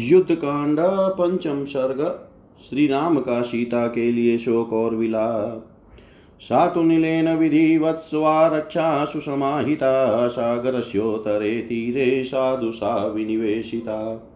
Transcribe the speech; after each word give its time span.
युद्ध 0.00 0.34
कांड 0.34 0.76
पंचम 0.80 1.64
सर्ग 1.64 2.28
श्री 2.68 2.86
राम 2.86 3.18
का 3.18 3.42
सीता 3.42 3.86
के 3.86 4.12
लिए 4.12 4.38
शोक 4.38 4.72
और 4.72 4.94
विलाप। 4.94 5.66
सातुनिलेन 6.40 7.36
विधिवत्स्वा 7.36 8.46
रक्षा 8.46 9.04
सुसमाहिता 9.04 10.28
सागरस्योत्तरे 10.28 11.60
तीरे 11.60 12.24
साधु 12.24 12.72
सा 12.72 13.06
विनिवेशिता। 13.06 14.30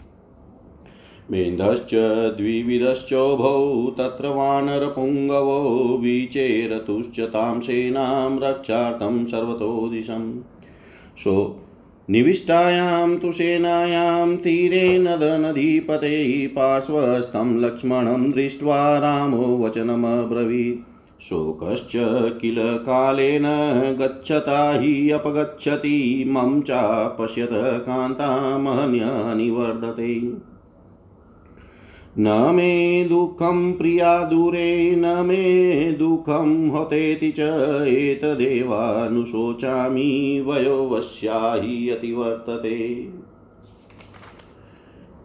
मेन्धश्च 1.30 1.94
द्विविधश्चोभौ 2.36 3.86
तत्र 3.98 4.28
वानरपुङ्गवो 4.28 5.98
विचेरतुश्च 5.98 7.20
तां 7.20 7.60
सेनां 7.60 8.38
रक्षार्थं 8.38 9.24
सर्वतो 9.24 9.88
दिशम्। 9.88 10.40
सो 11.18 11.61
निविष्टायां 12.10 13.16
तु 13.16 13.32
सेनायां 13.32 14.36
तीरे 14.36 14.98
नदनदीपते 14.98 16.46
पार्श्वस्थं 16.46 17.60
लक्ष्मणं 17.60 18.30
दृष्ट्वा 18.30 18.98
रामो 18.98 19.64
वचनमब्रवीत्। 19.64 21.22
शोकश्च 21.22 21.92
किल 22.40 22.56
कालेन 22.58 23.42
गच्छता 24.00 24.80
हि 24.80 25.10
अपगच्छति 25.10 26.24
मम 26.28 26.60
चापश्यत 26.60 27.48
कान्तामहन्यनि 27.52 29.50
वर्धते। 29.50 30.51
न 32.18 32.52
मे 32.54 33.04
दुःखं 33.04 33.72
प्रिया 33.72 34.24
दूरे, 34.24 34.96
न 34.96 35.06
मे 35.06 35.92
दुःखं 35.92 36.76
हतेति 36.76 37.30
च 37.30 37.40
एतदेवानुशोचामि 37.88 40.44
वयोवश्या 40.46 41.54
हि 41.54 41.88
अतिवर्तते। 41.88 43.08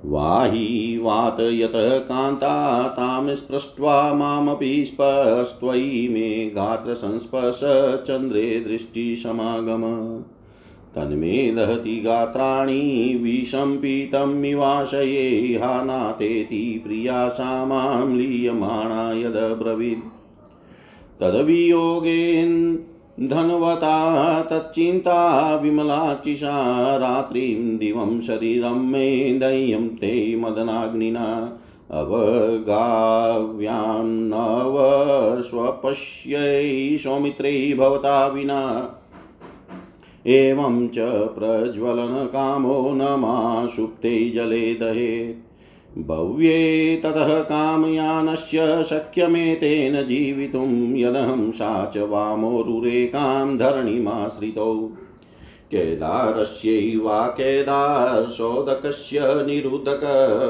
वाहि 0.06 1.00
वातयत 1.04 1.72
कान्ता 1.76 2.88
तां 2.88 3.36
स्पृष्ट्वा 3.36 4.14
मामपि 4.14 4.86
स्पर्स्त्वयि 4.86 6.10
मे 6.12 6.50
गात्रसंस्पर्श 6.50 7.60
चन्द्रे 8.08 8.60
दृष्टिसमागम 8.60 9.84
तन्मे 10.98 11.52
दहति 11.52 12.02
गात्राणि 12.06 13.20
विशम्पितमिवाशये 13.24 15.60
हानातेति 15.64 16.82
प्रिया 16.86 17.28
सा 17.28 17.66
माँ 17.66 18.16
लीयमाणा 18.16 19.14
यदब्रवीत्। 19.14 20.04
तद्वियोगेन् 21.22 23.28
धनवता 23.28 24.42
तच्चिन्ता 24.42 25.56
विमलाचिषा 25.56 26.98
रात्रिं 26.98 27.78
दिवं 27.78 28.22
शरीरं 28.22 28.92
मे 28.92 29.40
दह्यं 29.40 29.88
ते 29.88 30.36
मदनाग्निना 30.36 31.60
अवगाव्यां 31.92 34.06
नव 34.06 34.76
स्वपश्यै 35.42 37.74
भवता 37.74 38.28
विना 38.28 38.94
एवं 40.28 40.88
च 40.88 41.00
प्रज्वलनकामो 41.10 42.94
न 42.94 43.02
मा 43.02 43.68
जले 44.36 44.74
दहेत् 44.74 45.48
भव्ये 45.98 46.96
ततः 47.04 47.42
कामयानस्य 47.42 48.84
शक्यमेतेन 48.84 50.08
जीवितुं 50.08 50.98
यदहं 50.98 51.52
सा 51.52 51.92
च 51.96 51.98
वामोरुरेकां 51.98 53.58
धरणिमाश्रितौ। 53.58 54.92
केदारस्यैवा 55.72 57.28
केदारसोदकस्य 57.28 59.20
निरुदक 59.24 60.04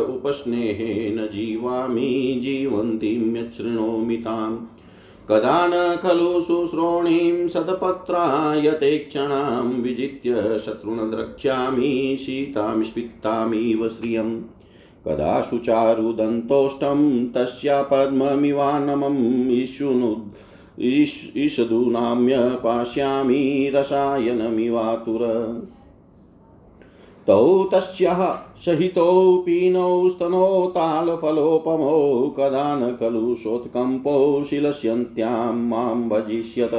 उपस्नेहेन 0.10 1.26
जीवामि, 1.26 2.40
जीवन्तीं 2.44 3.36
यच्छृणोमि 3.36 4.16
ताम्। 4.16 4.77
कदा 5.30 5.96
खलु 5.96 6.42
शुश्रोणीं 6.42 7.48
सदपत्रायते 7.48 8.98
क्षणां 8.98 9.82
विजित्य 9.82 10.60
शत्रुन् 10.60 11.12
द्रक्ष्यामि 11.12 12.18
सीतां 12.20 12.84
स्पित्तामिव 12.84 13.90
श्रियम्। 13.90 14.42
कदा 15.08 15.42
सुचारुदन्तोष्टं 15.42 17.30
तस्या 17.30 17.82
पद्ममिवान्नमम् 17.82 19.52
ईशुनुद् 19.52 20.36
ईषदूनाम्य 21.38 22.36
पास्यामि 22.40 23.72
रसायनमिवातुर। 23.76 25.24
तौ 27.28 27.64
तस्याः 27.64 28.40
सहितौ 28.66 29.44
पीनौ 29.46 30.10
स्तनौ 30.10 30.68
तालफलोपमौ 30.68 32.30
कदा 32.30 32.76
न 32.76 32.98
खलु 33.00 33.36
सोत्कम्पौ 33.36 34.44
शिलस्यन्त्यां 34.44 35.56
माँ 35.56 36.10
भजिष्यत। 36.10 36.72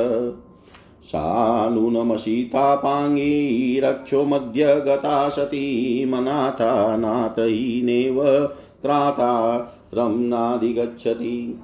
सा 1.04 1.68
नूनमशीतापाङ्गी 1.68 3.80
रक्षो 3.80 4.24
मध्य 4.24 4.64
गता 4.64 5.28
सती 5.28 6.04
मनाथा 6.04 6.96
नाथहीनेव 6.96 8.48
त्राता 8.82 9.58
रम्नादिगच्छति। 9.94 11.58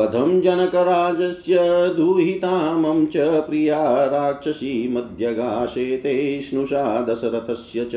कथं 0.00 0.40
जनकराजस्य 0.40 1.58
दुहितामं 1.96 3.06
च 3.06 3.16
प्रिया 3.16 4.04
राक्षसी 4.04 4.88
मध्यगाशेते 4.88 6.40
स्नुषा 6.40 7.00
दशरथस्य 7.00 7.84
च। 7.84 7.94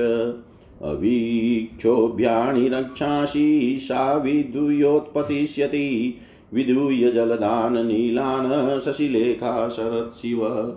अवीक्षोभ्याणि 0.81 2.69
रक्षांसि 2.69 3.78
सा 3.80 4.13
विदूयोत्पतिष्यति 4.13 6.16
विधूय 6.53 7.12
जलदान 7.12 7.88
नीलान् 7.88 8.80
शशिलेखा 8.80 9.69
शरत्शिव 9.69 10.74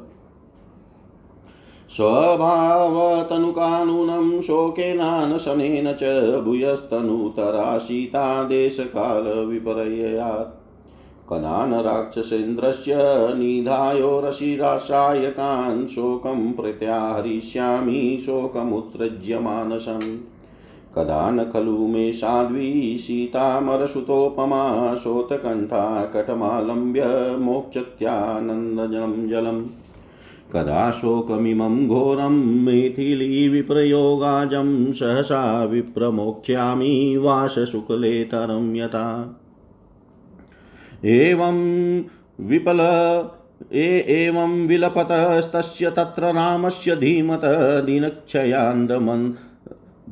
स्वभावतनुकानूनं 1.91 4.41
शोकेनानशनेन 4.41 5.92
च 5.92 6.03
भूयस्तनुतरा 6.44 7.78
सीता 7.78 8.44
देशकालविपर्ययात्। 8.44 10.59
कदा 11.32 11.66
न 11.66 11.74
राक्षसेन्द्रस्य 11.74 12.94
निधायो 13.34 14.22
रशिराशायकान् 14.24 15.86
शोकं 15.86 16.52
प्रत्याहरिष्यामि 16.52 18.18
शोकमुत्सृज्य 18.20 19.38
मानसम् 19.38 20.18
कदा 20.94 21.30
न 21.30 21.44
खलु 21.44 21.78
मे 21.78 22.12
साध्वी 22.12 22.98
सीतामरसुतोपमा 22.98 24.94
शोतकण्ठा 24.94 26.04
कटमालम्ब्य 26.04 27.36
मोक्षत्यानन्दजलं 27.41 29.28
जलम्। 29.28 29.66
कदा 30.52 30.91
शोकमिमं 30.91 31.88
घोरं 31.88 32.64
मैथिलीविप्रयोगाजं 32.64 34.92
सहसा 34.92 35.64
विप्रमोक्ष्यामि 35.64 37.16
वासशुक्लेतरं 37.16 38.76
यथा। 38.76 39.39
एवं 41.04 42.02
विपल, 42.40 42.78
ए 43.72 44.06
एवं 44.08 44.66
विलपतस्तस्य 44.66 45.90
तत्र 45.90 46.22
रामस्य 46.22 46.96
धीमत, 46.96 47.40
दीनक्षयान्दमन्, 47.86 49.32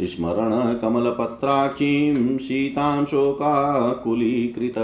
स्मरणकमलपत्राक्षीं 0.01 2.39
सीतां 2.39 3.05
शोकाकुलीकृत। 3.05 4.79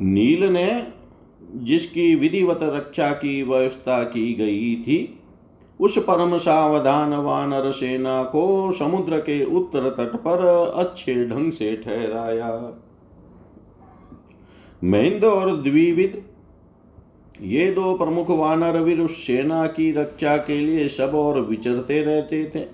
नील 0.00 0.44
ने 0.44 0.86
जिसकी 1.54 2.14
विधिवत 2.14 2.58
रक्षा 2.62 3.12
की, 3.12 3.42
व्यवस्था 3.42 4.02
की 4.02 4.34
गई 4.34 4.76
थी, 4.76 5.18
उस 5.80 5.98
परम 5.98 6.38
सावधान 6.38 7.14
वानर 7.14 7.72
सेना 7.72 8.22
को 8.22 8.72
समुद्र 8.72 9.18
के 9.18 9.44
उत्तर 9.44 9.90
तट 9.90 10.16
पर 10.16 10.72
अच्छे 10.76 11.28
ढंग 11.28 11.52
से 11.52 11.76
ठहराया। 11.76 12.80
महेंद्र 14.84 15.26
और 15.26 15.56
द्विविद, 15.56 16.22
ये 17.42 17.70
दो 17.70 17.94
प्रमुख 17.94 18.30
वानर 18.30 18.80
वीर 18.80 19.00
उस 19.00 19.26
सेना 19.26 19.66
की 19.66 19.92
रक्षा 19.92 20.36
के 20.36 20.60
लिए 20.60 20.88
सब 20.88 21.14
और 21.14 21.40
विचरते 21.40 22.02
रहते 22.02 22.50
थे। 22.54 22.64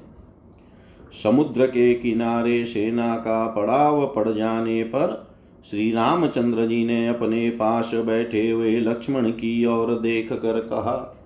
समुद्र 1.22 1.66
के 1.66 1.94
किनारे 1.94 2.64
सेना 2.64 3.16
का 3.16 3.46
पड़ाव 3.46 4.12
पड़ 4.16 4.28
जाने 4.28 4.82
पर 4.82 5.23
श्री 5.64 5.90
रामचंद्र 5.92 6.66
जी 6.66 6.84
ने 6.84 7.06
अपने 7.08 7.48
पास 7.50 7.90
बैठे 7.96 8.50
हुए 8.50 8.76
लक्ष्मण 8.80 9.30
की 9.30 9.64
ओर 9.66 9.94
देख 9.94 10.32
कर 10.32 10.60
कहा, 10.60 11.20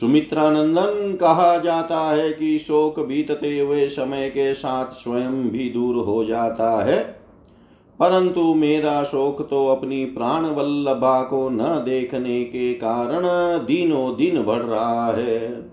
सुमित्रानंदन, 0.00 1.16
कहा 1.16 1.56
जाता 1.58 2.00
है 2.10 2.32
कि 2.32 2.58
शोक 2.58 3.00
बीतते 3.00 3.58
हुए 3.58 3.88
समय 3.88 4.28
के 4.30 4.52
साथ 4.54 4.92
स्वयं 4.92 5.48
भी 5.50 5.68
दूर 5.70 6.04
हो 6.04 6.24
जाता 6.24 6.84
है, 6.84 6.98
परंतु 8.00 8.54
मेरा 8.54 9.02
शोक 9.04 9.46
तो 9.50 9.66
अपनी 9.68 10.04
प्राण 10.04 10.46
वल्लभा 10.46 11.22
को 11.22 11.48
न 11.48 11.82
देखने 11.84 12.42
के 12.44 12.72
कारण 12.74 13.22
दिनों 13.66 14.16
दिन 14.16 14.42
बढ़ 14.42 14.62
रहा 14.62 15.06
है। 15.12 15.64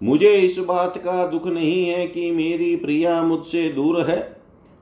मुझे 0.00 0.36
इस 0.36 0.58
बात 0.58 0.98
का 0.98 1.26
दुख 1.26 1.46
नहीं 1.46 1.86
है 1.86 2.06
कि 2.06 2.30
मेरी 2.30 2.76
प्रिया 2.76 3.22
मुझसे 3.22 3.68
दूर 3.68 4.00
है। 4.00 4.33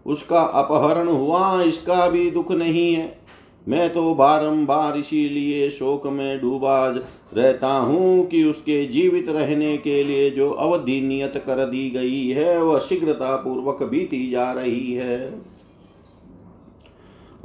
उसका 0.07 0.41
अपहरण 0.41 1.09
हुआ, 1.09 1.63
इसका 1.63 2.09
भी 2.09 2.31
दुख 2.31 2.53
नहीं 2.53 2.95
है। 2.95 3.23
मैं 3.69 3.95
तो 3.95 4.15
बारंबार 4.15 4.97
इसीलिए 4.97 5.71
शोक 5.71 6.07
में 6.07 6.41
डूबा 6.41 6.87
रहता 7.35 7.69
हूँ 7.69 8.27
कि 8.27 8.45
उसके 8.45 8.87
जीवित 8.87 9.29
रहने 9.29 9.77
के 9.77 10.05
लिए 10.05 10.31
जो 10.31 10.51
अवधि 10.51 11.01
नियत 11.01 11.37
कर 11.37 11.65
दी 11.67 11.91
गई 11.91 12.29
है, 12.29 12.63
वह 12.63 12.79
शीघ्रता 12.79 13.37
पूर्वक 13.37 13.83
बीती 13.83 14.31
जा 14.31 14.53
रही 14.53 14.93
है। 14.93 15.35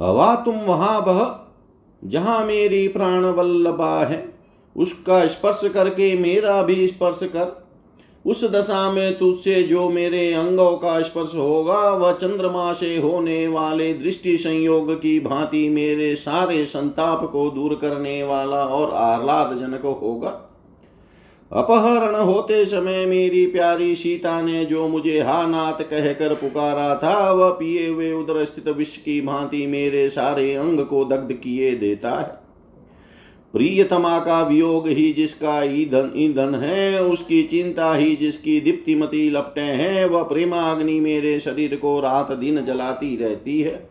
हवा 0.02 0.34
तुम 0.34 0.54
वहाँ 0.54 1.04
बह, 1.04 1.38
जहाँ 2.04 2.44
मेरी 2.44 2.88
प्राण 2.88 3.24
वल्लभा 3.24 4.04
है। 4.04 4.34
उसका 4.76 5.26
स्पर्श 5.26 5.60
करके 5.64 6.14
मेरा 6.18 6.62
भी 6.62 6.86
स्पर्श 6.86 7.20
कर। 7.22 7.67
उस 8.28 8.44
दशा 8.44 8.90
में 8.92 9.18
तुझसे 9.18 9.62
जो 9.62 9.88
मेरे 9.88 10.32
अंगों 10.32 10.76
का 10.76 11.02
स्पर्श 11.02 11.34
होगा, 11.34 11.90
वह 11.90 12.12
चंद्रमा 12.12 12.72
से 12.72 12.96
होने 12.96 13.48
वाले 13.48 13.94
दृष्टि 13.94 14.36
संयोग 14.36 14.92
की 14.94 15.20
भांति 15.20 15.68
मेरे 15.68 16.16
सारे 16.16 16.64
संताप 16.64 17.28
को 17.32 17.50
दूर 17.50 17.74
करने 17.74 18.22
वाला 18.22 18.64
और 18.64 18.90
आह्लाद 18.90 19.56
जनक 19.56 19.82
होगा। 20.02 20.28
अपहरण 21.52 22.14
होते 22.14 22.64
समय 22.64 23.06
मेरी 23.06 23.46
प्यारी 23.46 23.94
सीता 23.96 24.42
ने 24.42 24.64
जो 24.64 24.88
मुझे 24.88 25.20
हा 25.20 25.46
नाथ 25.46 25.82
कहकर 25.82 26.34
पुकारा 26.34 26.94
था, 26.94 27.32
वह 27.32 27.50
पिए 27.50 27.88
हुए 27.88 28.12
उधर 28.12 28.44
स्थित 28.44 28.68
विष 28.68 28.96
की 28.96 29.20
भांति 29.20 29.66
मेरे 29.66 30.08
सारे 30.08 30.54
अंग 30.54 30.80
को 30.80 31.04
दग्ध 31.04 31.32
किए 31.32 31.74
देता 31.74 32.10
है। 32.10 32.47
प्रियतमा 33.52 34.18
का 34.18 34.42
वियोग 34.42 34.88
ही 34.88 35.12
जिसका 35.12 35.62
ईंधन 35.62 36.12
ईंधन 36.16 36.54
है, 36.54 37.04
उसकी 37.04 37.42
चिंता 37.42 37.94
ही 37.94 38.16
जिसकी 38.16 38.60
दीप्तिमती 38.60 39.30
लपटे 39.30 39.60
हैं, 39.60 40.06
वह 40.06 40.22
प्रेमाग्नि 40.22 41.00
मेरे 41.00 41.40
शरीर 41.40 41.76
को 41.76 42.00
रात 42.00 42.32
दिन 42.32 42.64
जलाती 42.64 43.16
रहती 43.16 43.60
है। 43.60 43.90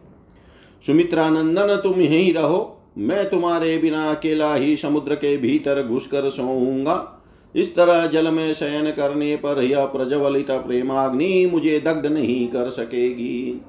सुमित्रानंदन, 0.86 1.76
तुम 1.76 2.02
यहीं 2.02 2.34
रहो, 2.34 2.78
मैं 2.98 3.30
तुम्हारे 3.30 3.78
बिना 3.78 4.12
अकेला 4.12 4.56
ही 4.56 4.76
समुद्र 4.76 5.16
के 5.16 5.38
भीतर 5.38 5.84
घुसकर 5.84 6.30
सोऊँगा। 6.30 7.24
इस 7.56 7.76
तरह 7.76 8.08
जल 8.08 8.32
में 8.32 8.54
शयन 8.54 8.92
करने 8.92 9.36
पर 9.36 9.64
यह 9.64 9.86
प्रज्वलित 9.86 10.52
प्रेमाग्नि 10.52 11.50
मुझे 11.54 11.80
दग्ध 11.80 12.06
नहीं 12.06 12.48
कर 12.48 12.70
सकेगी। 12.70 13.62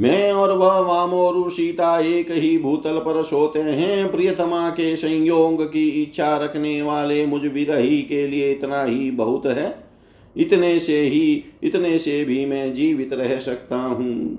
मैं 0.00 0.32
और 0.32 0.56
वह 0.56 0.78
वामोरु 0.78 1.50
सीता 1.50 1.98
एक 2.00 2.30
ही 2.30 2.58
भूतल 2.58 2.98
पर 2.98 3.22
सोते 3.22 3.58
हैं। 3.58 4.10
प्रियतमा 4.10 4.70
के 4.70 4.96
संयोग 4.96 5.64
की 5.64 5.88
इच्छा 5.88 6.36
रखने 6.36 6.82
वाले 6.82 7.26
मुझ 7.26 7.42
विरही 7.42 8.02
के 8.02 8.26
लिए 8.26 8.52
इतना 8.52 8.82
ही 8.84 9.10
बहुत 9.10 9.46
है। 9.46 9.74
इतने 10.36 10.78
से 10.78 11.00
ही, 11.00 11.44
इतने 11.62 11.98
से 11.98 12.24
भी 12.24 12.46
मैं 12.46 12.72
जीवित 12.74 13.12
रह 13.12 13.38
सकता 13.38 13.76
हूँ। 13.76 14.38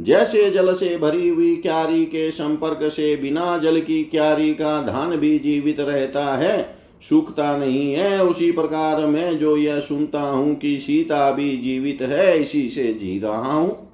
जैसे 0.00 0.50
जल 0.50 0.72
से 0.74 0.96
भरी 0.98 1.28
हुई 1.28 1.56
क्यारी 1.56 2.04
के 2.04 2.30
संपर्क 2.30 2.90
से 2.92 3.16
बिना 3.16 3.58
जल 3.58 3.80
की 3.80 4.04
क्यारी 4.04 4.54
का 4.54 4.80
धान 4.82 5.16
भी 5.16 5.38
जीवित 5.38 5.80
रहता 5.80 6.34
है, 6.34 6.76
सूखता 7.08 7.56
नहीं 7.56 7.92
है। 7.94 8.24
उसी 8.24 8.52
प्रकार 8.52 9.06
मैं 9.06 9.38
जो 9.38 9.56
यह 9.56 9.80
सुनता 9.80 10.20
हूँ 10.20 10.54
कि 10.54 10.78
सीता 10.78 11.30
भी 11.30 11.56
जीवित 11.56 12.02
है, 12.02 12.42
इसी 12.42 12.68
से 12.68 12.92
जी 12.92 13.18
रहा 13.18 13.52
हूँ। 13.52 13.93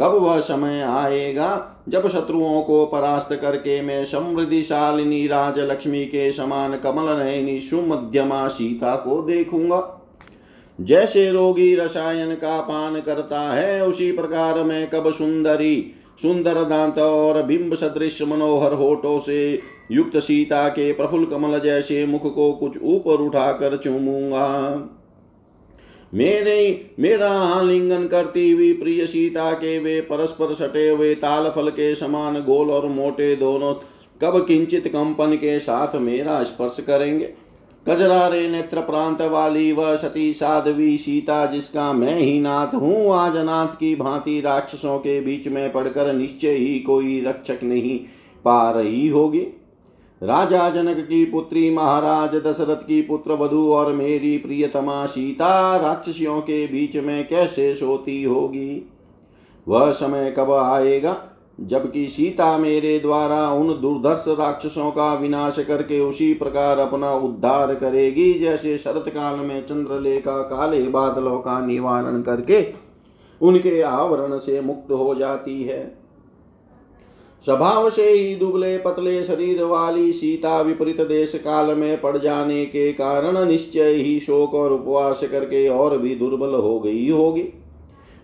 कब 0.00 0.14
वह 0.14 0.40
समय 0.40 0.80
आएगा? 0.80 1.76
जब 1.88 2.08
शत्रुओं 2.08 2.62
को 2.62 2.86
परास्त 2.86 3.34
करके 3.42 3.82
मैं 3.82 4.04
समृद्धिशालिनी 4.04 5.26
राज 5.26 5.58
लक्ष्मी 5.58 6.04
के 6.04 6.32
समान 6.32 6.76
कमल 6.76 7.24
नयनी 7.24 7.60
सुमध्यमा 7.60 8.48
सीता 8.48 8.96
को 8.96 9.22
देखूँगा। 9.22 9.96
जैसे 10.80 11.30
रोगी 11.30 11.74
रसायन 11.76 12.34
का 12.34 12.60
पान 12.60 13.00
करता 13.00 13.40
है, 13.40 13.86
उसी 13.86 14.12
प्रकार 14.12 14.62
मैं 14.62 14.90
कब 14.90 15.10
सुंदरी, 15.12 15.94
सुंदर 16.22 16.54
दांत 16.54 16.98
और 16.98 17.42
बिंब 17.42 17.74
सदृश 17.74 18.22
मनोहर 18.22 18.72
होठों 18.72 19.20
से 19.20 19.60
युक्त 19.92 20.16
सीता 20.16 20.68
के 20.68 20.92
प्रफुल्ल 20.92 21.24
कमल 21.24 21.58
जैसे 21.58 22.06
मुख 22.06 22.34
को 22.34 22.52
कुछ 22.52 22.78
ऊपर 22.82 23.20
उठाकर 23.22 23.76
चूमूँगा। 23.76 24.46
मेरे 26.14 26.90
मेरा 27.00 27.30
आलिंगन 27.30 28.06
करती 28.06 28.50
हुई 28.50 28.72
प्रिय 28.72 29.06
सीता 29.06 29.52
के 29.52 29.78
वे 29.78 30.00
परस्पर 30.00 30.54
सटे 30.54 30.88
हुए 30.88 31.14
ताल 31.14 31.50
फल 31.50 31.70
के 31.70 31.94
समान 31.94 32.34
गोल 32.34 32.70
और 32.70 32.86
मोटे 32.86 33.36
दोनों 33.36 33.74
कब 34.22 34.46
किंचित 34.46 34.88
कंपन 34.88 35.34
के 35.34 35.58
साथ 35.58 35.96
मेरा 35.96 36.42
स्पर्श 36.42 36.76
करेंगे? 36.80 37.32
कजरारे 37.88 38.48
नेत्र 38.48 38.80
प्रांत 38.80 39.22
वाली 39.22 39.72
वह 39.72 39.96
सती 39.96 40.32
साधवी 40.32 40.98
सीता, 40.98 41.46
जिसका 41.46 41.92
मैं 41.92 42.18
ही 42.18 42.40
नाथ 42.40 42.74
हूँ, 42.74 43.14
आज 43.14 43.36
नाथ 43.36 43.66
की 43.66 43.94
भांति 43.96 44.40
राक्षसों 44.40 44.98
के 44.98 45.20
बीच 45.20 45.48
में 45.48 45.72
पड़कर 45.72 46.12
निश्चय 46.12 46.50
ही 46.50 46.80
कोई 46.80 47.20
रक्षक 47.20 47.58
नहीं 47.62 47.98
पा 48.44 48.70
रही 48.70 49.08
होगी। 49.08 49.46
राजा 50.22 50.70
जनक 50.70 50.96
की 50.96 51.24
पुत्री 51.24 51.70
महाराज 51.70 52.34
दशरथ 52.36 52.76
की 52.76 53.02
पुत्र 53.02 53.32
वधु 53.32 53.72
और 53.72 53.92
मेरी 53.92 54.38
प्रियतमा 54.38 55.06
सीता 55.06 55.76
राक्षसियों 55.76 56.40
के 56.40 56.66
बीच 56.66 56.96
में 56.96 57.28
कैसे 57.28 57.74
सोती 57.74 58.22
होगी? 58.24 58.90
वह 59.68 59.90
समय 59.90 60.34
कब 60.38 60.50
आएगा 60.50 61.16
जबकि 61.60 62.08
सीता 62.08 62.58
मेरे 62.58 62.98
द्वारा 62.98 63.50
उन 63.50 63.68
दुर्धर्ष 63.80 64.24
राक्षसों 64.28 64.90
का 64.90 65.14
विनाश 65.14 65.58
करके 65.58 66.00
उसी 66.00 66.34
प्रकार 66.34 66.78
अपना 66.78 67.12
उद्धार 67.12 67.74
करेगी 67.74 68.32
जैसे 68.34 68.78
शरत 68.78 69.04
काल 69.08 69.38
में 69.38 69.66
चंद्रलेखा 69.66 70.38
काले 70.42 70.82
बादलों 70.82 71.38
का 71.38 71.66
निवारण 71.66 72.22
करके 72.22 72.74
उनके 73.40 73.80
आवरण 73.80 74.38
से 74.38 74.60
मुक्त 74.60 74.92
हो 74.92 75.14
जाती 75.14 75.62
है। 75.62 75.99
स्वभाव 77.44 77.90
से 77.90 78.10
ही 78.10 78.34
दुबले 78.34 78.78
पतले 78.78 79.22
शरीर 79.24 79.62
वाली 79.62 80.12
सीता 80.12 80.60
विपरीत 80.60 81.00
देश 81.00 81.34
काल 81.34 81.74
में 81.76 82.00
पड़ 82.00 82.16
जाने 82.18 82.64
के 82.64 82.92
कारण 82.92 83.48
निश्चय 83.48 83.92
ही 83.92 84.20
शोक 84.20 84.54
और 84.54 84.72
उपवास 84.72 85.20
करके 85.24 85.68
और 85.68 85.98
भी 85.98 86.14
दुर्बल 86.14 86.54
हो 86.54 86.80
गई 86.80 87.10
होगी। 87.10 87.44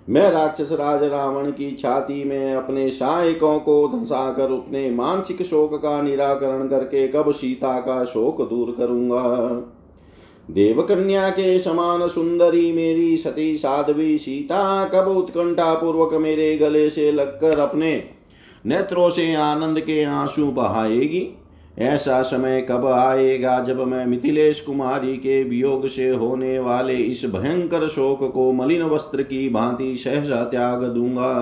मैं 0.08 0.30
राक्षस 0.30 0.72
राज 0.72 1.02
रावण 1.02 1.50
की 1.50 1.70
छाती 1.72 2.24
में 2.24 2.54
अपने 2.54 2.90
सहायकों 2.90 3.58
को 3.58 3.88
धंसा 3.88 4.32
कर 4.32 4.52
अपने 4.52 4.90
मानसिक 4.90 5.42
शोक 5.42 5.74
का 5.74 6.02
निराकरण 6.02 6.68
करके 6.68 7.08
कब 7.08 7.32
सीता 7.32 7.80
का 7.80 8.04
शोक 8.04 8.48
दूर 8.48 8.74
करूँगा? 8.78 9.22
देवकन्या 10.50 11.28
के 11.30 11.58
समान 11.58 12.08
सुंदरी 12.08 12.72
मेरी 12.72 13.16
सती 13.16 13.56
साध्वी 13.56 14.18
सीता 14.18 14.84
कब 14.84 15.08
उत्कंठा 15.08 15.74
पूर्वक 15.74 16.14
मेरे 16.14 16.56
गले 16.56 16.90
से 16.90 17.12
लगकर 17.12 17.58
अपने 17.58 18.15
नेत्रों 18.66 19.08
से 19.10 19.34
आनंद 19.34 19.80
के 19.80 20.02
आँसू 20.04 20.46
बहाएगी। 20.52 21.28
ऐसा 21.78 22.22
समय 22.22 22.66
कब 22.70 22.86
आएगा 22.86 23.58
जब 23.64 23.80
मैं 23.80 24.04
मिथिलेश 24.06 24.60
कुमारी 24.60 25.16
के 25.16 25.42
वियोग 25.44 25.86
से 25.88 26.08
होने 26.10 26.58
वाले 26.58 26.94
इस 26.94 27.24
भयंकर 27.26 27.88
शोक 27.88 28.30
को 28.34 28.50
मलिन 28.52 28.82
वस्त्र 28.82 29.22
की 29.22 29.48
भांति 29.48 29.96
सहसा 29.96 30.42
त्याग 30.44 30.84
दूँगा। 30.84 31.32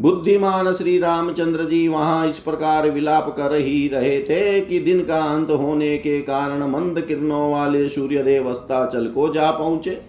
बुद्धिमान 0.00 0.72
श्री 0.72 0.98
रामचंद्र 0.98 1.64
जी 1.64 1.86
वहाँ 1.88 2.26
इस 2.28 2.38
प्रकार 2.38 2.90
विलाप 2.90 3.28
कर 3.36 3.54
ही 3.54 3.88
रहे 3.88 4.18
थे 4.20 4.60
कि 4.60 4.78
दिन 4.80 5.02
का 5.04 5.20
अंत 5.24 5.50
होने 5.50 5.96
के 5.98 6.20
कारण 6.22 6.62
मंद 6.70 7.00
किरणों 7.00 7.50
वाले 7.52 7.88
सूर्यदेव 7.88 8.48
अस्ताचल 8.50 9.06
को 9.06 9.28
जा 9.28 9.50
पहुँचे। 9.50 10.00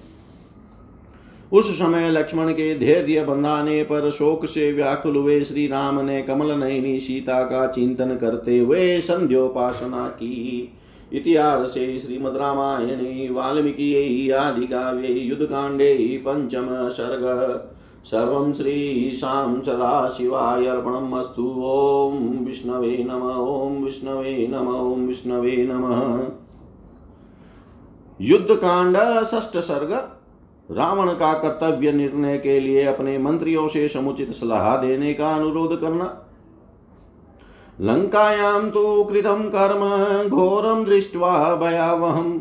उस 1.54 1.80
समय 1.80 2.12
लक्ष्मण 2.12 2.52
के 2.52 2.80
धैर्य 2.80 3.24
बंधाने 3.24 3.84
पर 3.84 4.12
शोक 4.12 4.46
से 4.46 4.72
व्याकुल 4.72 5.16
हुए 5.16 5.44
श्री 5.44 5.68
राम 5.68 6.00
ने 6.00 6.22
कमल 6.22 6.52
नयनी 6.52 7.00
सीता 7.00 7.44
का 7.44 7.68
चिंतन 7.68 8.18
करते 8.22 8.60
हुए 8.60 9.00
संध्योपासना 9.00 10.08
की। 10.08 10.70
इतिहास 11.14 11.68
श्रीमद् 11.68 12.38
रामायणे, 12.38 13.30
वाल्मीकि 13.32 14.32
आदि 14.32 14.68
काव्ये 14.68 15.14
युद्धकाण्डे 15.14 16.24
पञ्चम 16.28 16.90
सर्ग। 16.90 17.24
सर्वं 18.06 18.54
श्रीशां 18.54 19.62
सदाशिवाय 19.62 20.66
अर्पणम् 20.66 21.14
अस्तु 21.14 21.44
विष्णवे 22.42 23.06
नम, 23.10 23.22
ॐ 23.22 23.84
विष्णवे 23.84 24.48
नम, 24.52 24.68
ॐ 24.68 25.08
विष्णवे 25.08 25.70
नमः। 25.72 26.28
युद्धकाण्ड, 28.22 28.98
षष्ठ 29.26 29.58
सर्ग। 29.58 30.13
रावण 30.74 31.08
का 31.08 31.34
कर्तव्य 31.34 31.92
निर्णय 31.92 32.38
के 32.38 32.60
लिए 32.60 32.84
अपने 32.84 33.18
मंत्रियों 33.18 33.68
से 33.68 33.88
समुचित 33.88 34.32
सलाह 34.32 34.78
देने 34.78 35.14
का 35.14 35.30
अनुरोध 35.30 35.82
करना। 35.82 36.20
लङ्कायां 37.82 38.70
तो 38.70 39.04
कृतं 39.04 39.44
कर्म, 39.44 40.30
घोरं 40.30 40.84
दृष्ट्वा 40.84 41.56
भयावहम् 41.56 42.40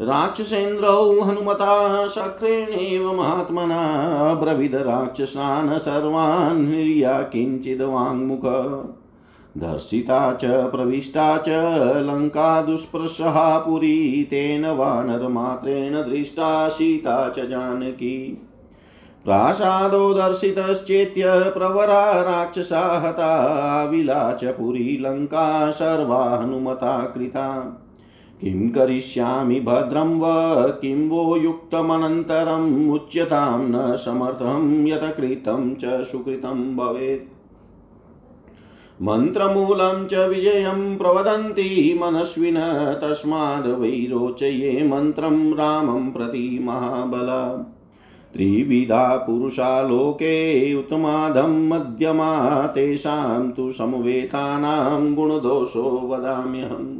राक्षसेन्द्रौ 0.00 1.20
हनुमता 1.20 2.06
शक्रेणेव 2.06 3.12
महात्मना, 3.12 4.34
ब्रविद 4.34 4.74
राक्षसान् 4.74 5.78
सर्वान् 5.78 6.72
किञ्चिद् 7.32 7.82
वाङ्मुख। 7.82 8.44
दर्शिता 9.58 10.32
च, 10.32 10.44
प्रविष्टा 10.44 11.38
च 11.38 11.48
लङ्का 12.06 12.62
दुष्प्रसहा 12.62 13.58
पुरी, 13.58 14.28
तेन 14.30 14.66
वानरमात्रेण 14.66 15.94
दृष्टा, 15.94 16.68
सीता 16.68 17.28
च 17.28 17.48
जानकी। 17.48 18.42
प्रासादो 19.24 20.14
दर्शितश्चेत्य, 20.14 21.22
प्रवरा 21.26 22.22
राक्षसा 22.22 23.02
हता 23.04 23.84
विलाच 23.84 24.44
पुरी 24.44 24.98
लङ्का 25.00 25.70
सर्वा 25.70 26.40
हनुमता 26.42 27.00
कृता। 27.00 27.56
किं 28.40 28.70
करिष्यामि 28.70 29.60
भद्रं 29.60 30.20
व 30.20 30.22
किं 30.68 31.08
वो 31.08 31.36
युक्तमनन्तरम् 31.36 32.90
उच्यतां 32.90 33.60
न 33.60 33.96
समर्थं 33.96 34.86
यत 34.86 35.14
कृतं 35.16 35.74
च 35.74 35.84
सुकृतं 35.84 36.76
भवेत्। 36.76 37.39
मन्त्रमूलं 39.02 40.06
च 40.06 40.14
विजयं 40.14 40.98
प्रवदन्ति 40.98 42.00
मनस्विन 42.02 42.56
तस्माद् 43.02 43.66
वै 43.66 44.08
रोचये 44.10 44.88
मन्त्रं 44.88 45.52
रामं 45.52 46.12
प्रति 46.12 46.58
महाबल। 46.62 47.28
त्रिविधा 48.34 49.16
पुरुषा 49.16 49.82
लोके 49.82 50.34
उत्तमाधं 50.74 51.68
मध्यमा 51.68 52.66
तेषां 52.66 53.50
तु 53.50 53.72
समवेतानां 53.72 55.14
गुणदोषो 55.14 56.08
वदाम्यहम्। 56.12 56.98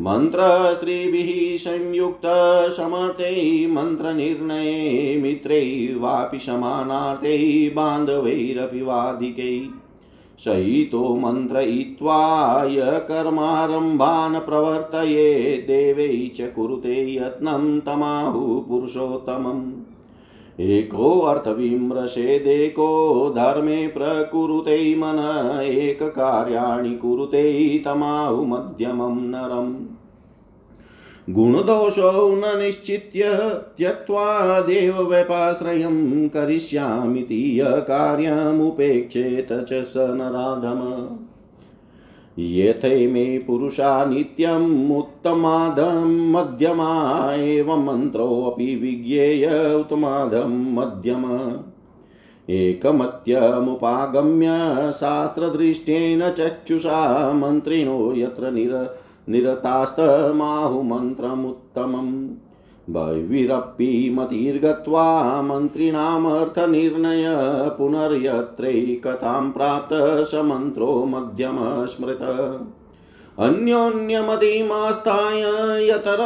मन्त्रस्त्रीभिः 0.00 1.56
संयुक्तसमते 1.56 3.32
मन्त्रनिर्णये 3.66 5.16
मित्रैवापि 5.22 6.38
समानार्थे 6.38 7.68
बान्धवैरपि 7.68 8.82
वाधिकै 8.82 9.83
सहितो 10.38 11.16
मन्त्रयित्वा 11.16 12.64
य 12.64 12.78
कर्मारम्भान् 12.80 14.46
प्रवर्तये 14.46 15.56
देवै 15.56 16.30
च 16.36 16.52
कुरुते 16.54 17.14
यत्नं 17.14 17.80
तमाहुः 17.80 18.68
पुरुषोत्तमम्। 18.68 19.72
एकोऽर्थविम्रसेदेको 20.60 21.70
धर्मे 23.36 23.86
प्रकुरुते 23.86 24.94
मन, 24.94 25.18
एककार्याणि 25.62 26.94
कुरुते 26.94 27.78
तमाहुमध्यमं 27.84 29.20
नरम्। 29.20 29.93
गुणदोषौ 31.30 32.34
न 32.34 32.42
निश्चित्य 32.62 33.22
त्यक्त्वा 33.78 34.60
देवव्यपाश्रयं 34.60 36.28
करिष्यामिति 36.28 37.60
यः 37.60 37.76
कार्यमुपेक्षेत 37.76 39.52
च 39.52 39.84
स 39.84 39.94
नराधम। 39.96 41.06
यथैमे 42.38 43.38
पुरुषा 43.38 44.04
नित्यम् 44.04 44.92
उत्तमादं 44.92 46.32
मध्यमा 46.32 47.34
एवं 47.34 47.84
मन्त्रोऽपि 47.84 48.74
विज्ञेय 48.74 49.74
उत्तमादं 49.74 50.74
मध्यम। 50.74 51.52
एकमत्यमुपागम्य 52.50 54.46
शास्त्रदृष्टेन 54.92 56.30
चक्षुषा 56.30 57.32
मन्त्रिणो 57.32 58.14
यत्र 58.16 58.50
निर 58.50 58.94
निरतास्तमाहुमन्त्रमुत्तमम्। 59.28 62.28
भैविरपि 62.90 64.10
मतिर्गत्वा 64.14 65.42
मन्त्रिणामर्थनिर्णय 65.42 67.24
पुनर्यत्रैकतां 67.78 69.50
प्राप्त 69.50 70.24
स 70.24 70.34
मन्त्रो 70.34 71.04
मध्यम 71.04 71.86
स्मृत 71.86 72.18
अन्योन्यमतिमास्ताय 73.38 75.42
यतर 75.90 76.18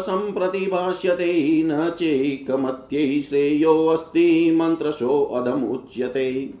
सम्प्रतिभाष्यते, 0.00 1.62
न 1.66 1.90
चैकमत्यै 1.90 3.20
श्रेयोऽस्ति 3.20 4.58
मन्त्रशोऽधमुच्यते 4.60 6.54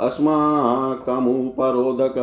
अस्माकमुपरोदक। 0.00 2.14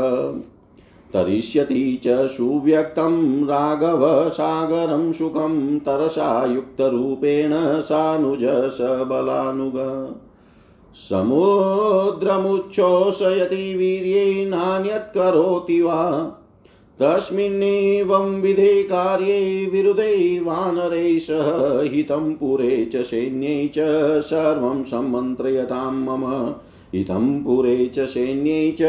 तरिष्यति 1.13 2.01
च 2.03 2.27
सुव्यक्तं 2.27 3.46
राघव 3.46 4.29
सागरं 4.29 5.12
सुखं 5.12 5.79
तरसा 5.79 6.46
युक्तरूपेण 6.46 7.81
सानुज 7.81 8.72
सबलानुग 8.72 10.15
समुद्रमुच्छोषयति 10.93 13.55
वीर्ये 13.55 14.46
नान्यत् 14.46 15.15
करोति 15.15 15.81
वा? 15.81 16.31
तस्मिन्नेवं 17.00 18.41
विधे 18.41 18.84
कार्ये 18.84 19.69
विरुधे 19.72 20.39
वानरै 20.39 21.19
सह 21.19 21.81
हितं 21.81 22.34
पुरे 22.34 22.89
च 22.93 22.98
सैन्यै 22.98 23.67
च 23.67 23.75
सर्वं 24.19 24.84
सम्मन्त्रयतां 24.84 25.93
मम। 25.93 26.53
हितं 26.93 27.43
पुरे 27.43 27.91
च 27.96 28.00
सैन्यै 28.00 28.72
च 28.72 28.79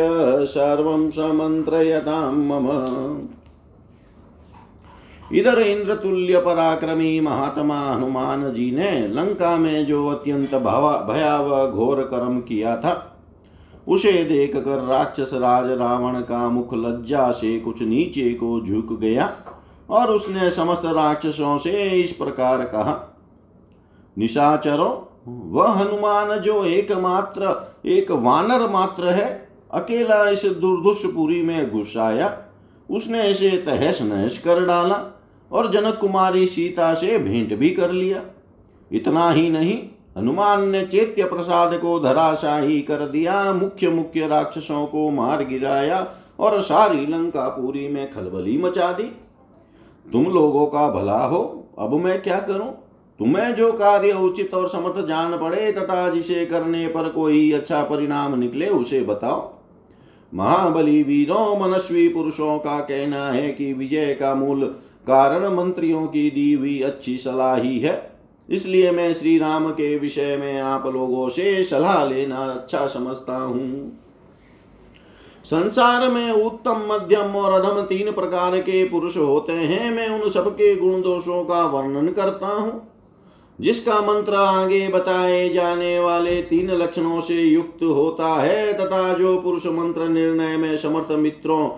सर्वं 0.45 1.11
समन्त्रयतां 1.11 2.33
मम। 2.33 2.69
इधर 5.32 5.58
इंद्र 5.58 5.94
तुल्य 5.94 6.38
पराक्रमी 6.40 7.20
महात्मा 7.20 7.78
हनुमान 7.80 8.52
जी 8.52 8.70
ने 8.70 8.90
लंका 9.08 9.56
में 9.56 9.87
जो 9.87 10.06
अत्यंत 10.06 10.54
भयावह 10.54 11.66
घोर 11.66 12.02
कर्म 12.02 12.40
किया 12.40 12.76
था, 12.76 12.94
उसे 13.88 14.12
देख 14.25 14.56
कर 14.56 14.82
राक्षस 14.84 15.30
राज 15.34 15.70
रावण 15.70 16.20
का 16.20 16.49
मुख 16.49 16.75
लज्जा 16.75 17.30
से 17.32 17.58
कुछ 17.60 17.82
नीचे 17.82 18.32
को 18.34 18.60
झुक 18.60 18.99
गया 19.00 19.30
और 19.90 20.10
उसने 20.10 20.50
समस्त 20.50 20.82
राक्षसों 20.87 21.56
से 21.58 21.84
इस 21.90 22.12
प्रकार 22.12 22.64
कहा, 22.64 22.96
निशाचरो, 24.16 25.06
वह 25.28 25.70
हनुमान 25.70 26.37
जो 26.38 26.64
एकमात्र, 26.64 27.54
एक 27.87 28.10
वानर 28.10 28.68
मात्र 28.70 29.10
है, 29.10 29.30
अकेला 29.70 30.28
इस 30.28 30.44
दुर्दुषपुरी 30.44 31.42
में 31.42 31.70
घुस 31.70 31.96
आया। 31.96 32.37
उसने 32.88 33.28
इसे 33.28 33.50
तहस 33.66 34.02
नहस 34.02 34.38
कर 34.38 34.64
डाला 34.66 34.96
और 35.52 35.71
जनक 35.71 35.99
कुमारी 36.00 36.47
सीता 36.47 36.95
से 36.95 37.19
भेंट 37.19 37.54
भी 37.54 37.71
कर 37.71 37.90
लिया। 37.90 38.23
इतना 38.92 39.30
ही 39.30 39.50
नहीं, 39.50 39.78
हनुमान 40.19 40.69
ने 40.69 40.85
चैत्य 40.87 41.25
प्रसाद 41.25 41.78
को 41.78 42.00
धराशाही 42.00 42.80
कर 42.80 43.07
दिया, 43.09 43.52
मुख्य 43.52 43.88
मुख्य 43.88 44.26
राक्षसों 44.26 44.87
को 44.87 45.11
मार 45.11 45.45
गिराया 45.45 46.14
और 46.40 46.61
सारी 46.61 47.07
लंका 47.07 47.49
पूरी 47.49 47.88
में 47.88 48.12
खलबली 48.12 48.59
मचा 48.59 48.92
दी। 48.92 49.12
तुम 50.12 50.25
लोगों 50.25 50.66
का 50.66 50.90
भला 50.90 51.25
हो, 51.25 51.69
अब 51.78 51.95
मैं 51.95 52.23
क्या 52.23 52.38
करूँ? 52.38 52.73
तुम्हें 53.19 53.54
जो 53.54 53.73
कार्य 53.73 54.12
उचित 54.12 54.54
और 54.54 54.69
समर्थ 54.69 55.07
जान 55.07 55.38
पड़े 55.38 55.73
तथा 55.73 56.09
जिसे 56.11 56.47
करने 56.47 56.87
पर 56.87 57.09
कोई 57.09 57.52
अच्छा 57.52 57.83
परिणाम 57.83 58.38
निकले 58.38 58.66
उसे 58.66 59.00
बताओ। 59.02 59.52
महाबली 60.35 61.02
वीरों, 61.02 61.61
मनस्वी 61.61 62.09
पुरुषों 62.09 62.59
का 62.59 62.78
कहना 62.80 63.26
है 63.26 63.50
कि 63.52 63.73
विजय 63.73 64.14
का 64.14 64.35
मूल 64.35 64.75
कारण 65.10 65.54
मंत्रियों 65.54 66.06
की 66.06 66.30
दी 66.30 66.52
हुई 66.52 66.80
अच्छी 66.80 67.16
सलाह 67.18 67.56
ही 67.56 67.78
है। 67.78 68.10
इसलिए 68.48 68.90
मैं 68.90 69.12
श्री 69.14 69.38
राम 69.38 69.70
के 69.70 69.98
विषय 69.98 70.36
में 70.36 70.60
आप 70.60 70.86
लोगों 70.86 71.28
से 71.28 71.62
सलाह 71.64 72.04
लेना 72.04 72.36
अच्छा 72.36 72.86
समझता 72.86 73.36
हूँ। 73.36 73.98
संसार 75.44 76.10
में 76.10 76.30
उत्तम, 76.32 76.86
मध्यम 76.86 77.36
और 77.36 77.52
अधम 77.52 77.82
तीन 77.82 78.12
प्रकार 78.12 78.58
के 78.58 78.84
पुरुष 78.84 79.16
होते 79.16 79.52
हैं। 79.52 79.90
मैं 79.90 80.08
उन 80.08 80.28
सबके 80.30 80.74
गुण 80.76 81.00
दोषों 81.02 81.44
का 81.44 81.64
वर्णन 81.66 82.08
करता 82.08 82.46
हूँ। 82.46 82.88
जिसका 83.60 84.00
मंत्र 84.00 84.34
आगे 84.34 84.88
बताए 84.88 85.48
जाने 85.48 85.98
वाले 86.00 86.42
तीन 86.42 86.70
लक्षणों 86.70 87.20
से 87.20 87.42
युक्त 87.42 87.82
होता 87.82 88.34
है, 88.34 88.72
तथा 88.72 89.12
जो 89.14 89.36
पुरुष 89.38 89.66
मंत्र 89.66 90.08
निर्णय 90.08 90.56
में 90.56 90.76
समर्थ 90.76 91.12
मित्रों 91.12 91.68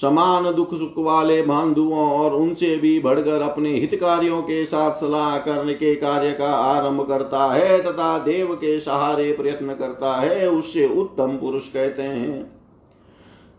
समान 0.00 0.44
दुख 0.54 0.74
सुख 0.74 0.94
वाले 0.98 1.42
बांधुओं 1.42 2.08
और 2.10 2.34
उनसे 2.34 2.76
भी 2.76 3.00
बढ़कर 3.00 3.42
अपने 3.42 3.70
हितकारियों 3.70 4.42
के 4.42 4.64
साथ 4.64 4.94
सलाह 4.94 5.38
करने 5.38 5.74
के 5.74 5.94
कार्य 5.94 6.30
का 6.30 6.48
आरंभ 6.48 7.02
करता 7.08 7.52
है 7.52 7.78
तथा 7.82 8.18
देव 8.18 8.54
के 8.54 8.80
सहारे 8.80 9.32
प्रयत्न 9.32 9.74
करता 9.74 10.14
है, 10.14 10.48
उससे 10.50 10.88
उत्तम 10.88 11.36
पुरुष 11.36 11.68
कहते 11.68 12.02
हैं। 12.02 12.52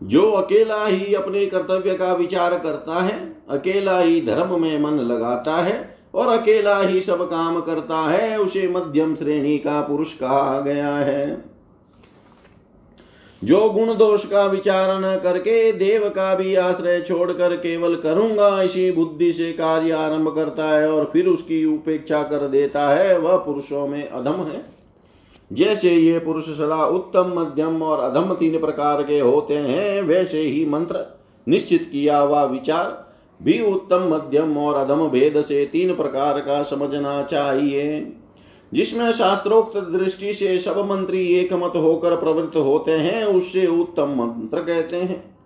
जो 0.02 0.30
अकेला 0.30 0.86
ही 0.86 1.14
अपने 1.14 1.46
कर्तव्य 1.46 1.94
का 1.94 2.12
विचार 2.14 2.58
करता 2.58 3.02
है, 3.02 3.36
अकेला 3.50 3.98
ही 3.98 4.20
धर्म 4.20 4.62
में 4.62 4.80
मन 4.80 4.90
लगाता 4.90 5.56
है 5.56 5.98
और 6.14 6.28
अकेला 6.28 6.80
ही 6.80 7.00
सब 7.00 7.22
काम 7.22 7.60
करता 7.60 8.08
है, 8.10 8.38
उसे 8.40 8.68
मध्यम 8.68 9.14
श्रेणी 9.14 9.58
का 9.58 9.80
पुरुष 9.80 10.12
कहा 10.12 10.60
गया 10.60 10.94
है। 10.96 11.55
जो 13.42 13.58
गुण 13.70 13.94
दोष 13.94 14.24
का 14.26 14.44
विचार 14.46 14.90
न 15.00 15.16
करके 15.22 15.72
देव 15.72 16.08
का 16.08 16.34
भी 16.34 16.54
आश्रय 16.54 17.00
छोड़कर 17.00 17.56
केवल 17.56 17.94
करूँगा, 17.96 18.62
इसी 18.62 18.90
बुद्धि 18.90 19.32
से 19.32 19.52
कार्य 19.52 19.92
आरंभ 19.92 20.34
करता 20.34 20.68
है 20.70 20.90
और 20.90 21.10
फिर 21.12 21.26
उसकी 21.26 21.64
उपेक्षा 21.64 22.22
कर 22.22 22.46
देता 22.48 22.88
है, 22.88 23.18
वह 23.18 23.36
पुरुषों 23.36 23.86
में 23.86 24.08
अधम 24.08 24.42
है। 24.42 24.64
जैसे 25.50 25.90
ये 25.90 26.18
पुरुष 26.18 26.48
सदा 26.48 26.84
उत्तम, 26.86 27.32
मध्यम 27.36 27.82
और 27.82 28.00
अधम 28.00 28.34
तीन 28.34 28.58
प्रकार 28.60 29.02
के 29.02 29.20
होते 29.20 29.56
हैं, 29.56 30.02
वैसे 30.02 30.40
ही 30.40 30.64
मंत्र, 30.66 31.06
निश्चित 31.46 31.88
किया 31.92 32.18
हुआ 32.18 32.44
विचार 32.44 33.04
भी 33.40 33.60
उत्तम, 33.64 34.08
मध्यम 34.10 34.56
और 34.58 34.76
अधम 34.76 35.08
भेद 35.08 35.40
से 35.42 35.64
तीन 35.66 35.94
प्रकार 35.94 36.40
का 36.40 36.62
समझना 36.62 37.22
चाहिए। 37.22 38.00
जिसमें 38.72 39.12
शास्त्रोक्त 39.12 39.76
दृष्टि 39.76 40.32
से 40.34 40.58
सब 40.58 40.78
मंत्री 40.90 41.26
एक 41.34 41.52
मत 41.52 41.72
होकर 41.76 42.16
प्रवृत्त 42.16 42.56
होते 42.56 42.92
हैं, 42.92 43.24
उससे 43.24 43.66
उत्तम 43.66 44.08
मंत्र 44.08 44.60
कहते 44.60 44.96
हैं। 44.96 45.36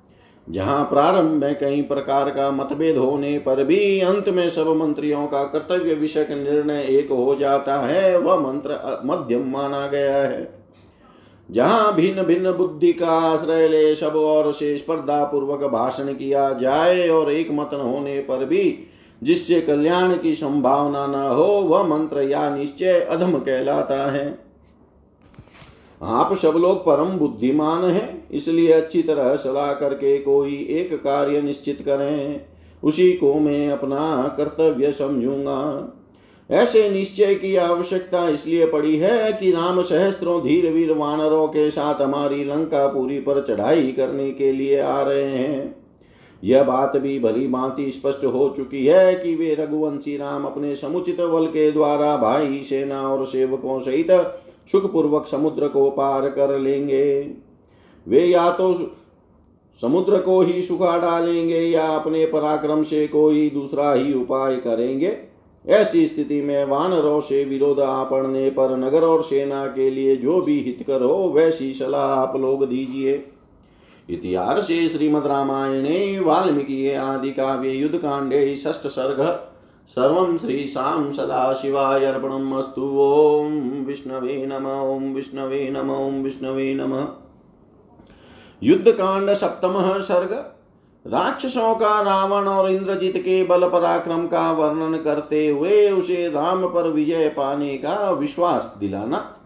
जहाँ 0.48 0.84
प्रारंभ 0.84 1.30
में 1.30 1.58
कई 1.58 1.82
प्रकार 1.82 2.30
का 2.30 2.50
मतभेद 2.50 2.96
होने 2.96 3.38
पर 3.38 3.64
भी 3.64 4.00
अंत 4.00 4.28
में 4.28 4.48
सब 4.48 4.68
मंत्रियों 4.68 5.26
का 5.26 5.44
कर्तव्य 5.44 5.94
विषय 5.94 6.26
निर्णय 6.30 6.86
एक 6.88 7.10
हो 7.10 7.34
जाता 7.34 7.78
है, 7.78 8.18
वह 8.18 8.40
मंत्र 8.40 9.00
मध्यम 9.04 9.50
माना 9.50 9.86
गया 9.86 10.16
है। 10.16 10.60
जहाँ 11.50 11.94
भिन्न 11.94 12.22
भिन्न 12.22 12.52
बुद्धि 12.52 12.92
का 12.92 13.06
आश्रय 13.06 13.68
ले 13.68 13.94
सब 13.94 14.16
और 14.16 14.52
से 14.52 14.78
स्पर्धा 14.78 15.24
पूर्वक 15.24 15.64
भाषण 15.64 16.14
किया 16.14 16.52
जाए 16.52 17.08
और 17.08 17.32
एक 17.32 17.48
मत 17.50 17.70
होने 17.72 18.18
पर 18.20 18.44
भी 18.44 18.78
जिससे 19.22 19.60
कल्याण 19.60 20.16
की 20.16 20.34
संभावना 20.34 21.06
न 21.06 21.14
हो, 21.28 21.44
वह 21.44 21.82
मंत्र 21.82 22.22
या 22.22 22.56
निश्चय 22.56 23.00
अधम 23.00 23.32
कहलाता 23.32 24.10
है। 24.12 24.38
आप 26.00 26.34
सब 26.34 26.54
लोग 26.56 26.80
परम 26.80 27.10
बुद्धिमान 27.10 27.84
हैं, 27.84 28.28
इसलिए 28.30 28.72
अच्छी 28.72 29.02
तरह 29.02 29.34
सलाह 29.36 29.72
करके 29.72 30.18
कोई 30.18 30.54
एक 30.70 30.94
कार्य 30.94 31.42
निश्चित 31.42 31.82
करें। 31.82 32.40
उसी 32.82 33.12
को 33.12 33.34
मैं 33.34 33.68
अपना 33.68 34.34
कर्तव्य 34.38 34.92
समझूँगा। 34.92 35.96
ऐसे 36.50 36.88
निश्चय 36.90 37.34
की 37.34 37.56
आवश्यकता 37.56 38.28
इसलिए 38.28 38.66
पड़ी 38.66 38.96
है 38.96 39.32
कि 39.32 39.50
राम 39.50 39.82
सहस्त्रों 39.82 40.40
धीर 40.42 40.72
वीर 40.72 40.92
वानरों 40.92 41.46
के 41.48 41.70
साथ 41.70 42.00
हमारी 42.00 42.44
लंका 42.44 42.86
पूरी 42.86 43.18
पर 43.20 43.44
चढ़ाई 43.44 43.92
करने 43.92 44.30
के 44.30 44.52
लिए 44.52 44.80
आ 44.80 45.02
रहे 45.02 45.24
हैं। 45.24 45.79
यह 46.42 46.62
बात 46.62 46.96
भी 46.96 47.18
भली 47.20 47.46
भांति 47.48 47.90
स्पष्ट 47.90 48.24
हो 48.24 48.48
चुकी 48.56 48.84
है 48.86 49.14
कि 49.14 49.34
वे 49.36 49.54
रघुवंशी 49.54 50.16
राम 50.16 50.44
अपने 50.44 50.74
समुचित 50.74 51.20
बल 51.20 51.46
के 51.46 51.70
द्वारा 51.72 52.16
भाई 52.16 52.62
सेना 52.62 53.00
और 53.08 53.24
सेवकों 53.24 53.80
सहित 53.80 54.10
सुखपूर्वक 54.72 55.26
समुद्र 55.26 55.68
को 55.68 55.90
पार 55.90 56.28
कर 56.28 56.58
लेंगे। 56.58 57.20
वे 58.06 58.24
या 58.26 58.50
तो 58.50 58.72
समुद्र 59.80 60.18
को 60.18 60.40
ही 60.40 60.62
सुखा 60.62 60.98
डालेंगे 60.98 61.60
या 61.60 61.86
अपने 61.86 62.24
पराक्रम 62.26 62.82
से 62.82 63.06
कोई 63.08 63.50
दूसरा 63.50 63.92
ही 63.92 64.12
उपाय 64.14 64.56
करेंगे। 64.56 65.16
ऐसी 65.64 66.06
स्थिति 66.08 66.40
में 66.42 66.64
वानरों 66.64 67.20
से 67.20 67.44
विरोध 67.44 67.80
आ 67.80 68.02
पड़ने 68.04 68.50
पर 68.50 68.76
नगर 68.76 69.02
और 69.02 69.22
सेना 69.22 69.66
के 69.66 69.90
लिए 69.90 70.16
जो 70.16 70.40
भी 70.40 70.58
हितकर 70.60 71.02
हो, 71.02 71.32
वैसी 71.36 71.72
सलाह 71.72 72.00
आप 72.00 72.36
लोग 72.36 72.64
दीजिए। 72.66 73.24
इतिहासे 74.08 74.88
श्रीमद् 74.88 75.26
रामायणे 75.26 76.18
वाल्मीकि 76.18 76.94
आदि 76.94 77.30
काव्ये 77.30 77.72
युद्ध 77.72 77.98
कांडे 77.98 78.56
षष्ठ 78.56 78.86
सर्ग 78.86 79.46
सर्वं 79.88 80.38
श्रीशां 80.38 81.12
सदाशिवाय 81.12 82.04
अर्पणमस्तु। 82.04 82.82
ॐ 82.82 83.84
विष्णवे 83.84 84.46
नम, 84.46 84.66
ॐ 84.66 85.14
विष्णवे 85.14 85.70
नम, 85.70 85.90
ॐ 85.90 86.22
विष्णवे 86.22 86.74
नमः। 86.74 87.06
युद्ध 88.62 88.90
कांड 88.90 89.30
सप्तम 89.30 90.00
सर्ग। 90.00 90.32
राक्षसों 91.06 91.74
का 91.74 92.00
रावण 92.00 92.48
और 92.48 92.70
इंद्रजीत 92.70 93.16
के 93.16 93.42
बल 93.44 93.68
पराक्रम 93.68 94.26
का 94.26 94.52
वर्णन 94.52 94.96
करते 94.96 95.48
हुए 95.48 95.90
उसे 95.90 96.28
राम 96.28 96.66
पर 96.66 96.88
विजय 96.88 97.28
पाने 97.28 97.76
का 97.76 98.10
विश्वास 98.10 98.74
दिलाना। 98.80 99.36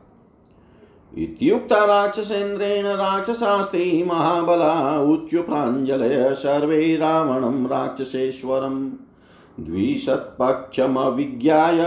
इत्युक्ता 1.22 1.84
राक्षसेन्द्रेण 1.86 2.86
राक्षसास्ते 2.86 3.82
महाबला 4.06 4.72
उच्चुप्राञ्जलय 5.10 6.34
सर्वे 6.34 6.96
रावणं 6.96 7.66
राक्षसेश्वरम् 7.70 8.88
द्विशत्पक्षमविज्ञाय 9.60 11.78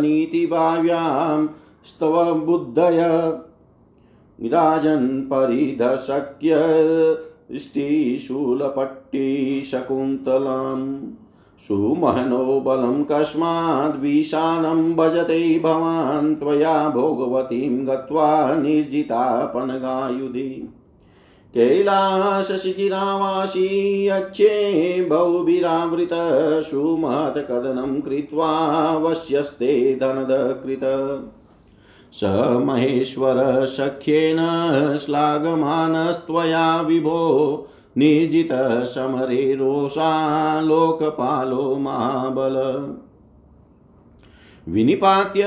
नीतिभाव्यां 0.00 1.46
स्तवबुद्धय 1.86 3.00
राजन् 4.38 5.08
परिदशक्य 5.30 6.58
शकुन्तलाम् 9.70 10.86
सुमहनो 11.58 12.60
बलं 12.60 13.04
कस्माद्विशानं 13.04 14.94
भजते 14.94 15.58
भवान् 15.58 16.36
त्वया 16.36 16.88
भोगवतीं 16.88 17.86
गत्वा 17.86 18.54
निर्जितापनगायुधि। 18.54 20.72
कैलासशिखिरावासी 21.54 24.06
यच्छे 24.06 25.06
बहुभिरावृत 25.10 26.08
सुमहत्कदनं 26.70 28.00
कृत्वा 28.00 28.98
वश्यस्ते 28.98 29.98
धनदकृत। 30.00 30.80
स 32.12 32.20
महेश्वरसख्येन 32.66 34.38
श्लाघमानस्त्वया 35.02 36.80
विभो 36.80 37.68
निर्जित 37.98 38.48
समरे 38.84 39.54
रोषा 39.54 40.60
लोकपालो 40.60 41.76
महाबल। 41.76 42.56
विनिपात्य 44.68 45.42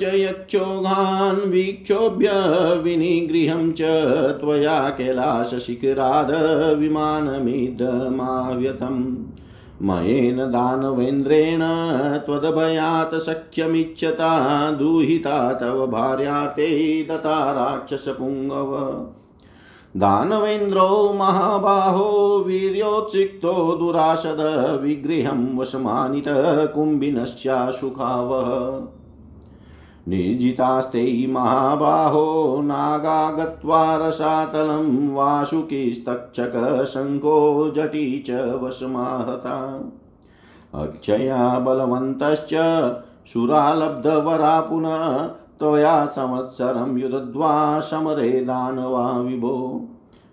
च 0.00 0.14
यक्षोघान् 0.14 1.50
वीक्षोभ्य 1.50 2.30
विनिगृहं 2.82 3.72
च 3.72 3.82
त्वया 4.40 4.90
कैलासशिखराद 4.90 6.30
विमानमिदमाव्यतम् 6.78 7.80
मयेन 9.82 10.36
दानवेन्द्रेण 10.36 11.60
त्वदभयात् 12.18 13.14
सख्यमिच्छता 13.14 14.30
दुहिता 14.70 15.52
तव 15.52 15.86
भार्याते 15.86 16.68
दता 17.10 17.52
राक्षसपुङ्गव। 17.52 18.72
दानवेन्द्रो 19.96 21.12
महाबाहो 21.12 22.44
वीर्योत्सिक्तो 22.46 23.78
दुराशद 23.78 24.36
विगृहं 24.82 25.58
वशमानितः 25.58 26.66
कुम्भिनश्चाशुखावः 26.66 28.86
निर्जितास्ते 30.08 31.26
महाबाहो 31.26 32.62
नागा 32.62 33.30
गत्वा 33.30 33.96
रसातलं 33.96 35.14
वासुकिस्तक्षकशङ्को 35.14 37.70
जटी 37.70 38.24
च 38.30 38.58
वशमाहता। 38.62 39.90
अक्षया 40.74 41.58
बलवन्तश्च 41.58 42.50
सुरालब्धवरा 43.32 44.60
पुनः 44.60 45.30
त्वया 45.60 46.04
संवत्सरं 46.04 46.98
युदद्वा 46.98 47.80
समरे 47.80 48.30
दानवा 48.30 49.18
विभो। 49.18 49.80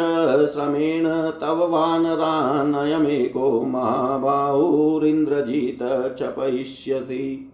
श्रमेण 0.53 1.31
तव 1.41 1.69
वानरानयमेको 1.69 3.61
महाबाहुरिन्द्रजित 3.61 5.79
क्षपयिष्यति। 5.81 7.53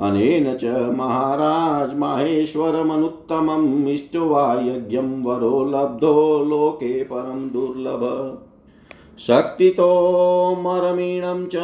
अनेन 0.00 0.56
च 0.56 0.94
महाराज 0.98 1.98
माहेश्वरमनुत्तमम् 1.98 3.88
इष्ट्वा 3.88 4.54
यज्ञं 4.54 5.22
वरो 5.22 5.64
लब्धो 5.64 6.44
लोके 6.44 7.04
परं 7.04 7.48
दुर्लभ। 7.48 8.38
शक्तितोमरमीणं 9.18 11.46
च 11.46 11.56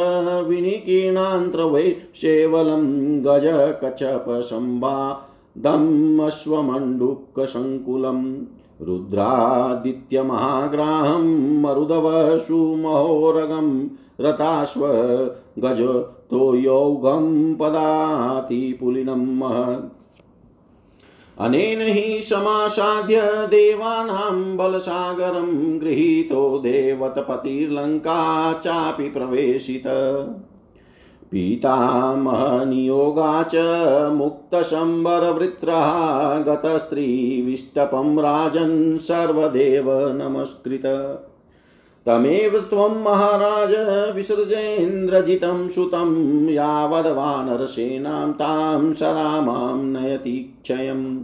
विनिकीर्णान्त्रवै 0.47 1.95
सेवलं 2.15 3.25
गजकचपसम्बा 3.25 5.25
दमश्वमण्डुकसङ्कुलं 5.57 8.45
रुद्रादित्यमहाग्राहं 8.81 11.61
मरुदवसुमहोरगं 11.61 13.87
रताश्व 14.21 14.85
गजतो 16.33 16.55
यौगं 16.55 17.55
पदातिपुलिनं 17.55 19.13
महत्। 19.13 19.93
अनेन 21.39 21.81
हि 21.81 22.21
समासाद्य 22.21 23.47
देवानां 23.47 24.57
बलसागरं 24.57 25.81
गृहीतो 25.81 26.59
देवतपतिर्लङ्का 26.59 28.53
चापि 28.53 29.09
प्रवेशित। 29.09 29.83
पीतामहनियोगा 31.31 33.43
च 33.43 33.55
मुक्तशम्बरवृत्रः 34.13 36.39
गतस्त्रीविष्टपं 36.39 38.19
राजन् 38.19 38.97
सर्वदेव 38.97 39.91
नमस्कृत। 39.91 40.81
तमेव 42.07 42.59
त्वं 42.59 43.03
महाराज 43.03 43.73
विसृजेन्द्रजितं 44.15 45.67
सुतं 45.67 46.49
यावद्वानरसेनां 46.49 48.31
तां 48.31 49.83
नयति 49.83 50.59
क्षयम् 50.63 51.17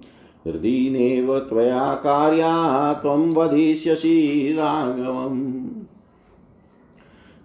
हृदीनेव 0.47 1.39
त्वया 1.39 1.93
कार्या 1.93 2.93
त्वं 2.93 3.33
वदिष्यसि 3.33 4.55
राघवम् 4.57 5.60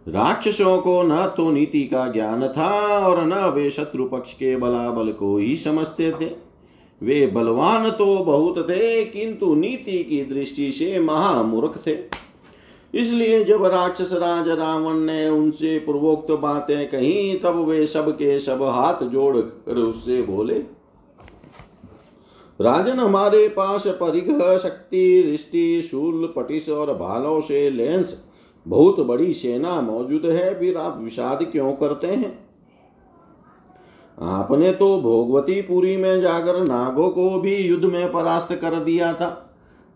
राक्षसों 0.07 0.77
को 0.79 1.03
न 1.03 1.25
तो 1.37 1.51
नीति 1.51 1.83
का 1.85 2.07
ज्ञान 2.09 2.47
था 2.49 2.69
और 3.07 3.25
न 3.25 3.45
वे 3.55 3.71
शत्रु 3.71 4.05
पक्ष 4.05 4.33
के 4.33 4.57
बलाबल 4.57 5.11
को 5.12 5.37
ही 5.37 5.57
समझते 5.57 6.11
थे। 6.21 6.31
वे 7.01 7.27
बलवान 7.27 7.90
तो 7.90 8.16
बहुत 8.25 8.59
थे, 8.61 9.05
किंतु 9.05 9.55
नीति 9.55 9.99
की 10.05 10.23
दृष्टि 10.25 10.71
से 10.73 10.99
महामूर्ख 11.01 11.81
थे। 11.87 11.97
इसलिए 12.95 13.42
जब 13.45 13.64
राक्षस 13.64 14.12
राज 14.12 14.49
रावण 14.51 14.99
ने 15.01 15.29
उनसे 15.29 15.79
पूर्वोक्त 15.79 16.31
बातें 16.33 16.88
कही, 16.90 17.35
तब 17.35 17.57
वे 17.69 17.87
सब 17.87 18.11
के 18.12 18.38
सब 18.38 18.62
हाथ 18.64 19.03
जोड़ 19.05 19.37
कर 19.37 19.77
उससे 19.77 20.21
बोले, 20.23 20.59
राजन, 22.61 22.99
हमारे 22.99 23.49
पास 23.49 23.87
परिघ 23.88 24.29
शक्ति, 24.59 25.23
रिष्टि, 25.23 25.83
शूल, 25.83 26.33
पटिस 26.37 26.69
और 26.69 26.95
भालों 26.95 27.40
से 27.40 27.69
लेंस 27.71 28.16
बहुत 28.66 29.00
बड़ी 29.00 29.33
सेना 29.33 29.81
मौजूद 29.81 30.24
है, 30.24 30.59
फिर 30.61 30.76
आप 30.76 30.98
विषाद 31.00 31.46
क्यों 31.52 31.72
करते 31.72 32.07
हैं? 32.07 32.38
आपने 34.18 34.72
तो 34.72 35.00
भोगवतीपुरी 35.00 35.96
में 35.96 36.20
जाकर 36.20 36.61
नागों 36.61 37.09
को 37.11 37.29
भी 37.40 37.57
युद्ध 37.57 37.85
में 37.85 38.12
परास्त 38.12 38.52
कर 38.52 38.74
दिया 38.74 39.12
था। 39.12 39.42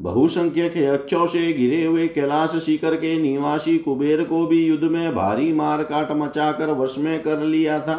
बहुसंख्यक 0.01 0.77
यक्षों 0.77 1.27
से 1.27 1.53
घिरे 1.53 1.85
हुए 1.85 2.07
कैलाश 2.09 2.57
शिखर 2.57 2.95
के 2.95 3.19
निवासी 3.23 3.79
कुबेर 3.79 4.25
को 4.25 4.47
भी 4.47 4.65
युद्ध 4.67 4.85
में 4.85 5.15
भारी 5.15 5.53
मार 5.53 5.83
काट 5.83 6.13
मचाकर 6.13 6.71
वश 6.73 6.99
में 6.99 7.23
कर 7.23 7.39
लिया 7.39 7.81
था। 7.81 7.97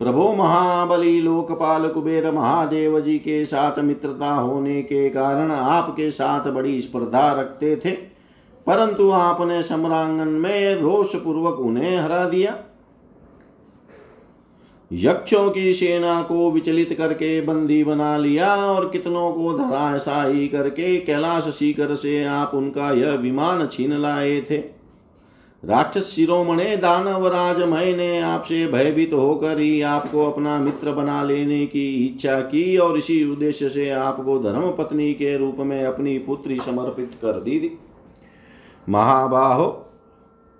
प्रभो 0.00 0.32
महाबली 0.34 1.20
लोकपाल 1.20 1.88
कुबेर 1.88 2.30
महादेव 2.30 3.00
जी 3.00 3.18
के 3.18 3.44
साथ 3.44 3.78
मित्रता 3.78 4.32
होने 4.32 4.82
के 4.82 5.08
कारण 5.10 5.50
आपके 5.50 6.10
साथ 6.10 6.50
बड़ी 6.50 6.80
स्पर्धा 6.80 7.32
रखते 7.32 7.76
थे। 7.76 7.90
परंतु 8.66 9.10
आपने 9.10 9.62
सम्रांगन 9.62 10.28
में 10.28 10.74
रोष 10.74 11.14
पूर्वक 11.14 11.60
उन्हें 11.60 11.96
हरा 11.96 12.24
दिया। 12.28 12.58
यक्षों 14.90 15.50
की 15.50 15.72
सेना 15.72 16.20
को 16.22 16.50
विचलित 16.50 16.92
करके 16.92 17.40
बंदी 17.40 17.82
बना 17.84 18.16
लिया 18.16 18.54
और 18.56 18.88
कितनों 18.90 19.32
को 19.32 19.52
धराशाही 19.58 20.48
करके 20.48 20.96
कैलाश 21.00 21.48
शिखर 21.48 21.94
से 21.94 22.24
आप 22.24 22.54
उनका 22.54 22.90
यह 22.92 23.12
विमान 23.12 23.66
छीन 23.66 23.92
लाए 23.92 24.40
थे। 24.40 24.58
राक्षस 25.62 26.10
शिरोमणे 26.10 26.76
दानवराज 26.76 27.62
मय 27.62 27.94
ने 27.96 28.20
आपसे 28.20 28.66
भयभीत 28.66 29.12
होकर 29.12 29.58
ही 29.58 29.80
आपको 29.82 30.24
अपना 30.30 30.58
मित्र 30.58 30.92
बना 30.92 31.22
लेने 31.22 31.66
की 31.66 31.88
इच्छा 32.06 32.40
की 32.40 32.76
और 32.76 32.98
इसी 32.98 33.24
उद्देश्य 33.32 33.68
से 33.68 33.90
आपको 33.90 34.38
धर्म 34.38 34.70
पत्नी 34.70 35.12
के 35.14 35.36
रूप 35.36 35.56
में 35.60 35.82
अपनी 35.84 36.18
पुत्री 36.18 36.58
समर्पित 36.60 37.14
कर 37.14 37.40
दी 37.40 37.58
थी। 37.60 37.78
महाबाहो। 38.88 39.86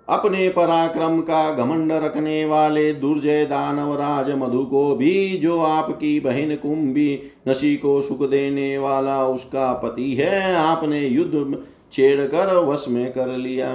अपने 0.07 0.47
पराक्रम 0.49 1.19
का 1.21 1.53
घमंड 1.55 1.91
रखने 1.91 2.45
वाले 2.45 2.93
दुर्जय 2.93 3.45
दानव 3.45 3.93
राज 3.95 4.29
मधु 4.31 4.63
को 4.65 4.95
भी, 4.95 5.37
जो 5.37 5.59
आपकी 5.59 6.19
बहन 6.19 6.55
कुंभी 6.55 7.21
नशी 7.47 7.75
को 7.77 8.01
सुख 8.01 8.29
देने 8.29 8.77
वाला 8.77 9.25
उसका 9.27 9.73
पति 9.73 10.13
है, 10.13 10.55
आपने 10.55 11.01
युद्ध 11.07 11.63
छेड़कर 11.91 12.55
वश 12.57 12.85
में 12.89 13.11
कर 13.11 13.27
लिया। 13.27 13.69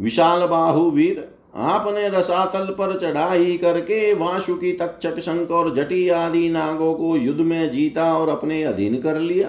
विशाल 0.00 0.46
बाहु 0.46 0.90
वीर, 0.90 1.28
आपने 1.54 2.08
रसातल 2.08 2.66
पर 2.72 2.98
चढ़ाई 2.98 3.56
करके 3.56 4.14
वासुकी 4.14 4.72
तक्षक 4.72 5.18
शंक 5.18 5.50
और 5.50 5.74
जटी 5.74 6.08
आदि 6.08 6.48
नागों 6.48 6.94
को 6.94 7.16
युद्ध 7.16 7.40
में 7.40 7.70
जीता 7.70 8.12
और 8.18 8.28
अपने 8.28 8.62
अधीन 8.62 9.00
कर 9.00 9.18
लिया। 9.18 9.48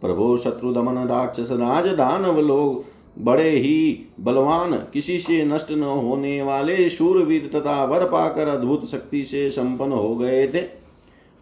प्रभु 0.00 0.36
शत्रु 0.36 0.72
दमन 0.72 1.08
राक्षस 1.08 1.50
राज 1.50 1.86
दानव 1.86 2.40
लोग, 2.40 2.84
बड़े 3.24 3.50
ही 3.50 4.06
बलवान, 4.20 4.74
किसी 4.74 5.18
से 5.18 5.44
नष्ट 5.44 5.70
न 5.70 5.82
होने 5.82 6.42
वाले 6.42 6.88
शूरवीर 6.88 7.50
तथा 7.54 7.84
वर 7.84 8.04
पाकर 8.04 8.48
अद्भुत 8.48 8.90
शक्ति 8.90 9.24
से 9.24 9.50
संपन्न 9.50 9.92
हो 9.92 10.16
गए 10.16 10.46
थे। 10.48 10.60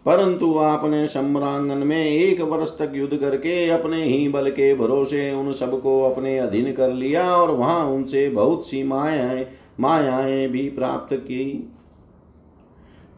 परंतु 0.05 0.57
आपने 0.57 1.07
सम्रांगन 1.07 1.77
में 1.77 2.05
एक 2.05 2.41
वर्ष 2.41 2.69
तक 2.69 2.91
युद्ध 2.95 3.17
करके 3.17 3.69
अपने 3.69 4.03
ही 4.03 4.29
बल 4.29 4.49
के 4.49 4.75
भरोसे 4.75 5.31
उन 5.31 5.51
सबको 5.51 6.01
अपने 6.03 6.39
अधीन 6.39 6.71
कर 6.73 6.93
लिया 6.93 7.35
और 7.35 7.51
वहाँ 7.51 7.85
उनसे 7.85 8.29
बहुत 8.29 8.67
सी 8.67 8.83
मायाएँ 8.83 9.47
मायाएँ 9.79 10.47
भी 10.47 10.69
प्राप्त 10.69 11.15
की। 11.15 11.73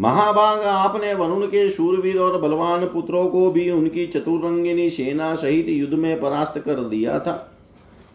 महाभाग 0.01 0.61
आपने 0.61 1.13
वरुण 1.13 1.45
के 1.45 1.69
शूरवीर 1.69 2.17
और 2.17 2.41
बलवान 2.41 2.85
पुत्रों 2.85 3.25
को 3.27 3.51
भी 3.51 3.69
उनकी 3.71 4.07
चतुरंगिनी 4.07 4.89
सेना 4.89 5.35
सहित 5.35 5.65
युद्ध 5.69 5.93
में 5.93 6.19
परास्त 6.19 6.59
कर 6.59 6.75
दिया 6.75 7.19
था। 7.19 7.31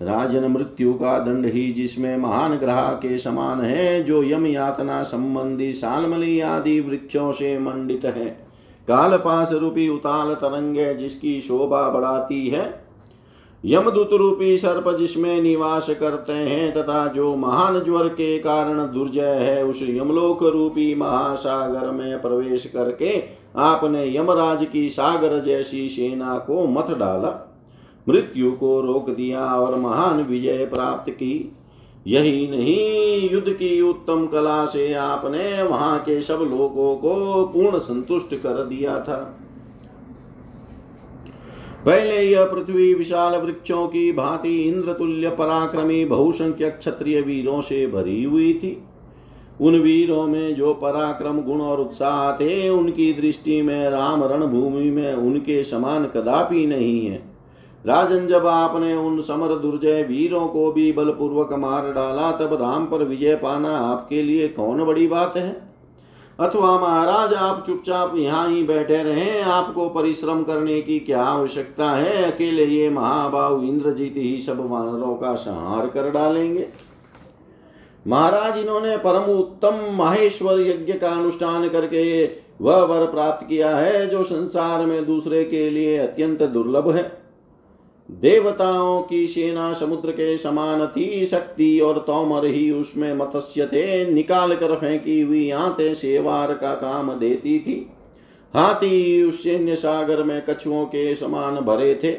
राजन 0.03 0.45
मृत्यु 0.45 0.95
का 0.95 1.19
दंड 1.19 1.47
ही 1.47 1.73
जिसमें 1.73 2.17
महान 2.17 2.55
ग्रह 2.55 2.81
के 3.03 3.19
समान 3.19 3.61
है, 3.61 4.03
जो 4.03 4.23
यम 4.23 4.47
यातना 4.47 5.03
संबंधी 5.03 5.73
सालमली 5.73 6.41
आदि 6.41 6.81
वृक्षों 6.81 7.33
से 7.33 7.59
मंडित 7.59 8.05
है। 8.05 8.27
काल 8.89 9.17
पास 9.17 9.53
रूपी 9.53 9.89
उताल 9.89 10.35
तरंगे 10.35 10.95
जिसकी 10.95 11.41
शोभा 11.41 11.89
बढ़ाती 11.91 12.49
है 12.49 12.84
यमदूत 13.65 14.13
रूपी 14.13 14.57
सर्प 14.57 14.97
जिसमें 14.97 15.43
निवास 15.43 15.87
करते 15.91 16.33
हैं 16.33 16.73
तथा 16.75 17.07
जो 17.07 17.37
महान 17.37 17.81
ज्वर 17.81 18.09
के 18.09 18.39
कारण 18.39 18.93
दुर्जय 18.93 19.35
है, 19.35 19.65
उस 19.65 19.81
यमलोक 19.83 20.43
रूपी 20.43 20.95
महासागर 20.95 21.91
में 21.91 22.23
प्रवेश 22.23 22.67
करके 22.67 23.23
आपने 23.57 24.17
यमराज 24.17 24.67
की 24.67 24.89
सागर 24.89 25.41
जैसी 25.41 25.89
सेना 25.89 26.39
को 26.39 26.67
मत 26.67 26.87
डाला। 26.91 27.61
मृत्यु 28.09 28.53
को 28.53 28.81
रोक 28.81 29.11
दिया 29.11 29.47
और 29.47 29.77
महान 29.77 30.23
विजय 30.23 30.67
प्राप्त 30.67 31.11
की। 31.11 31.53
यही 32.07 32.47
नहीं, 32.51 33.31
युद्ध 33.31 33.53
की 33.53 33.81
उत्तम 33.81 34.27
कला 34.27 34.65
से 34.67 34.93
आपने 34.95 35.63
वहाँ 35.63 35.99
के 35.99 36.23
सब 36.23 36.39
लोगों 36.39 36.97
को 36.97 37.45
पूर्ण 37.45 37.79
संतुष्ट 37.79 38.35
कर 38.35 38.65
दिया 38.65 39.01
था। 39.01 39.39
पहले 41.87 42.23
यह 42.23 42.45
पृथ्वी 42.45 42.95
विशाल 42.95 43.37
वृक्षों 43.37 43.87
की 43.87 44.13
भांति 44.13 44.63
इंद्र 44.63 44.93
तुल्य 44.93 45.31
पराक्रमी 45.31 46.05
बहुसंख्यक 46.05 46.79
क्षत्रिय 46.79 47.21
वीरों 47.21 47.61
से 47.61 47.87
भरी 47.87 48.25
हुई 48.25 48.55
थी। 48.55 48.83
उन 49.61 49.79
वीरों 49.79 50.27
में 50.27 50.55
जो 50.55 50.75
पराक्रम, 50.75 51.41
गुण 51.41 51.61
और 51.61 51.81
उत्साह 51.81 52.33
थे, 52.33 52.69
उनकी 52.69 53.13
दृष्टि 53.13 53.63
में 53.63 53.91
राम 53.91 54.25
रणभूमि 54.25 54.91
में 54.91 55.15
उनके 55.15 55.63
समान 55.65 56.05
कदापि 56.05 56.67
नहीं 56.67 57.07
है। 57.07 57.23
राजन, 57.87 58.27
जब 58.27 58.47
आपने 58.47 58.95
उन 58.95 59.21
समर 59.21 59.59
दुर्जय 59.59 60.03
वीरों 60.03 60.47
को 60.47 60.73
भी 60.73 60.93
बलपूर्वक 60.93 61.53
मार 61.53 61.93
डाला, 61.93 62.33
तब 62.33 62.59
राम 62.63 62.87
पर 62.87 63.05
विजय 63.05 63.35
पाना 63.35 63.69
आपके 63.69 64.23
लिए 64.23 64.49
कौन 64.49 64.85
बड़ी 64.85 65.07
बात 65.07 65.37
है? 65.37 65.74
अथवा 66.41 66.79
महाराज, 66.79 67.35
आप 67.35 67.65
चुपचाप 67.67 68.17
यहाँ 68.17 68.49
ही 68.49 68.63
बैठे 68.63 69.03
रहे। 69.03 69.41
आपको 69.41 69.89
परिश्रम 69.89 70.43
करने 70.43 70.81
की 70.81 70.99
क्या 70.99 71.23
आवश्यकता 71.23 71.91
है? 71.91 72.33
अकेले 72.33 72.65
ये 72.65 72.91
महाबाहु 72.91 73.63
इंद्रजीत 73.63 74.15
ही 74.17 74.39
सब 74.39 74.71
वानरों 74.71 75.15
का 75.15 75.35
संहार 75.35 75.87
कर 75.87 76.11
डालेंगे। 76.11 76.67
महाराज, 78.07 78.59
इन्होंने 78.59 78.97
परम 78.97 79.33
उत्तम 79.33 79.97
माहेश्वर 79.97 80.61
यज्ञ 80.61 80.93
का 80.93 81.11
अनुष्ठान 81.11 81.69
करके 81.69 82.25
वह 82.61 82.77
वर 82.77 83.07
प्राप्त 83.07 83.47
किया 83.49 83.77
है, 83.77 84.07
जो 84.07 84.25
संसार 84.25 84.87
में 84.87 85.07
दूसरे 85.07 85.45
के 85.45 85.71
लिए 85.71 85.99
अत्यंत 85.99 86.43
दुर्लभ 86.43 86.97
है। 86.97 87.24
देवताओं 88.11 89.03
की 89.03 89.27
सेना 89.27 89.73
समुद्र 89.73 90.11
के 90.11 90.37
समान 90.39 90.87
थी 90.87 91.27
शक्ति 91.27 91.81
और 91.81 91.99
तोमर 91.99 92.47
ही 92.47 92.71
उसमें 92.71 93.15
मत्स्य 93.15 93.67
थे 93.67 94.13
निकाल 94.13 94.57
कर 94.57 94.75
फेंकी 94.77 95.21
हुई 95.21 95.51
आते 95.51 95.95
सेवार 95.95 96.55
का 96.55 96.75
काम 96.75 97.13
देती 97.13 97.59
थी। 97.59 97.91
हाथी 98.55 99.23
उस 99.23 99.43
सैन्य 99.43 99.77
सागर 99.77 100.23
में 100.23 100.43
कछुओं 100.51 100.85
के 100.85 101.15
समान 101.15 101.55
भरे 101.57 101.95
थे। 102.05 102.13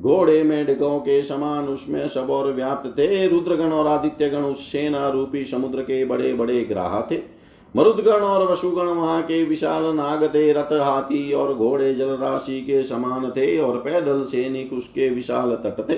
घोड़े 0.00 0.42
में 0.42 0.66
डिगों 0.66 0.98
के 0.98 1.22
समान 1.22 1.64
उसमें 1.64 2.08
सब 2.08 2.30
और 2.30 2.52
व्याप्त 2.52 2.90
थे। 2.90 3.28
रुद्रगण 3.28 3.72
और 3.72 3.86
आदित्यगण 3.86 4.42
उस 4.42 4.72
सेना 4.72 5.08
रूपी 5.08 5.44
समुद्र 5.44 5.82
के 5.82 6.04
बड़े 6.04 6.34
बड़े 6.34 6.64
ग्राह 6.64 7.00
थे। 7.10 7.35
मरुदगण 7.76 8.20
और 8.20 8.52
वसुगण 8.52 8.86
वहाँ 8.86 9.22
के 9.22 9.44
विशाल 9.44 9.84
नाग 9.84 10.34
थे 10.34 10.52
रथ 10.52 10.72
हाथी 10.72 11.32
और 11.32 11.54
घोड़े 11.54 11.94
जल 11.94 12.06
राशि 12.06 12.60
के 12.60 12.82
समान 12.82 13.30
थे 13.30 13.58
और 13.58 13.76
पैदल 13.76 14.22
सैनिक 14.22 14.72
उसके 14.72 15.08
विशाल 15.08 15.50
तट 15.50 15.90
थे। 15.90 15.94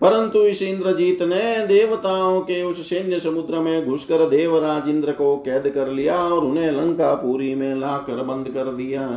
परंतु 0.00 0.38
इस 0.38 0.62
इंद्रजीत 0.62 1.22
ने 1.22 1.66
देवताओं 1.66 2.40
के 2.40 2.62
उस 2.62 2.90
सैन्य 2.90 3.18
समुद्र 3.18 3.58
में 3.58 3.86
घुसकर 3.86 4.28
देवराज 4.28 4.88
इंद्र 4.88 5.12
को 5.12 5.36
कैद 5.36 5.68
कर 5.68 5.88
लिया 5.88 6.16
और 6.16 6.44
उन्हें 6.44 6.72
लंका 6.72 7.14
पुरी 7.14 7.54
में 7.54 7.74
लाकर 7.74 8.22
बंद 8.22 8.48
कर 8.48 8.64
दिया। 8.64 9.08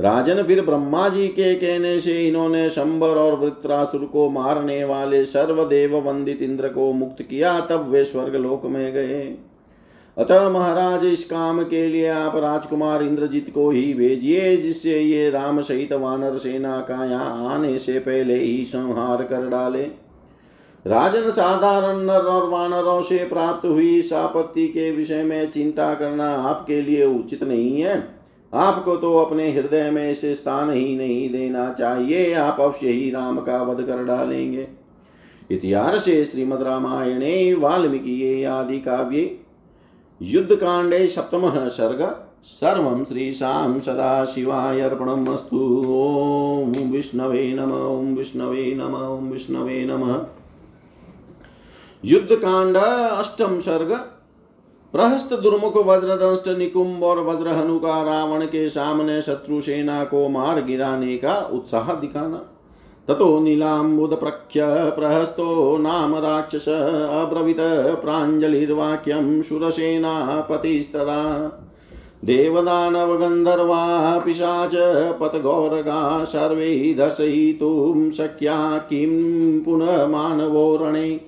राजन 0.00 0.42
फिर 0.42 0.60
ब्रह्मा 0.60 1.08
जी 1.08 1.28
के 1.28 1.54
कहने 1.54 2.00
से 2.00 2.28
इन्होंने 2.28 2.70
शंबर 2.70 3.08
और 3.08 3.34
वृत्रासुर 3.34 4.04
को 4.04 4.30
मारने 4.30 4.84
वाले 4.84 5.24
सर्वदेव 5.24 5.96
वंदित 5.96 6.42
इंद्र 6.42 6.68
को 6.68 6.92
मुक्त 6.92 7.22
किया, 7.22 7.60
तब 7.60 7.90
वे 7.90 8.04
स्वर्ग 8.04 8.36
लोक 8.36 8.66
में 8.66 8.92
गए। 8.92 9.38
अतः 10.20 10.48
महाराज, 10.48 11.04
इस 11.04 11.24
काम 11.24 11.62
के 11.62 11.86
लिए 11.86 12.08
आप 12.08 12.34
राजकुमार 12.36 13.02
इंद्रजीत 13.02 13.50
को 13.54 13.68
ही 13.70 13.92
भेजिए, 13.94 14.56
जिससे 14.56 14.98
ये 15.00 15.30
राम 15.30 15.60
सहित 15.60 15.92
वानर 15.92 16.36
सेना 16.36 16.78
का 16.80 17.04
यहाँ 17.04 17.54
आने 17.54 17.78
से 17.78 17.98
पहले 17.98 18.36
ही 18.36 18.64
संहार 18.64 19.22
कर 19.22 19.48
डाले। 19.48 19.82
राजन 20.84 21.30
साधारण 21.30 22.04
नर 22.04 22.28
और 22.28 22.48
वानरों 22.48 23.00
से 23.02 23.18
प्राप्त 23.24 23.66
हुई 23.66 23.98
इस 23.98 24.12
आपत्ति 24.12 24.68
के 24.68 24.90
विषय 24.90 25.22
में 25.22 25.50
चिंता 25.50 25.92
करना 25.94 26.28
आपके 26.44 26.80
लिए 26.82 27.04
उचित 27.06 27.42
नहीं 27.44 27.80
है। 27.80 27.98
आपको 28.52 28.96
तो 28.96 29.16
अपने 29.16 29.50
हृदय 29.52 29.90
में 29.90 30.10
इसे 30.10 30.34
स्थान 30.34 30.70
ही 30.70 30.96
नहीं 30.96 31.28
देना 31.30 31.72
चाहिए, 31.72 32.32
आप 32.34 32.60
अवश्य 32.60 32.88
ही 32.88 33.10
राम 33.10 33.40
का 33.40 33.62
वध 33.62 33.86
कर 33.86 34.04
डालेंगे। 34.04 34.68
इतिहास 35.50 36.04
श्रीमद 36.04 36.62
रामायणे, 36.62 37.54
वाल्मीकि 37.54 38.44
आदि 38.44 38.78
काव्ये। 38.78 39.38
युद्धकाण्डे 40.22 41.06
सप्तमः 41.08 41.68
सर्ग, 41.68 42.24
सर्वं 42.44 43.04
श्रीशां 43.04 43.80
सदाशिवाय 43.80 44.80
अर्पणमस्तु। 44.80 45.58
ॐ 46.76 46.90
विष्णवे 46.90 47.52
नम, 47.52 47.72
ॐ 47.72 48.14
विष्णवे 48.16 48.74
नम, 48.74 48.94
ॐ 48.94 49.30
विष्णवे 49.30 49.84
नमः। 49.84 50.26
युद्धकांड 52.04 52.76
अष्टम 52.76 53.60
सर्ग, 53.60 53.92
प्रहस्त 54.92 55.32
दुर्मुख 55.32 55.76
वज्रदंष्ट 55.76 56.48
निकुंभ 56.48 57.04
और 57.04 57.20
वज्रहनु 57.20 57.78
का 57.78 58.02
रावण 58.02 58.46
के 58.46 58.68
सामने 58.68 59.22
शत्रु 59.22 59.60
सेना 59.60 60.04
को 60.04 60.28
मार 60.28 60.62
गिराने 60.62 61.16
का 61.16 61.34
उत्साह 61.52 61.92
दिखाना। 61.94 62.49
ततो 63.10 63.40
नीलाम्बुदप्रख्य 63.40 64.60
प्रहस्तो 64.66 65.78
नाम 65.78 66.16
राक्षस 66.16 66.68
अब्रवीत 67.10 67.56
प्राञ्जलिर्वाक्यं 68.02 69.42
शूरसेनापतिस्तदा 69.42 71.22
देवदानवगन्धर्वा 72.24 74.18
पिशाच 74.18 74.70
पतगौरगा 75.20 76.24
सर्वे 76.24 76.94
दर्शयितुं 76.98 78.10
शक्या 78.10 78.78
किं 78.78 79.60
पुनः 79.60 80.06
मानवो 80.06 80.76
रणे। 80.76 81.20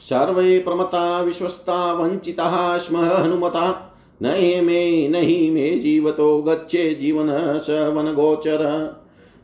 सर्वे 0.00 0.58
प्रमता 0.58 1.22
विश्वस्ता 1.22 1.92
वञ्चिताः 1.92 2.78
स्म 2.78 2.96
हनुमता। 2.96 3.92
न 4.22 4.26
मे 4.64 5.08
नहि 5.08 5.50
मे 5.50 5.70
जीवतो 5.78 6.42
गच्छे 6.42 6.94
जीवन 6.94 7.28
स 7.58 7.70
वनगोचर। 7.70 8.92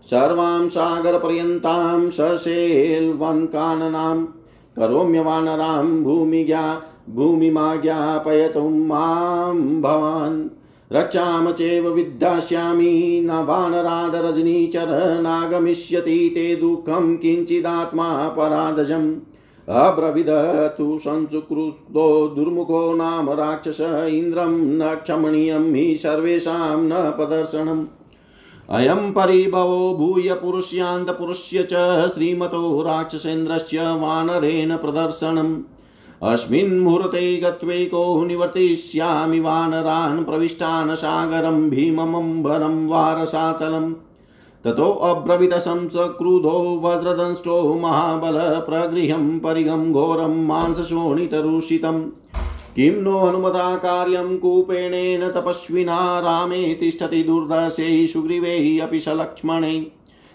सर्वां 0.02 0.68
सागरपर्यन्तां 0.68 2.11
सशेल्वन्काननां 2.11 4.26
करोम्यवानरां 4.76 6.02
भूमिज्ञा 6.02 6.82
भूमिमाज्ञापयतुं 7.11 8.87
माँ 8.87 9.80
भवान्। 9.80 10.48
रक्षाम 10.92 11.52
चैव 11.52 11.88
विद्धास्यामि 11.88 13.20
न 13.24 13.30
वानरादरजनीचर 13.30 15.18
नागमिष्यति 15.22 16.32
ते 16.34 16.56
दुःखं 16.56 17.16
किञ्चिदात्मा 17.16 18.28
अब्रविद 19.68 20.26
तु 20.78 20.98
संसुकृतो 20.98 22.28
दुर्मुखो 22.28 22.94
नाम 22.94 23.30
राक्षस, 23.30 24.06
इन्द्रं 24.08 24.50
न 24.50 24.94
क्षमणीयं 24.94 25.74
हि 25.74 25.96
सर्वेषां 25.96 26.82
न 26.82 26.90
प्रदर्शनम्। 26.92 27.87
अयं 28.70 29.12
परिभवो 29.12 29.94
भूय 29.94 30.35
पुरुष्यान्तपुरुष्य 30.35 31.68
च 31.72 31.72
श्रीमतो 32.14 32.83
राक्षसेन्द्रस्य 32.83 33.78
वानरेण 33.81 34.76
प्रदर्शनम्। 34.76 35.62
अस्मिन् 36.22 36.81
मुहूर्ते 36.81 37.37
गत्वैको 37.37 38.24
निवर्तिष्यामि 38.24 39.40
वानरान् 39.40 40.24
प्रविष्टान् 40.24 40.96
सागरं 40.96 41.70
भीममम्बरं 41.70 42.87
वारसातलम्। 42.87 43.94
ततो 44.64 44.92
अब्रवीतशंसक्रुधो 44.92 46.81
वज्रदंष्टो 46.85 47.74
महाबल 47.74 48.38
प्रगृहं 48.38 49.38
परिगं 49.38 49.92
घोरं 49.92 50.46
मांसशोणितरुषितम्। 50.46 52.02
किं 52.74 53.02
नो 53.02 53.18
हनुमता 53.18 53.76
कार्यं 53.76 54.38
कूपेणेन 54.38 55.28
तपस्विना 55.28 55.98
रामे 56.20 56.74
तिष्ठति 56.74 57.22
दुर्दशै 57.22 58.07
सुग्रीवैः 58.07 58.87
अपि 58.87 59.00
सलक्ष्मणे 59.00 59.92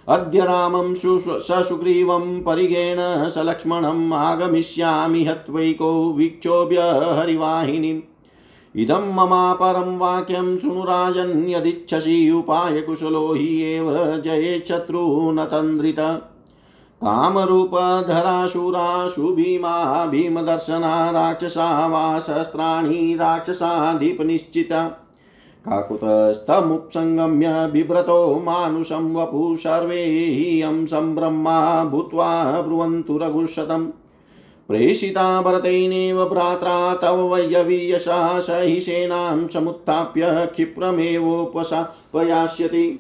अद्य 0.08 0.46
रामं 0.46 0.94
ससुग्रीवं 0.94 2.42
परिगेण 2.42 2.98
सलक्ष्मणम् 3.30 4.14
आगमिष्यामि 4.14 5.24
हत्वैको 5.26 5.92
विक्षोभ्य 6.14 6.90
हरिवाहिनीम् 7.20 8.02
इदं 8.76 9.14
ममापरं 9.16 9.98
वाक्यं 9.98 10.58
शृणुराजन् 10.58 12.32
उपायकुशलो 12.34 13.34
हि 13.34 13.62
एव 13.64 13.94
जयेच्छत्रु 14.26 15.32
न 15.32 15.46
तन्द्रित 17.04 17.22
कामरूपधराशुराशु 17.22 19.22
भीमा 19.22 20.06
भीमदर्शना 20.06 21.12
राक्षसा 21.12 21.88
वा 21.88 22.20
सहस्राणि 22.20 23.18
राक्षसाधिपनिश्चिता। 23.20 25.00
काकुतस्तमुपसङ्गम्य 25.70 27.70
बिभ्रतो 27.74 28.40
मानुषं 28.40 29.14
वपु 29.14 29.56
सर्वे 29.56 30.06
हियं 30.06 30.86
सम्ब्रह्मा 30.86 31.84
भूत्वा 31.84 32.62
ब्रुवन्तु 32.62 33.18
रघुशतम्। 33.18 33.88
प्रेषिता 34.68 35.42
भरतेनेव 35.42 36.26
भ्रात्रा 36.26 36.96
तव 36.96 37.34
वयवीयशा 37.34 38.40
स 38.40 38.50
हि 38.50 38.80
सेनां 38.80 39.48
समुत्थाप्य 39.48 40.28
क्षिप्रमेवोपसापयास्यति 40.28 43.00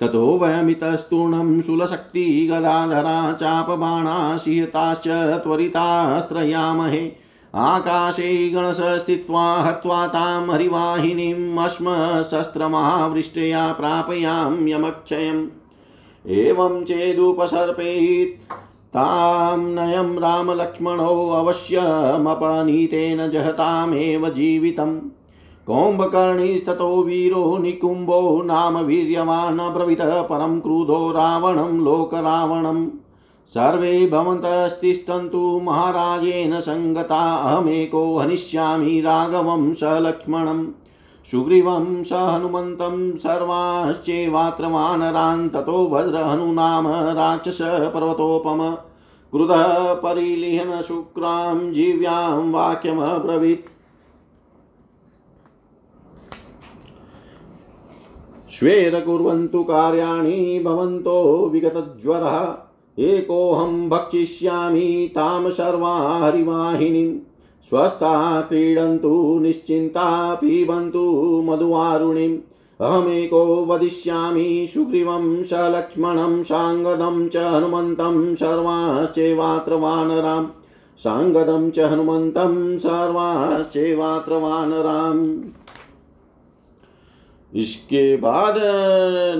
ततो 0.00 0.38
वयमितस्तूर्णं 0.38 1.62
शूलशक्तिगदाधरा 1.62 3.32
चापबाणा 3.32 4.36
सिहताश्च 4.36 5.44
त्वरितास्त्रयामहे। 5.44 7.12
आकाशे 7.54 8.48
गणश 8.48 8.80
स्थित्वा 8.80 9.54
हत्वा 9.54 10.06
तां 10.06 10.50
हरिवाहिनीम् 10.50 11.58
अस्म 11.58 12.22
शस्त्रमहावृष्ट्या 12.22 13.72
प्रापयां 13.72 14.68
यमक्षयम्। 14.68 15.46
एवं 16.26 16.84
चेदुपसर्पेत् 16.84 18.52
तां 18.94 19.58
नयं 19.58 20.18
रामलक्ष्मणौ 20.18 21.28
अवश्यमपनीतेन 21.28 23.30
जहतामेव 23.30 24.28
जीवितम्। 24.28 25.00
कौम्भकर्णिस्ततो 25.66 27.02
वीरो 27.02 27.58
निकुम्भो 27.58 28.42
नाम 28.42 28.76
वीर्यवान् 28.76 29.74
ब्रवीत 29.74 30.00
परं 30.00 30.60
क्रुधो 30.60 31.10
रावणं 31.10 31.84
लोकरावणम् 31.84 32.86
सर्वे 33.46 34.06
भवन्तस्तिष्ठन्तु 34.06 35.60
महाराजेन 35.62 36.60
सङ्गता, 36.60 37.36
अहमेको 37.36 38.18
हनिष्यामि 38.18 39.00
राघवं 39.00 39.74
स 39.74 39.80
लक्ष्मणम् 39.82 40.66
सुग्रीवं 41.30 42.04
स 42.04 42.12
हनुमन्तं 42.12 43.16
सर्वाश्चैवात्र 43.16 44.66
वानरान् 44.66 45.48
ततो 45.48 45.88
वज्रहनुनाम 45.92 46.88
राक्षस 46.88 47.58
पर्वतोपम। 47.62 48.70
क्रुधः 49.32 49.94
परिलिहन 49.94 50.80
शुक्रां, 50.80 51.72
जीव्यां 51.72 52.50
वाक्यमब्रवीत्। 52.50 53.75
श्वेर 58.58 59.00
कुर्वन्तु 59.00 59.62
कार्याणि 59.62 60.62
भवन्तो 60.64 61.50
विगतज्वरः। 61.52 62.36
एकोऽहं 62.98 63.88
भक्षिष्यामि 63.88 65.12
तां 65.14 65.50
सर्वारिवाहिनीं 65.50 67.18
स्वस्था 67.68 68.40
क्रीडन्तु 68.40 69.38
निश्चिन्ता 69.42 70.34
पिबन्तु 70.34 71.04
मधुवारुणीम् 71.46 72.38
अहमेको 72.80 73.64
वदिष्यामि 73.64 74.66
सुग्रीवं 74.74 75.44
सलक्ष्मणं 75.44 76.42
साङ्गदं 76.42 77.28
च 77.28 77.36
हनुमन्तं 77.36 78.34
सर्वाश्चैवात्र 78.34 79.74
वानराम् 79.74 80.46
साङ्गदं 80.98 81.70
च 81.70 81.78
हनुमन्तं 81.78 82.78
सर्वाश्चैवात्र 82.78 84.32
वानराम् 84.32 85.26
इसके 87.56 88.16
बाद 88.16 88.54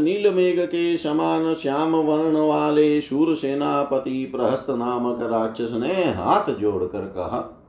नील 0.03 0.31
मेघ 0.35 0.59
के 0.61 0.97
समान 0.97 1.55
श्याम 1.55 1.97
वर्ण 1.97 2.37
वाले 2.39 3.01
शूर 3.01 3.35
सेनापति 3.35 4.25
प्रहस्त 4.25 4.67
नामक 4.71 5.19
राक्षस 5.23 5.73
ने 5.73 5.93
हाथ 5.93 6.51
जोड़कर 6.55 6.99
कहा, 6.99 7.63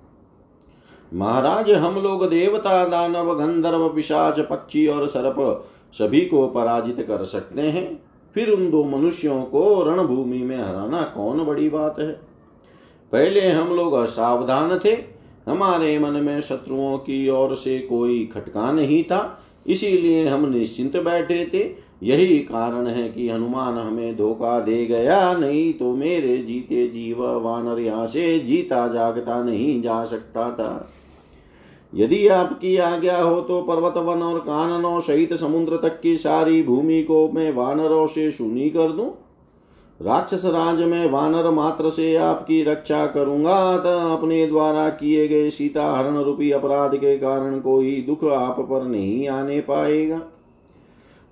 महाराज, 1.13 1.71
हम 1.71 1.95
लोग 1.95 2.29
देवता, 2.29 2.85
दानव, 2.85 3.33
गंधर्व, 3.33 3.87
पिशाच, 3.89 4.39
पक्षी 4.39 4.87
और 4.87 5.07
सर्प 5.07 5.69
सभी 5.93 6.21
को 6.21 6.47
पराजित 6.47 7.05
कर 7.07 7.23
सकते 7.25 7.61
हैं। 7.61 8.03
फिर 8.35 8.49
उन 8.51 8.69
दो 8.71 8.83
मनुष्यों 8.83 9.41
को 9.43 9.83
रणभूमि 9.83 10.37
में 10.37 10.57
हराना 10.57 11.01
कौन 11.01 11.43
बड़ी 11.45 11.69
बात 11.69 11.99
है? 11.99 12.11
पहले 13.11 13.49
हम 13.49 13.67
लोग 13.67 13.93
असावधान 13.93 14.79
थे। 14.85 14.97
हमारे 15.47 15.99
मन 15.99 16.11
में 16.11 16.41
शत्रुओं 16.41 16.97
की 16.97 17.29
ओर 17.29 17.55
से 17.55 17.79
कोई 17.79 18.25
खटका 18.33 18.71
नहीं 18.71 19.03
था। 19.03 19.43
इसीलिए 19.67 20.27
हम 20.27 20.45
निश्चिंत 20.49 20.97
बैठे 20.97 21.43
थे। 21.53 21.65
यही 22.03 22.37
कारण 22.39 22.87
है 22.87 23.07
कि 23.09 23.27
हनुमान 23.29 23.77
हमें 23.77 24.15
धोखा 24.17 24.59
दे 24.59 24.85
गया, 24.85 25.33
नहीं 25.33 25.73
तो 25.73 25.91
मेरे 25.95 26.37
जीते 26.37 26.87
जीव 26.87 27.23
वानर 27.39 27.79
यहाँ 27.79 28.07
से 28.07 28.39
जीता 28.39 28.87
जागता 28.87 29.41
नहीं 29.43 29.81
जा 29.81 30.03
सकता 30.05 30.49
था। 30.51 30.89
यदि 31.93 32.27
आपकी 32.27 32.75
आज्ञा 32.77 33.17
हो 33.17 33.39
तो 33.41 33.61
पर्वत 33.61 33.97
वन 33.97 34.21
और 34.21 34.39
काननों 34.39 34.99
सहित 34.99 35.33
समुद्र 35.33 35.77
तक 35.77 35.99
की 36.01 36.17
सारी 36.17 36.61
भूमि 36.63 37.01
को 37.03 37.27
मैं 37.29 37.51
वानरों 37.53 38.05
से 38.07 38.31
सुनी 38.31 38.69
कर 38.69 38.91
दूँ। 38.91 39.09
राक्षस 40.01 40.41
राज 40.45 40.81
में 40.81 41.09
वानर 41.09 41.49
मात्र 41.49 41.89
से 41.89 42.15
आपकी 42.15 42.63
रक्षा 42.63 43.05
करूँगा 43.07 43.77
तब 43.77 44.17
अपने 44.17 44.45
द्वारा 44.47 44.89
किए 44.89 45.27
गए 45.27 45.49
सीता 45.49 45.91
हरण 45.91 46.17
रूपी 46.17 46.51
अपराध 46.51 46.95
के 46.95 47.17
कारण 47.17 47.59
कोई 47.59 48.01
दुख 48.01 48.23
आप 48.23 48.59
पर 48.59 48.83
नहीं 48.83 49.27
आने 49.27 49.59
पाएगा। 49.61 50.19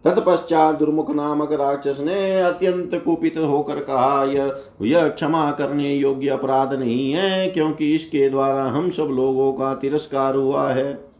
तत्पश्चात 0.06 0.76
दुर्मुख 0.76 1.12
नामक 1.12 1.52
राक्षस 1.52 2.00
ने 2.00 2.42
अत्यंत 2.42 3.02
कुपित 3.06 3.38
होकर 3.38 3.76
कहा, 3.76 4.24
यह 4.24 4.60
यह 4.82 5.08
क्षमा 5.08 5.52
करने 5.52 5.94
योग्य 5.94 6.30
अपराध 6.30 6.74
नहीं 6.74 7.12
है, 7.14 7.48
क्योंकि 7.48 7.94
इसके 7.96 8.30
द्वारा 8.30 8.64
हम 8.64 8.90
सब 8.90 9.08
लोगों 9.12 9.52
का 9.54 9.74
तिरस्कार 9.74 10.36
हुआ 10.36 10.70
है। 10.70 11.15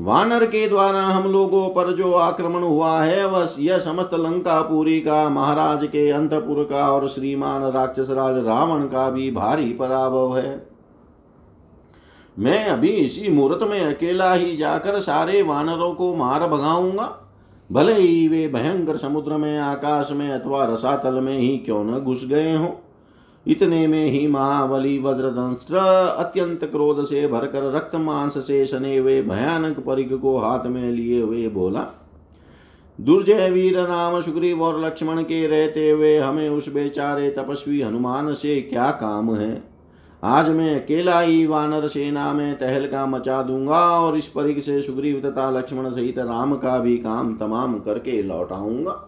वानर 0.00 0.44
के 0.44 0.68
द्वारा 0.68 1.02
हम 1.02 1.32
लोगों 1.32 1.68
पर 1.68 1.96
जो 1.96 2.12
आक्रमण 2.12 2.62
हुआ 2.62 3.02
है, 3.02 3.26
वह 3.26 3.48
यह 3.58 3.78
समस्त 3.78 4.10
लंकापुरी 4.14 5.00
का, 5.00 5.28
महाराज 5.28 5.84
के 5.84 6.10
अंतपुर 6.10 6.64
का 6.64 6.92
और 6.92 7.08
श्रीमान 7.08 7.62
राक्षस 7.62 8.10
राज 8.10 8.44
रावण 8.46 8.82
का 8.82 9.10
भी 9.10 9.30
भारी 9.30 9.72
पराभव 9.72 10.36
है। 10.36 10.66
मैं 12.38 12.64
अभी 12.64 12.88
इसी 12.88 13.28
मुहूर्त 13.28 13.62
में 13.62 13.80
अकेला 13.80 14.34
ही 14.34 14.56
जाकर 14.56 15.00
सारे 15.00 15.42
वानरों 15.42 15.94
को 15.94 16.14
मार 16.14 16.48
भगाऊँगा। 16.48 17.28
भले 17.72 17.94
ही 17.94 18.28
वे 18.28 18.48
भयंकर 18.48 18.96
समुद्र 18.96 19.36
में, 19.36 19.58
आकाश 19.58 20.12
में 20.12 20.30
अथवा 20.30 20.64
रसातल 20.64 21.14
में 21.14 21.38
ही 21.38 21.58
क्यों 21.58 21.84
न 21.84 22.00
घुस 22.00 22.26
गए 22.26 22.56
हों। 22.56 22.89
इतने 23.50 23.86
में 23.86 24.04
ही 24.04 24.26
महाबली 24.26 24.98
वज्रदंष्ट्र 24.98 25.76
अत्यंत 25.76 26.64
क्रोध 26.64 27.04
से 27.04 27.26
भरकर 27.28 27.72
रक्त 27.72 27.94
मांस 27.94 28.38
से 28.46 28.64
सने 28.66 28.96
हुए 28.98 29.22
भयानक 29.22 29.78
परिग 29.80 30.18
को 30.18 30.36
हाथ 30.38 30.66
में 30.66 30.90
लिए 30.92 31.22
हुए 31.22 31.48
बोला, 31.48 31.86
दुर्जय 32.98 33.50
वीर 33.50 33.80
नाम 33.88 34.20
सुग्रीव 34.20 34.62
और 34.62 34.84
लक्ष्मण 34.84 35.22
के 35.22 35.46
रहते 35.46 35.90
हुए 35.90 36.16
हमें 36.18 36.48
उस 36.48 36.72
बेचारे 36.74 37.30
तपस्वी 37.30 37.80
हनुमान 37.82 38.32
से 38.34 38.60
क्या 38.60 38.90
काम 38.90 39.34
है? 39.34 39.62
आज 40.24 40.48
मैं 40.48 40.74
अकेला 40.74 41.20
ही 41.20 41.46
वानर 41.46 41.86
सेना 41.88 42.32
में 42.32 42.58
तहलका 42.58 43.06
मचा 43.06 43.42
दूँगा 43.42 43.80
और 44.00 44.16
इस 44.16 44.26
परिग 44.26 44.60
से 44.60 44.80
सुग्रीव 44.82 45.20
तथा 45.24 45.50
लक्ष्मण 45.50 45.90
सहित 45.90 46.18
राम 46.18 46.54
का 46.54 46.78
भी 46.78 46.96
काम 46.98 47.36
तमाम 47.36 47.78
करके 47.78 48.22
लौटाऊँगा। 48.22 49.06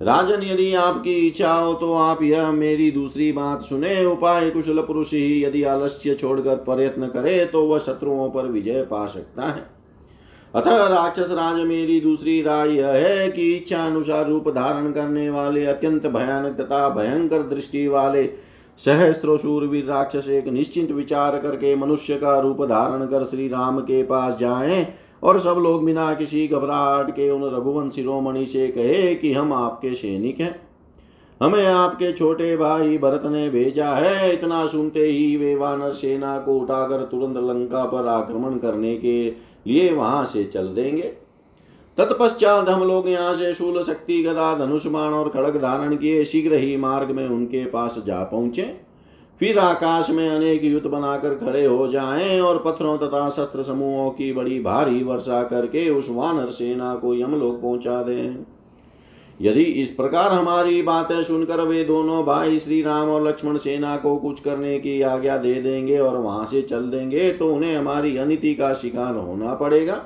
राजन, 0.00 0.42
यदि 0.42 0.72
आपकी 0.74 1.14
इच्छा 1.18 1.52
हो 1.52 1.72
तो 1.74 1.92
आप 1.94 2.22
यह 2.22 2.50
मेरी 2.52 2.90
दूसरी 2.90 3.30
बात 3.32 3.62
सुने। 3.62 4.04
उपाय 4.06 4.50
कुशल 4.50 4.80
पुरुष 4.82 5.12
ही 5.12 5.44
यदि 5.44 5.62
आलस्य 5.64 6.14
छोड़कर 6.14 6.56
प्रयत्न 6.64 7.06
करे 7.08 7.44
तो 7.46 7.64
वह 7.66 7.78
शत्रुओं 7.78 8.28
पर 8.30 8.46
विजय 8.48 8.82
पा 8.82 9.06
सकता 9.06 9.42
है। 9.44 9.64
अतः 10.54 10.86
राक्षस 10.86 11.30
राज, 11.30 11.60
मेरी 11.62 12.00
दूसरी 12.00 12.40
राय 12.42 12.70
यह 12.70 12.88
है 12.88 13.30
कि 13.30 13.52
इच्छा 13.54 13.84
अनुसार 13.86 14.26
रूप 14.26 14.48
धारण 14.50 14.90
करने 14.92 15.28
वाले 15.30 15.64
अत्यंत 15.66 16.06
भयानक 16.08 16.60
तथा 16.60 16.88
भयंकर 16.90 17.42
दृष्टि 17.48 17.86
वाले 17.88 18.26
सहस्त्रो 18.80 19.36
शूरवीर 19.38 19.84
राक्षस 19.84 20.28
एक 20.28 20.48
निश्चिंत 20.48 20.90
विचार 20.92 21.38
करके 21.38 21.74
मनुष्य 21.76 22.16
का 22.16 22.38
रूप 22.40 22.62
धारण 22.64 23.06
कर 23.06 23.24
श्री 23.24 23.48
राम 23.48 23.80
के 23.80 24.02
पास 24.02 24.36
जाएँ। 24.38 24.84
और 25.22 25.38
सब 25.38 25.58
लोग 25.58 25.84
बिना 25.84 26.12
किसी 26.14 26.46
घबराहट 26.48 27.10
के 27.10 27.30
उन 27.30 27.44
रघुवंश 27.54 27.94
शिरोमणि 27.94 28.46
से 28.46 28.68
कहे 28.68 29.14
कि 29.14 29.32
हम 29.32 29.52
आपके 29.52 29.94
सैनिक 29.94 30.40
हैं। 30.40 30.54
हमें 31.40 31.66
आपके 31.66 32.12
छोटे 32.12 32.56
भाई 32.56 32.98
भरत 32.98 33.22
ने 33.26 33.48
भेजा 33.50 33.94
है। 33.94 34.32
इतना 34.32 34.66
सुनते 34.66 35.00
ही 35.00 35.36
वे 35.36 35.54
वानर 35.56 35.92
सेना 35.92 36.38
को 36.38 36.58
उठाकर 36.58 37.02
तुरंत 37.02 37.36
लंका 37.36 37.84
पर 37.84 38.06
आक्रमण 38.06 38.58
करने 38.58 38.96
के 38.96 39.30
लिए 39.66 39.92
वहाँ 39.92 40.24
से 40.24 40.44
चल 40.44 40.68
देंगे। 40.68 41.12
तत्पश्चात 41.98 42.68
हम 42.68 42.82
लोग 42.82 43.08
यहाँ 43.08 43.34
से 43.34 43.52
शूल 43.54 43.82
शक्ति 43.82 44.22
गदा 44.22 44.54
धनुष्मान 44.58 45.12
और 45.12 45.28
खड़ग 45.28 45.56
धारण 45.56 45.96
किए 45.96 46.24
शीघ्र 46.24 46.54
ही 46.54 46.76
मार्ग 46.76 47.10
में 47.10 47.28
उनके 47.28 47.64
पास 47.64 48.02
जा 48.06 48.22
पहुँचे। 48.24 48.85
फिर 49.40 49.58
आकाश 49.58 50.10
में 50.10 50.28
अनेक 50.28 50.64
युद्ध 50.64 50.86
बनाकर 50.86 51.34
खड़े 51.36 51.64
हो 51.64 51.86
जाएँ 51.88 52.40
और 52.40 52.58
पत्थरों 52.58 52.96
तथा 52.98 53.28
शस्त्र 53.30 53.62
समूहों 53.62 54.10
की 54.10 54.32
बड़ी 54.32 54.60
भारी 54.60 55.02
वर्षा 55.02 55.42
करके 55.42 55.88
उस 55.90 56.06
वानर 56.10 56.50
सेना 56.50 56.94
को 56.94 57.14
यमलोक 57.14 57.60
पहुँचा 57.62 58.02
दें। 58.02 58.44
यदि 59.40 59.62
इस 59.62 59.88
प्रकार 59.88 60.32
हमारी 60.32 60.80
बातें 60.82 61.22
सुनकर 61.24 61.60
वे 61.60 61.82
दोनों 61.84 62.24
भाई 62.24 62.58
श्री 62.58 62.80
राम 62.82 63.08
और 63.08 63.26
लक्ष्मण 63.26 63.56
सेना 63.56 63.96
को 63.96 64.16
कुछ 64.16 64.40
करने 64.40 64.78
की 64.78 65.00
आज्ञा 65.02 65.36
दे 65.38 65.54
देंगे 65.54 65.98
और 65.98 66.16
वहाँ 66.16 66.46
से 66.46 66.62
चल 66.62 66.82
देंगे 66.82 67.30
तो 67.32 67.52
उन्हें 67.54 67.76
हमारी 67.76 68.16
अनिति 68.16 68.54
का 68.54 68.72
शिकार 68.74 69.16
होना 69.16 69.54
पड़ेगा। 69.54 70.02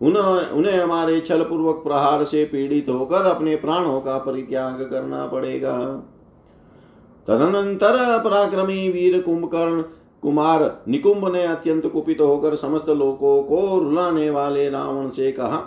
उन्हें 0.00 0.78
हमारे 0.78 1.18
छल 1.20 1.42
पूर्वक 1.42 1.82
प्रहार 1.84 2.24
से 2.24 2.44
पीड़ित 2.44 2.88
होकर 2.88 3.26
अपने 3.26 3.56
प्राणों 3.56 4.00
का 4.00 4.18
परित्याग 4.18 4.88
करना 4.90 5.26
पड़ेगा। 5.26 5.74
तदनंतर 7.28 7.96
पराक्रमी 8.20 8.88
वीर 8.88 9.20
कुंभकर्ण 9.22 9.82
कुमार 10.22 10.62
निकुंभ 10.88 11.28
ने 11.32 11.44
अत्यंत 11.46 11.86
कुपित 11.86 12.20
होकर 12.20 12.54
समस्त 12.56 12.88
लोगों 12.90 13.42
को 13.42 13.78
रुलाने 13.80 14.30
वाले 14.30 14.68
रावण 14.70 15.08
से 15.10 15.32
कहा, 15.32 15.62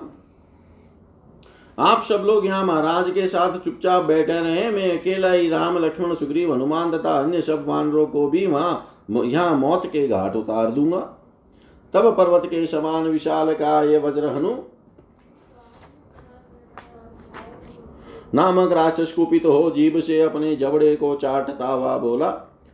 आप 1.78 2.04
सब 2.04 2.24
लोग 2.26 2.46
यहाँ 2.46 2.66
महाराज 2.66 3.10
के 3.12 3.28
साथ 3.28 3.58
चुपचाप 3.60 4.04
बैठे 4.04 4.34
रहे। 4.34 4.70
मैं 4.72 5.00
अकेला 5.00 5.32
ही 5.32 5.50
राम, 5.50 5.78
लक्ष्मण, 5.78 6.14
सुग्रीव, 6.16 6.54
हनुमान 6.54 6.92
तथा 6.92 7.18
अन्य 7.20 7.42
सब 7.42 7.66
वानरों 7.68 8.06
को 8.08 8.28
भी 8.30 8.46
वहाँ 8.48 9.24
यहाँ 9.26 9.56
मौत 9.58 9.86
के 9.86 10.08
घाट 10.08 10.36
उतार 10.36 10.72
दूँगा। 10.72 11.00
तब 11.94 12.16
पर्वत 12.18 12.46
के 12.46 12.66
समान 12.68 13.04
विशाल 13.04 13.54
का 13.54 13.82
ये 13.84 13.98
वज्र 14.00 14.28
नामक 18.36 18.72
राक्षस 18.72 19.14
कुपित 19.14 19.46
हो 19.46 19.72
जीव 19.72 20.00
से 20.02 20.22
अपने 20.22 20.56
जबड़े 20.56 20.96
को 20.96 21.16
चाटता 21.16 21.68
हुआ 21.68 21.98
बोला। 21.98 22.28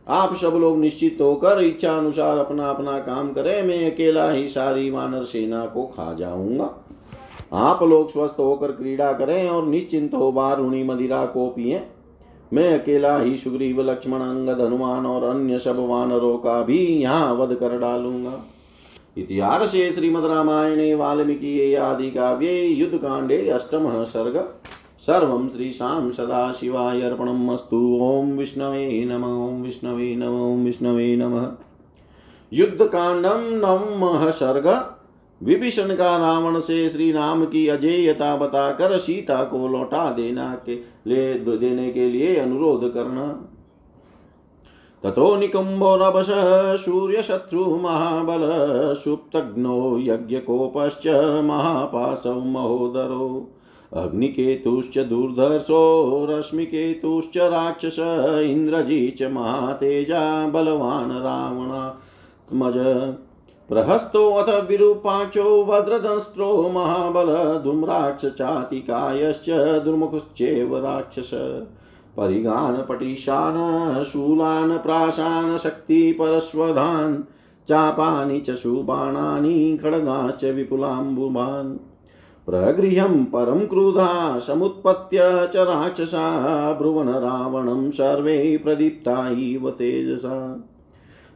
आप 0.06 0.34
सब 0.36 0.54
लोग 0.54 0.78
निश्चित 0.78 1.18
होकर 1.20 1.62
इच्छा 1.62 1.96
अनुसार 1.96 2.38
अपना 2.38 2.68
अपना 2.70 2.98
काम 2.98 3.32
करें, 3.32 3.62
मैं 3.62 3.90
अकेला 3.92 4.30
ही 4.30 4.48
सारी 4.48 4.90
वानर 4.90 5.24
सेना 5.24 5.64
को 5.66 5.86
खा 5.86 6.12
जाऊँगा। 6.14 6.74
आप 7.52 7.82
लोग 7.82 8.10
स्वस्थ 8.10 8.38
होकर 8.38 8.72
क्रीड़ा 8.72 9.12
करें 9.12 9.48
और 9.48 9.66
निश्चिंत 9.66 10.14
हो 10.14 10.30
बारूणी 10.32 10.82
मदिरा 10.82 11.24
को 11.26 11.48
पिए। 11.48 11.82
मैं 12.52 12.78
अकेला 12.78 13.18
ही 13.18 13.36
सुग्रीव, 13.36 13.80
लक्ष्मण, 13.82 14.20
अंगद, 14.20 14.60
हनुमान 14.60 15.06
और 15.06 15.24
अन्य 15.24 15.58
सब 15.58 15.78
वानरों 15.78 16.36
का 16.38 16.60
भी 16.62 16.78
यहाँ 16.78 17.34
वध 17.34 17.54
कर 17.54 17.78
डालूँगा। 17.78 18.40
इतिहास 19.18 19.68
से 19.72 19.90
श्रीमद 19.92 20.24
रामायणे, 20.24 20.94
वाल्मीकि 20.94 21.74
आदि 21.74 22.10
काव्ये, 22.10 22.62
युद्ध 22.62 22.98
कांडे, 22.98 23.48
अष्टम 23.48 24.04
सर्ग। 24.04 24.36
सर्वं 25.00 25.48
श्रीशां 25.48 26.10
सदाशिवाय 26.10 27.00
अर्पणमस्तु। 27.00 27.98
ॐ 28.02 28.32
विष्णवे 28.32 29.04
नम, 29.04 29.24
ॐ 29.24 29.62
विष्णवे 29.62 30.16
नम, 30.16 30.40
ॐ 30.52 30.64
विष्णवे 30.64 31.16
नमः। 31.16 31.48
युद्धकाण्डं 32.52 33.44
नवमः 33.56 34.30
सर्ग। 34.30 34.66
विभीषण 35.42 35.94
का 35.96 36.16
रावण 36.16 36.60
से 36.60 36.88
श्री 36.88 37.12
राम 37.12 37.44
की 37.44 37.66
अजेयता 37.68 38.36
बताकर 38.36 38.98
सीता 38.98 39.44
को 39.44 39.68
लौटा 39.68 40.10
देना 40.12 40.56
के 40.66 40.74
ले, 41.06 41.34
देने 41.34 41.90
के 41.90 42.08
लिए 42.08 42.36
अनुरोध 42.36 42.92
करना। 42.94 43.26
ततो 45.02 45.36
निकुम्भोरभस 45.36 46.26
शत्रु 47.26 47.64
महाबल 47.76 48.40
सुप्तग्नो 48.94 49.98
यज्ञकोपश्च 50.00 51.06
महापाशौ 51.44 52.34
महोदरो। 52.34 53.54
अग्निकेतुश्च 53.96 54.98
दुर्धर्षो 54.98 56.26
रश्मिकेतुश्च 56.30 57.36
राक्षस 57.36 57.96
इन्द्रजी 58.44 59.10
च 59.10 59.30
महातेजा 59.32 60.46
बलवान् 60.46 61.12
रावणात्मज 61.12 62.76
प्रहस्तोऽथ 63.68 64.50
विरूपाचो 64.68 65.64
वज्रदंस्त्रो 65.64 66.68
महाबल 66.68 67.32
धूम्राक्ष 67.64 68.24
दुर्मुखश्चेव 69.84 70.76
राक्षस। 70.76 71.30
परिगान् 72.16 72.82
पटिशान् 72.88 74.04
शूलान् 74.04 74.78
प्राशान् 74.78 75.58
शक्तिपरश्वधान् 75.58 77.22
चापानि 77.68 78.40
च 78.40 78.50
सुबाणानि 78.50 79.78
खड्गाश्च 79.82 80.44
विपुलाम्बुमान् 80.44 81.76
प्रगृह्यं 82.48 83.24
परं 83.24 83.66
क्रुधा 83.66 84.38
समुत्पत्य 84.38 85.18
च 85.22 85.56
राक्षसा 85.56 86.72
ब्रुवन 86.72 87.08
रावणं 87.08 87.90
सर्वे 87.90 88.60
प्रदीप्ता 88.64 89.28
इव 89.28 89.70
तेजसा। 89.70 90.64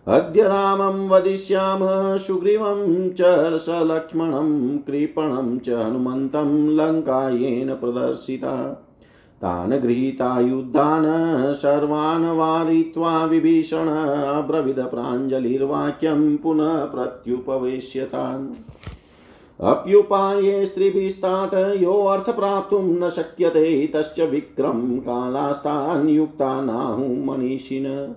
अद्य 0.09 0.43
रामं 0.43 1.09
वदिष्यामः, 1.09 2.17
सुग्रीवं 2.17 3.11
च 3.11 3.23
सलक्ष्मणं 3.57 4.79
कृपणं 4.79 5.59
च 5.59 5.71
हनुमन्तं 5.71 6.69
लङ्कायेन 6.69 7.75
प्रदर्शिता। 7.75 8.73
तान् 9.43 9.73
गृहीता 9.73 10.41
युद्धान्, 10.41 11.55
सर्वान् 11.55 12.37
वारित्वा 12.37 13.25
विभीषण 13.25 13.89
अब्रविदप्राञ्जलिर्वाक्यं 14.39 16.37
पुनः 16.37 16.85
प्रत्युपवेश्यतान्। 16.85 18.49
अप्युपाये 19.61 20.67
स्त्रीभिस्तात् 20.67 21.83
योऽर्थ 21.83 22.31
प्राप्तुं 22.31 22.83
न 22.83 23.09
शक्यते, 23.09 23.87
तस्य 23.87 24.27
विक्रम 24.27 24.99
कालास्तान्युक्ता 24.99 26.61
नाहु 26.61 27.05
मनीषिण 27.05 28.13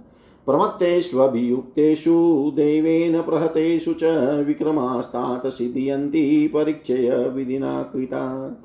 प्रमत्तेष्वभियुक्तेषु, 0.45 2.51
देवेन 2.55 3.21
प्रहतेषु 3.21 3.93
च 3.93 4.43
विक्रमास्तात् 4.47 5.51
सिद्ध्यन्ति 5.51 6.51
परीक्षय 6.53 7.31
विधिना 7.35 7.83
कृता। 7.83 8.57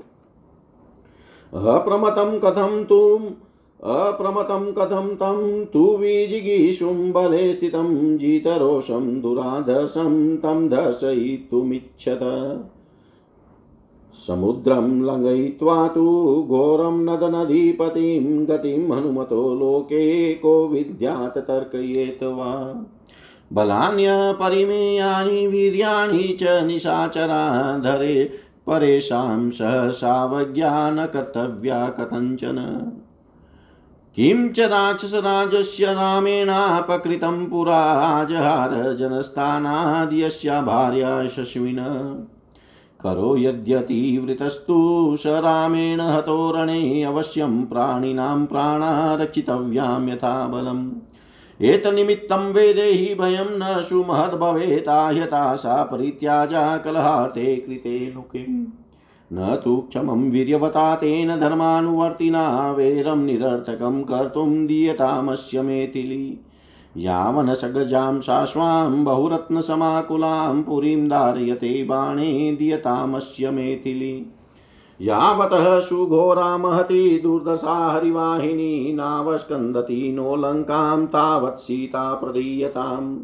अप्रमतं 1.55 2.39
कथं 2.39 2.85
तुम् 2.85 3.27
अप्रमतं 3.85 4.72
कथं 4.72 5.14
तं 5.14 5.64
तु 5.64 5.97
विजिगीषुं 5.97 7.12
बले 7.12 7.53
स्थितं 7.53 8.18
जितरोषं 8.18 9.20
दुराधर्षं 9.20 10.37
तं 10.37 10.68
दर्शयितुमिच्छत। 10.68 12.20
समुद्रं 14.26 15.03
लङ्घयित्वा 15.05 15.89
तु 15.89 16.05
घोरं 16.49 17.05
नदनदीपतिं 17.05 18.49
गतिं 18.49 18.97
हनुमतो 18.97 19.55
लोके 19.55 20.35
को 20.35 20.68
विद्यात् 20.68 21.39
तर्कयेत 21.39 22.22
वा। 22.22 22.85
बलान्यपरिमेयानि 23.53 25.47
वीर्याणि 25.47 26.39
च 26.41 26.62
निशाचरा 26.62 27.78
धरे 27.78 28.31
परेषां 28.66 29.51
सहसावज्ञा 29.51 31.07
कथञ्चन। 31.07 32.93
किं 34.16 34.52
च 34.52 34.61
राक्षसराजस्य 34.61 35.86
रामेणापकृतं 35.86 37.46
पुरा 37.46 38.24
जहार 38.24 38.96
जनस्थानाद्यस्या 38.98 40.61
भार्या 40.61 41.28
शश्विन। 41.28 41.78
करो 43.02 43.36
यद्यतीवृतस्तु 43.36 45.16
स 45.20 45.26
रामेण 45.26 46.00
हतोरणे 46.00 47.02
अवश्यं 47.02 47.64
प्राणिनां 47.66 48.46
प्राणा 48.46 49.14
रक्षितव्यां 49.14 50.08
यथा 50.08 50.46
बलम् 50.46 50.90
एतनिमित्तं 51.62 52.52
वेदेहि 52.52 53.14
भयं 53.14 53.58
न 53.58 53.82
सुमहद्भवेता 53.82 55.11
यथा 55.11 55.56
सा 55.56 55.84
परित्याजा 55.84 56.78
कलहार्ते 56.78 57.56
कृते 57.56 58.12
नु 58.14 58.20
किम् 58.20 58.80
न 59.33 59.61
तु 59.64 59.76
क्षमं 59.76 60.31
वीर्यवता 60.31 60.97
तेन 60.97 61.41
धर्मानुवर्तिना 61.41 62.72
वैरं 62.72 63.16
निरर्थकं 63.16 64.03
कर्तुं 64.03 64.66
दीयतामस्य 64.66 65.62
मेथिली। 65.62 66.47
यावनसगजां 66.97 68.20
शाश्वां 68.20 69.05
बहुरत्नसमाकुलां 69.05 70.62
पुरीं 70.62 71.09
धारयते 71.09 71.85
बाणे 71.85 72.57
दीयतामस्य 72.59 73.51
मेथिली। 73.51 74.26
यावतः 75.01 75.81
सुघोरा 75.81 76.59
महती 76.59 77.18
दुर्दशा 77.18 77.93
हरिवाहिनी 77.93 78.93
नावस्कन्दति 78.93 80.12
नो 80.12 80.37
तावत् 81.07 81.61
सीता 81.61 82.14
प्रदीयताम्। 82.14 83.18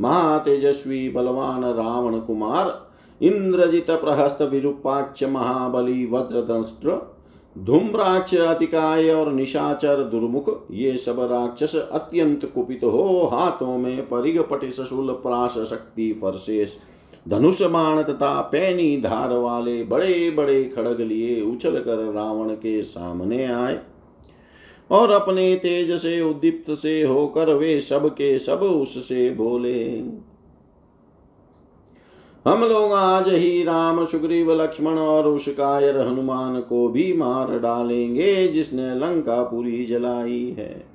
महातेजस्वी 0.00 1.08
बलवान 1.08 1.64
रावण 1.64 2.20
कुमार, 2.20 2.88
इंद्रजित 3.22 3.90
प्रहस्त 3.90 4.42
विरूपाक्ष 4.42 5.22
महाबली 5.22 6.06
वज्रदंष्ट्र, 6.06 7.14
धूम्राक्ष 7.58 8.34
अतिकाय 8.34 9.10
और 9.10 9.32
निशाचर 9.32 10.04
दुर्मुख, 10.04 10.66
ये 10.70 10.98
सब 10.98 11.20
राक्षस 11.20 11.88
अत्यंत 11.92 12.52
कुपित 12.54 12.84
हो, 12.84 13.30
हाथों 13.32 13.78
में 13.78 14.08
परिग 14.08 14.40
पटिश 14.42 14.80
शूल 14.80 15.12
प्राश 15.12 15.52
शक्ति 15.52 16.12
फरशेष 16.12 16.76
धनुष 17.26 17.62
बाण 17.62 18.02
तथा 18.02 18.40
पैनी 18.42 19.00
धार 19.00 19.32
वाले 19.32 19.82
बड़े 19.84 20.30
बड़े 20.30 20.64
खड़ग 20.64 21.00
लिए 21.00 21.40
उछल 21.42 21.80
कर 21.80 22.12
रावण 22.12 22.54
के 22.54 22.82
सामने 22.82 23.44
आए। 23.44 23.78
और 24.90 25.10
अपने 25.10 25.54
तेज 25.56 25.90
से 25.92 26.20
उद्दीप्त 26.20 26.70
से 26.72 27.02
होकर 27.02 27.52
वे 27.54 27.80
सब 27.80 28.08
के 28.08 28.38
सब 28.38 28.62
उससे 28.62 29.30
बोले, 29.30 29.84
हम 32.46 32.64
लोग 32.64 32.92
आज 32.92 33.28
ही 33.28 33.62
राम, 33.64 34.04
सुग्रीव, 34.04 34.52
लक्ष्मण 34.52 34.98
और 34.98 35.28
उस 35.28 35.48
कायर 35.48 35.96
हनुमान 35.98 36.60
को 36.60 36.88
भी 36.88 37.12
मार 37.12 37.58
डालेंगे 37.58 38.48
जिसने 38.48 38.94
लंका 38.94 39.42
पूरी 39.42 39.84
जलाई 39.86 40.54
है। 40.58 40.87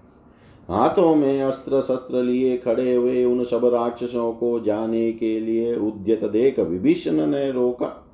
हाथों 0.70 1.16
में 1.16 1.42
अस्त्र 1.42 1.82
शस्त्र 1.82 2.24
लिए 2.24 2.58
खड़े 2.58 2.96
हुए 2.96 3.24
उन 3.26 3.44
सब 3.44 3.66
राक्षसों 3.66 4.32
को 4.34 4.60
जाने 4.60 5.12
के 5.14 5.40
लिए 5.40 5.76
उद्यत 5.76 6.24
देख 6.24 6.60
विभीषण 6.60 7.26
ने 7.28 7.52
रोका 7.52 8.08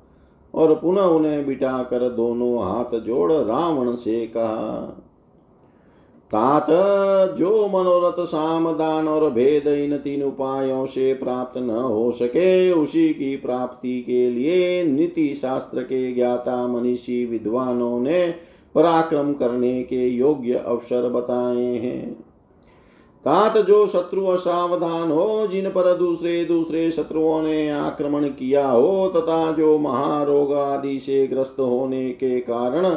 और 0.54 0.74
पुनः 0.74 1.02
उन्हें 1.02 1.46
बिठाकर 1.46 2.08
दोनों 2.08 2.62
हाथ 2.62 2.98
जोड़ 3.00 3.32
रावण 3.32 3.94
से 3.94 4.26
कहा, 4.26 4.96
तात, 6.30 6.66
जो 7.38 7.68
मनोरथ 7.68 8.24
सामदान 8.26 9.08
और 9.08 9.30
भेद 9.30 9.66
इन 9.66 9.96
तीन 9.98 10.22
उपायों 10.22 10.86
से 10.86 11.14
प्राप्त 11.14 11.58
न 11.58 11.70
हो 11.70 12.12
सके, 12.12 12.72
उसी 12.72 13.08
की 13.08 13.36
प्राप्ति 13.36 14.00
के 14.02 14.30
लिए 14.30 14.84
नीति 14.84 15.34
शास्त्र 15.34 15.82
के 15.82 16.12
ज्ञाता 16.12 16.66
मनीषी 16.66 17.24
विद्वानों 17.26 18.00
ने 18.00 18.34
पराक्रम 18.74 19.32
करने 19.32 19.82
के 19.82 20.08
योग्य 20.08 20.52
अवसर 20.52 21.08
बताए 21.08 21.76
हैं। 21.76 22.29
तात 23.24 23.58
जो 23.58 23.86
शत्रु 23.86 24.24
असावधान 24.26 25.10
हो, 25.10 25.46
जिन 25.46 25.68
पर 25.68 25.96
दूसरे 25.96 26.44
दूसरे 26.44 26.90
शत्रुओं 26.90 27.42
ने 27.42 27.70
आक्रमण 27.70 28.24
किया 28.28 28.68
हो, 28.68 29.08
तथा 29.16 29.52
जो 29.52 29.78
महारोग 29.78 30.52
आदि 30.54 30.98
से 30.98 31.26
ग्रस्त 31.26 31.56
होने 31.60 32.10
के 32.10 32.40
कारण 32.40 32.96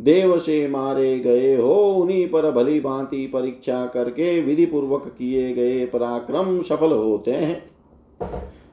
देव 0.00 0.38
से 0.38 0.68
मारे 0.68 1.18
गए 1.18 1.56
हो, 1.56 1.74
उन्हीं 1.74 2.26
पर 2.28 2.50
भली 2.50 2.80
भांति 2.80 3.26
परीक्षा 3.26 3.86
करके 3.86 4.40
विधि 4.40 4.66
पूर्वक 4.66 5.06
किए 5.18 5.52
गए 5.52 5.86
पराक्रम 5.86 6.62
सफल 6.62 6.92
होते 6.92 7.30
हैं। 7.30 7.70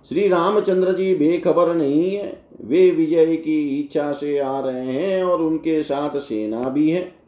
श्री 0.10 0.28
रामचंद्र 0.28 0.94
जी 0.94 1.16
बेखबर 1.16 1.76
नहीं 1.76 2.16
है। 2.16 2.44
वे 2.64 2.92
विजय 2.92 3.36
की 3.36 3.80
इच्छा 3.80 4.14
से 4.14 4.40
आ 4.40 4.60
रहे 4.60 4.86
हैं 4.86 5.24
और 5.24 5.42
उनके 5.42 5.84
साथ 5.84 6.20
सेना 6.20 6.70
भी 6.70 6.90
है। 6.90 7.21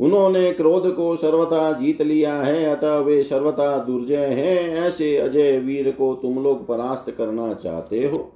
उन्होंने 0.00 0.52
क्रोध 0.52 0.94
को 0.94 1.16
सर्वथा 1.16 1.72
जीत 1.72 2.02
लिया 2.02 2.34
है, 2.34 2.64
अतः 2.64 2.96
वे 2.96 3.22
सर्वथा 3.22 3.78
दुर्जय 3.78 4.26
हैं। 4.26 4.76
ऐसे 4.76 5.16
अजय 5.16 5.58
वीर 5.58 5.90
को 5.90 6.14
तुम 6.14 6.42
लोग 6.42 6.66
परास्त 6.66 7.10
करना 7.10 7.54
चाहते 7.54 7.98
हो। 7.98 8.32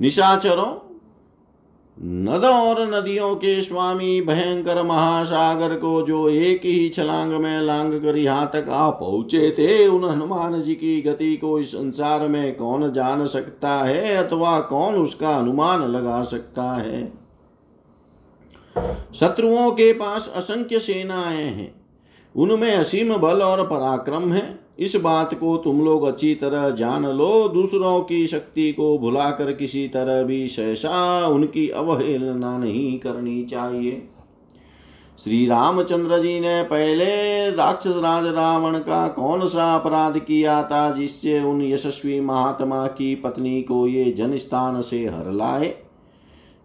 निशाचरों, 0.00 0.90
नद 1.98 2.44
और 2.44 2.94
नदियों 2.94 3.34
के 3.34 3.62
स्वामी 3.62 4.20
भयंकर 4.20 4.82
महासागर 4.82 5.74
को 5.74 6.02
जो 6.02 6.28
एक 6.28 6.60
ही 6.64 6.88
छलांग 6.88 7.32
में 7.32 7.60
लांग 7.60 7.92
कर 7.92 8.16
यहाँ 8.16 8.50
तक 8.52 8.68
आ 8.68 8.90
पहुँचे 8.90 9.50
थे, 9.50 9.88
उन 9.88 10.04
हनुमान 10.04 10.62
जी 10.62 10.74
की 10.74 11.02
गति 11.02 11.36
को 11.36 11.58
इस 11.58 11.72
संसार 11.72 12.28
में 12.28 12.56
कौन 12.56 12.92
जान 12.92 13.26
सकता 13.26 13.70
है, 13.70 14.16
अथवा 14.16 14.60
कौन 14.60 14.94
उसका 14.94 15.30
अनुमान 15.30 15.82
लगा 15.82 16.22
सकता 16.22 16.62
है? 16.62 17.23
शत्रुओं 19.14 19.70
के 19.70 19.92
पास 19.92 20.32
असंख्य 20.36 20.78
सेनाएँ 20.78 21.44
हैं। 21.44 21.74
उनमें 22.36 22.76
असीम 22.76 23.16
बल 23.16 23.42
और 23.42 23.66
पराक्रम 23.66 24.32
है। 24.32 24.58
इस 24.78 24.96
बात 24.96 25.34
को 25.34 25.56
तुम 25.56 25.84
लोग 25.84 26.04
अच्छी 26.04 26.34
तरह 26.34 26.70
जान 26.70 27.06
लो। 27.06 27.48
दूसरों 27.48 28.00
की 28.00 28.26
शक्ति 28.26 28.72
को 28.72 28.98
भुलाकर 28.98 29.52
किसी 29.52 29.88
तरह 29.88 30.22
भी 30.22 30.48
सहसा 30.48 31.26
उनकी 31.26 31.68
अवहेलना 31.68 32.58
नहीं 32.58 32.98
करनी 32.98 33.44
चाहिए। 33.44 34.08
श्री 35.24 35.46
रामचंद्र 35.46 36.18
जी 36.18 36.40
ने 36.40 36.62
पहले 36.62 37.50
राक्षस 37.50 37.94
राज 37.96 38.26
रावण 38.26 38.78
का 38.78 39.08
कौन 39.08 39.46
सा 39.46 39.74
अपराध 39.74 40.18
किया 40.18 40.62
था, 40.62 40.90
जिससे 40.90 41.40
उन 41.40 41.62
यशस्वी 41.62 42.20
महात्मा 42.20 42.86
की 42.86 43.14
पत्नी 43.14 43.62
को 43.62 43.86
ये 43.86 44.12
जन 44.12 44.36
स्थान 44.36 44.80
से 44.80 45.06
हर 45.06 45.32
लाए? 45.32 45.83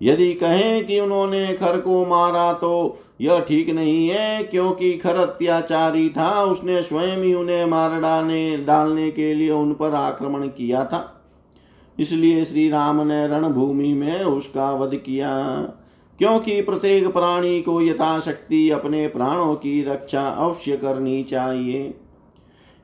यदि 0.01 0.33
कहें 0.33 0.85
कि 0.85 0.99
उन्होंने 0.99 1.53
खर 1.53 1.79
को 1.79 2.05
मारा 2.05 2.51
तो 2.53 2.99
यह 3.21 3.39
ठीक 3.39 3.69
नहीं 3.69 4.07
है, 4.09 4.43
क्योंकि 4.43 4.91
खर 4.93 5.15
अत्याचारी 5.15 6.09
था। 6.09 6.43
उसने 6.43 6.81
स्वयं 6.81 7.17
ही 7.17 7.33
उन्हें 7.33 7.65
मार 7.65 7.99
डालने 8.01 8.57
डालने 8.57 9.09
के 9.11 9.33
लिए 9.33 9.49
उन 9.51 9.73
पर 9.73 9.93
आक्रमण 9.93 10.47
किया 10.47 10.83
था। 10.85 11.01
इसलिए 11.99 12.43
श्री 12.45 12.69
राम 12.69 13.01
ने 13.07 13.27
रणभूमि 13.27 13.93
में 13.93 14.23
उसका 14.23 14.71
वध 14.71 14.95
किया। 14.95 15.31
क्योंकि 16.19 16.61
प्रत्येक 16.61 17.07
प्राणी 17.07 17.61
को 17.61 17.81
यथाशक्ति 17.81 18.69
अपने 18.69 19.07
प्राणों 19.07 19.55
की 19.55 19.81
रक्षा 19.83 20.27
अवश्य 20.27 20.77
करनी 20.77 21.23
चाहिए। 21.23 21.93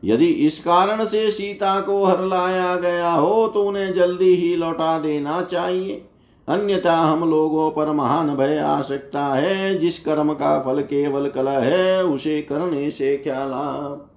यदि 0.03 0.25
इस 0.25 0.59
कारण 0.59 1.05
से 1.05 1.29
सीता 1.31 1.79
को 1.81 2.03
हर 2.03 2.23
लाया 2.23 2.75
गया 2.75 3.11
हो 3.11 3.47
तो 3.47 3.63
उन्हें 3.63 3.93
जल्दी 3.93 4.33
ही 4.35 4.55
लौटा 4.55 4.99
देना 4.99 5.41
चाहिए। 5.41 6.01
अन्यथा 6.47 6.95
हम 6.95 7.29
लोगों 7.29 7.71
पर 7.71 7.91
महान 7.91 8.35
भय 8.35 8.57
आ 8.57 8.81
सकता 8.81 9.25
है, 9.25 9.75
जिस 9.75 10.05
कर्म 10.05 10.33
का 10.33 10.61
फल 10.61 10.81
केवल 10.81 11.27
कल 11.27 11.47
है, 11.47 12.03
उसे 12.03 12.41
करने 12.41 12.91
से 12.91 13.17
क्या 13.17 13.45
लाभ? 13.45 14.07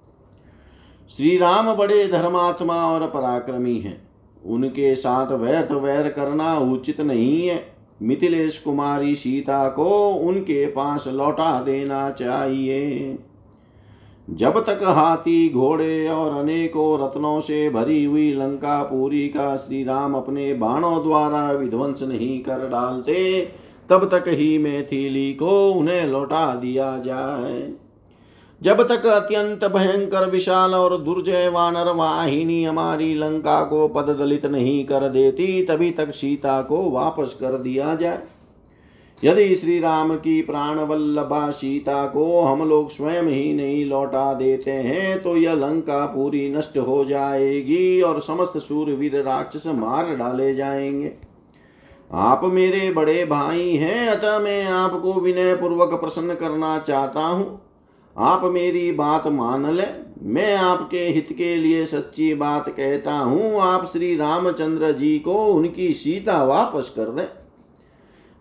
श्री 1.17 1.37
राम 1.37 1.73
बड़े 1.73 2.07
धर्मात्मा 2.07 2.75
और 2.75 3.07
पराक्रमी 3.07 3.79
हैं। 3.79 4.09
उनके 4.45 4.95
साथ 4.95 5.31
व्यर्थ 5.31 5.71
वैर 5.71 6.09
करना 6.09 6.59
उचित 6.59 7.01
नहीं 7.01 7.47
है। 7.47 7.65
मिथिलेश 8.01 8.59
कुमारी 8.59 9.15
सीता 9.15 9.69
को 9.69 10.09
उनके 10.09 10.65
पास 10.65 11.07
लौटा 11.07 11.63
देना 11.63 12.09
चाहिए। 12.09 13.17
जब 14.33 14.65
तक 14.65 14.79
हाथी 14.83 15.49
घोड़े 15.49 16.07
और 16.07 16.37
अनेकों 16.37 16.99
रत्नों 16.99 17.39
से 17.39 17.69
भरी 17.69 18.03
हुई 18.03 18.33
लंका 18.33 18.83
पूरी 18.83 19.27
का 19.27 19.57
श्री 19.57 19.83
राम 19.83 20.13
अपने 20.13 20.53
बाणों 20.53 21.03
द्वारा 21.03 21.51
विध्वंस 21.51 22.03
नहीं 22.03 22.39
कर 22.39 22.69
डालते, 22.69 23.41
तब 23.89 24.09
तक 24.11 24.23
ही 24.27 24.57
मैथिली 24.57 25.33
को 25.33 25.71
उन्हें 25.71 26.07
लौटा 26.07 26.55
दिया 26.55 26.97
जाए। 26.97 27.73
जब 28.61 28.87
तक 28.87 29.05
अत्यंत 29.05 29.65
भयंकर 29.65 30.29
विशाल 30.29 30.75
और 30.75 30.97
दुर्जय 30.97 31.47
वानर 31.47 31.91
वाहिनी 31.91 32.63
हमारी 32.63 33.13
लंका 33.15 33.63
को 33.63 33.87
पद 33.87 34.15
दलित 34.19 34.45
नहीं 34.45 34.85
कर 34.85 35.09
देती, 35.09 35.63
तभी 35.63 35.91
तक 35.91 36.11
सीता 36.11 36.61
को 36.61 36.89
वापस 36.89 37.37
कर 37.39 37.57
दिया 37.57 37.95
जाए। 37.95 38.23
यदि 39.23 39.55
श्री 39.55 39.79
राम 39.79 40.15
की 40.15 40.41
प्राण 40.41 40.79
वल्लभा 40.79 41.51
सीता 41.51 42.05
को 42.05 42.41
हम 42.41 42.69
लोग 42.69 42.89
स्वयं 42.89 43.23
ही 43.23 43.53
नहीं 43.53 43.85
लौटा 43.85 44.33
देते 44.33 44.71
हैं 44.71 45.21
तो 45.21 45.35
यह 45.37 45.53
लंका 45.53 46.05
पूरी 46.05 46.49
नष्ट 46.49 46.77
हो 46.77 47.05
जाएगी 47.05 48.01
और 48.01 48.19
समस्त 48.19 48.57
सूरवीर 48.57 49.21
राक्षस 49.23 49.67
मार 49.67 50.15
डाले 50.15 50.53
जाएँगे। 50.55 51.11
आप 52.11 52.41
मेरे 52.43 52.91
बड़े 52.91 53.25
भाई 53.25 53.75
हैं, 53.75 54.07
अतः 54.07 54.39
मैं 54.39 54.65
आपको 54.65 55.13
विनय 55.13 55.55
पूर्वक 55.55 55.93
प्रसन्न 55.93 56.35
करना 56.35 56.79
चाहता 56.79 57.21
हूँ। 57.21 57.61
आप 58.17 58.43
मेरी 58.43 58.91
बात 58.91 59.27
मान 59.27 59.73
ले। 59.75 59.85
मैं 60.23 60.55
आपके 60.55 60.99
हित 60.99 61.27
के 61.31 61.55
लिए 61.55 61.85
सच्ची 61.85 62.33
बात 62.33 62.69
कहता 62.69 63.13
हूँ। 63.13 63.59
आप 63.61 63.85
श्री 63.85 64.15
रामचंद्र 64.15 64.91
जी 64.91 65.19
को 65.19 65.45
उनकी 65.45 65.93
सीता 65.93 66.43
वापस 66.43 66.89
कर 66.89 67.09
दें। 67.09 67.38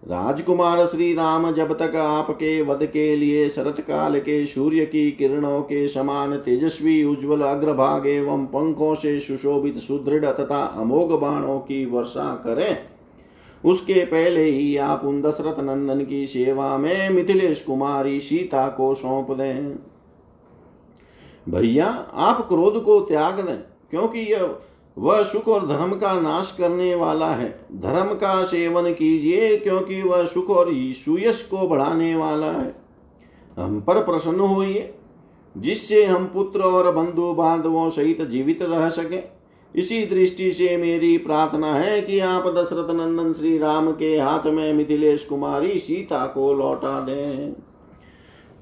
राजकुमार 0.02 0.84
श्री 0.86 1.12
राम 1.14 1.50
जब 1.52 1.72
तक 1.78 1.96
आपके 1.96 2.60
वध 2.62 2.84
के 2.86 3.16
लिए 3.16 3.48
शरत 3.48 3.80
काल 3.80 4.18
के 4.20 4.44
सूर्य 4.46 4.84
की 4.86 5.10
किरणों 5.10 5.60
के 5.60 5.86
समान 5.88 6.36
तेजस्वी, 6.36 7.02
उज्जवल 7.04 7.40
अग्रभाग 7.40 8.06
एवं 8.06 8.44
पंखों 8.46 8.94
से 8.94 9.18
सुशोभित, 9.20 9.76
सुदृढ़ 9.76 10.24
तथा 10.24 10.62
अमोघ 10.76 11.10
बाणों 11.12 11.58
की 11.58 11.84
वर्षा 11.86 12.34
करें। 12.46 12.78
उसके 13.64 14.04
पहले 14.04 14.44
ही 14.44 14.76
आप 14.76 15.04
उन 15.04 15.20
दशरथ 15.22 15.60
नंदन 15.60 16.04
की 16.04 16.26
सेवा 16.26 16.76
में 16.78 17.10
मिथिलेश 17.10 17.60
कुमारी 17.60 18.20
सीता 18.20 18.68
को 18.68 18.94
सौंप 18.94 19.30
दें। 19.30 19.76
भैया, 21.48 21.86
आप 22.14 22.46
क्रोध 22.48 22.82
को 22.84 23.00
त्याग 23.00 23.40
दें, 23.40 23.58
क्योंकि 23.90 24.20
यह 24.32 24.58
वह 24.98 25.22
सुख 25.22 25.48
और 25.48 25.66
धर्म 25.66 25.92
का 25.92 26.20
नाश 26.20 26.54
करने 26.58 26.94
वाला 26.94 27.30
है। 27.30 27.48
धर्म 27.72 28.14
का 28.14 28.42
सेवन 28.42 28.92
कीजिए, 28.92 29.56
क्योंकि 29.56 30.02
वह 30.02 30.24
सुख 30.24 30.50
और 30.50 30.70
सुयश 30.74 31.42
को 31.42 31.68
बढ़ाने 31.68 32.14
वाला 32.14 32.50
है। 32.52 32.74
हम 33.58 33.80
पर 33.80 34.02
प्रसन्न 34.02 34.40
होइए, 34.40 34.94
जिससे 35.56 36.04
हम 36.04 36.24
पुत्र 36.24 36.60
और 36.60 36.92
बंधु 36.92 37.32
बांधवों 37.32 37.90
सहित 37.90 38.22
जीवित 38.22 38.62
रह 38.62 38.88
सके। 38.88 39.38
इसी 39.74 40.06
दृष्टि 40.06 40.50
से 40.52 40.76
मेरी 40.76 41.18
प्रार्थना 41.18 41.74
है 41.74 42.00
कि 42.02 42.18
आप 42.20 42.46
दशरथ 42.46 42.90
नंदन 42.94 43.32
श्री 43.32 43.58
राम 43.58 43.92
के 43.92 44.18
हाथ 44.18 44.46
में 44.46 44.72
मिथिलेश 44.72 45.24
कुमारी 45.24 45.78
सीता 45.78 46.26
को 46.26 46.52
लौटा 46.54 47.00
दें। 47.00 47.52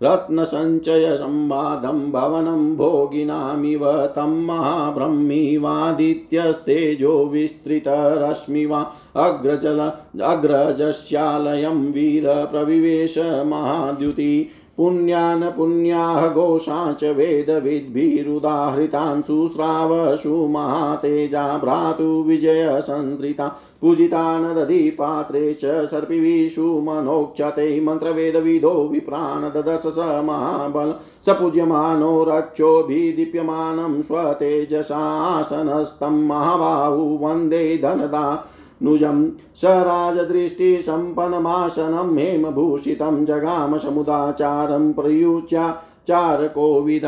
रत्नसञ्चयसंवादं 0.02 1.98
भवनं 2.12 2.76
भोगिनामिव 2.76 3.84
तं 4.16 4.36
महाब्रह्मीवादित्यस्तेजो 4.46 7.26
विस्तृतरश्मिवा 7.26 8.80
अग्रजल 9.26 9.80
अग्रजस्यालयं 10.24 11.80
वीरप्रविवेश 11.92 13.18
महाद्युति 13.46 14.48
पुण्यान् 14.80 15.42
पुण्याः 15.56 16.26
घोषा 16.28 16.76
च 17.00 17.08
वेदविद्भिरुदाहृतान् 17.16 19.22
शुश्रावसु 19.22 20.36
महातेजा 20.50 21.42
भ्रातुविजयसंसृता 21.64 23.48
पूजितान् 23.80 24.46
दधिपात्रे 24.56 25.42
च 25.62 25.72
सर्पिविषु 25.90 26.68
मनोक्षते 26.86 27.66
मन्त्रवेदविदो 27.80 28.72
विप्रान् 28.92 29.44
ददश 29.56 29.84
स 29.98 30.06
महाबल 30.28 30.94
स 31.26 31.34
पूज्यमानो 31.40 32.12
रक्षोभिदीप्यमानं 32.28 34.00
स्वतेजसासनस्तं 34.02 36.14
महाबाहु 36.28 37.04
वंदे 37.22 37.62
धनदा 37.82 38.24
नुजं 38.82 39.24
स 39.56 39.64
राजदृष्टिसम्पन्नमासनं 39.86 42.18
हेमभूषितं 42.18 43.24
जगाम 43.26 43.76
समुदाचारं 43.78 44.92
प्रयुच्या 44.92 45.72
चारकोविद 46.08 47.04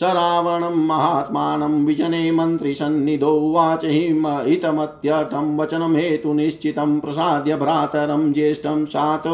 स 0.00 0.12
रावणं 0.16 0.74
महात्मानं 0.86 1.84
विजने 1.84 2.30
मन्त्रिसन्निधो 2.30 3.52
वाच 3.52 3.84
हितमत्यर्थं 3.84 5.56
वचनं 5.56 5.94
हेतुनिश्चितं 5.96 6.98
प्रसाद्य 7.00 7.56
भ्रातरं 7.56 8.32
ज्येष्ठं 8.32 8.84
सात् 8.84 9.28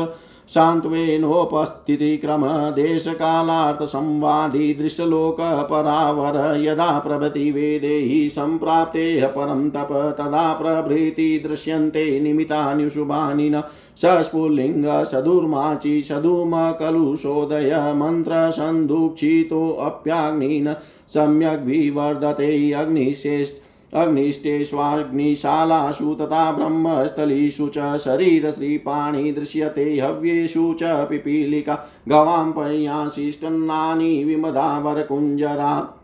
सान्त्वेनोपस्थितिक्रम 0.55 2.71
देशकालार्थसंवादी 2.71 4.75
दृश्यलोकपरावर 4.75 6.61
यदा 6.61 6.99
प्रभृति 6.99 7.51
वेदैः 7.51 8.29
सम्प्राप्तेः 8.29 9.29
परं 9.29 9.71
तप, 9.71 10.15
तदा 10.19 10.53
प्रभृति 10.53 11.45
दृश्यन्ते 11.49 12.21
निमितान्युशुभानि 12.21 13.51
न। 13.51 13.63
सस्फुल्लिङ्ग 14.03 15.05
सदुर्माचि, 15.05 16.03
सदुमकलुषोदय 16.03 17.95
मन्त्रसन्दुक्षितोऽप्याग्निन 17.97 20.77
सम्यग्विवर्धते 21.09 22.73
अग्निशेष्ठ 22.73 23.62
अग्निष्टेष्वाग्निशालासु 23.95 26.15
तथा 26.15 26.53
ब्रह्मस्थलीषु 26.53 27.69
च 27.69 27.99
शरीरश्रीपाणि 27.99 29.33
दृश्यते 29.33 30.01
हव्येषु 30.01 30.77
च 30.81 30.85
पिपीलिका 30.85 31.89
गवां 32.09 32.53
पर्याशिष्टन्नानि 32.53 34.25
विमदावरकुञ्जरा। 34.25 35.99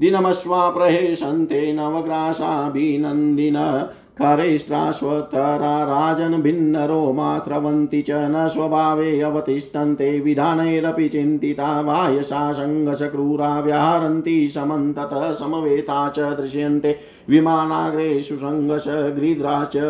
दिनमश्वा 0.00 0.70
प्रहेशन्ते 0.70 1.72
नवग्रासाभिनन्दिन 1.72 3.86
करैष्ट्राश्वतरा 4.20 5.72
राजन् 5.90 6.42
भिन्नरोमा 6.42 7.28
स्रवन्ति 7.44 8.00
च 8.08 8.10
न 8.32 8.46
स्वभावे 8.52 9.08
अवतिष्ठन्ते 9.28 10.08
विधानैरपि 10.20 11.08
चिन्तिता 11.14 11.68
वायसा 11.88 12.40
सङ्गसक्रूरा 12.58 13.48
व्याहरन्ति 13.66 14.36
समन्ततः 14.54 15.30
समवेता 15.40 16.08
च 16.18 16.34
दृश्यन्ते 16.40 16.96
विमानाग्रेषु 17.30 18.36
सङ्गस 18.44 18.84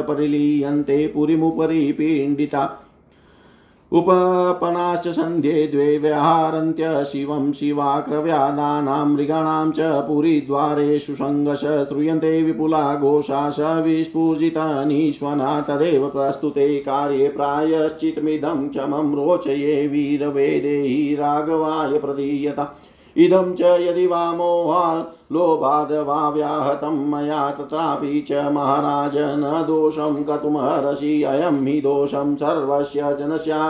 परिलीयन्ते 0.08 1.06
पुरीमुपरि 1.14 1.82
पीडिता 1.98 2.64
उपपनाश्च 3.92 5.08
सन्ध्ये 5.08 5.66
द्वे 5.66 5.98
व्यहारन्त्य 5.98 7.04
शिवं 7.04 7.52
शिवाक्रव्यादानां 7.52 9.06
मृगाणां 9.06 9.70
च 9.70 9.80
पुरीद्वारेषु 9.80 11.14
सङ्गश 11.14 11.60
श्रूयन्ते 11.60 12.42
विपुला 12.42 12.96
घोषा 12.96 13.50
स 13.50 13.60
विस्फुजितानीश्वना 13.60 15.60
तदेव 15.60 16.08
प्रस्तुते 16.08 16.80
कार्ये 16.80 17.28
प्रायश्चितमिदं 17.28 18.68
क्षमं 18.68 19.14
रोचये 19.14 19.86
वीरवेदेहि 19.86 21.14
राघवाय 21.14 21.98
प्रदीयता। 21.98 22.76
इदं 23.16 23.54
च 23.54 23.76
यदि 23.80 24.06
वा 24.06 24.32
मोहात् 24.32 25.32
लोभाद् 25.32 25.92
वा 26.06 26.28
व्याहतं 26.30 26.96
मया 27.10 27.50
तत्रापि 27.50 28.20
च 28.30 28.44
महाराज 28.52 29.16
न 29.16 29.62
दोषं 29.66 30.22
कतुमर्हसि 30.24 31.22
अयं 31.22 31.66
हि 31.66 31.80
दोषं 31.80 32.34
सर्वस्य 32.36 33.16
जनस्या 33.20 33.62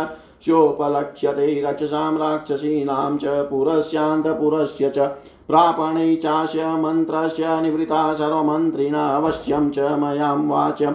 स्योपलक्ष्यते 0.45 1.61
रक्षसां 1.63 2.13
राक्षसीनां 2.19 3.17
च 3.17 3.27
पुरस्यान्तपुरस्य 3.51 4.91
च 4.97 5.09
प्रापणै 5.49 6.15
चास्य 6.23 6.67
मन्त्रस्य 6.83 7.61
निवृत्ता 7.63 8.13
सर्वमन्त्रिणा 8.15 9.07
च 9.49 9.97
मयां 10.01 10.37
वाच्यम् 10.49 10.95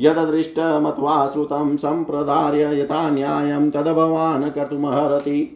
यददृष्टमत्वा 0.00 1.26
श्रुतं 1.32 1.76
सम्प्रदार्य 1.76 2.80
यथा 2.80 3.08
न्यायं 3.10 3.70
तद् 3.70 3.94
भवान् 3.96 4.50
कर्तुमर्हति 4.50 5.55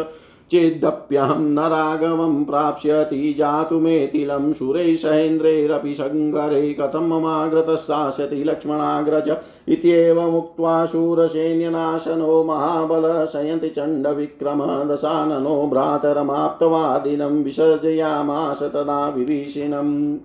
चेदप्यहं 0.52 1.40
न 1.40 1.60
राघवं 1.60 2.46
प्राप्स्यति 2.46 3.34
जातुमेतिलं 3.38 4.54
सुरैः 4.54 4.96
सहेन्द्रैरपि 4.96 5.96
सङ्गरे 5.96 6.74
कथं 6.74 7.08
ममाग्रतः 7.08 7.76
स्थास्यति 7.76 8.44
लक्ष्मणाग्रज 8.44 9.38
इत्येवमुक्त्वा 9.68 10.86
शूरसैन्यनाशनो 10.86 12.44
महाबल 12.44 13.26
शयन्ति 13.26 13.70
चण्डविक्रम 13.70 14.64
दशाननो 14.94 15.68
भ्रातरमाप्तवादिनं 15.68 17.44
विसर्जयामास 17.44 18.64
तदा 18.64 19.10
विभीषणम्। 19.10 20.20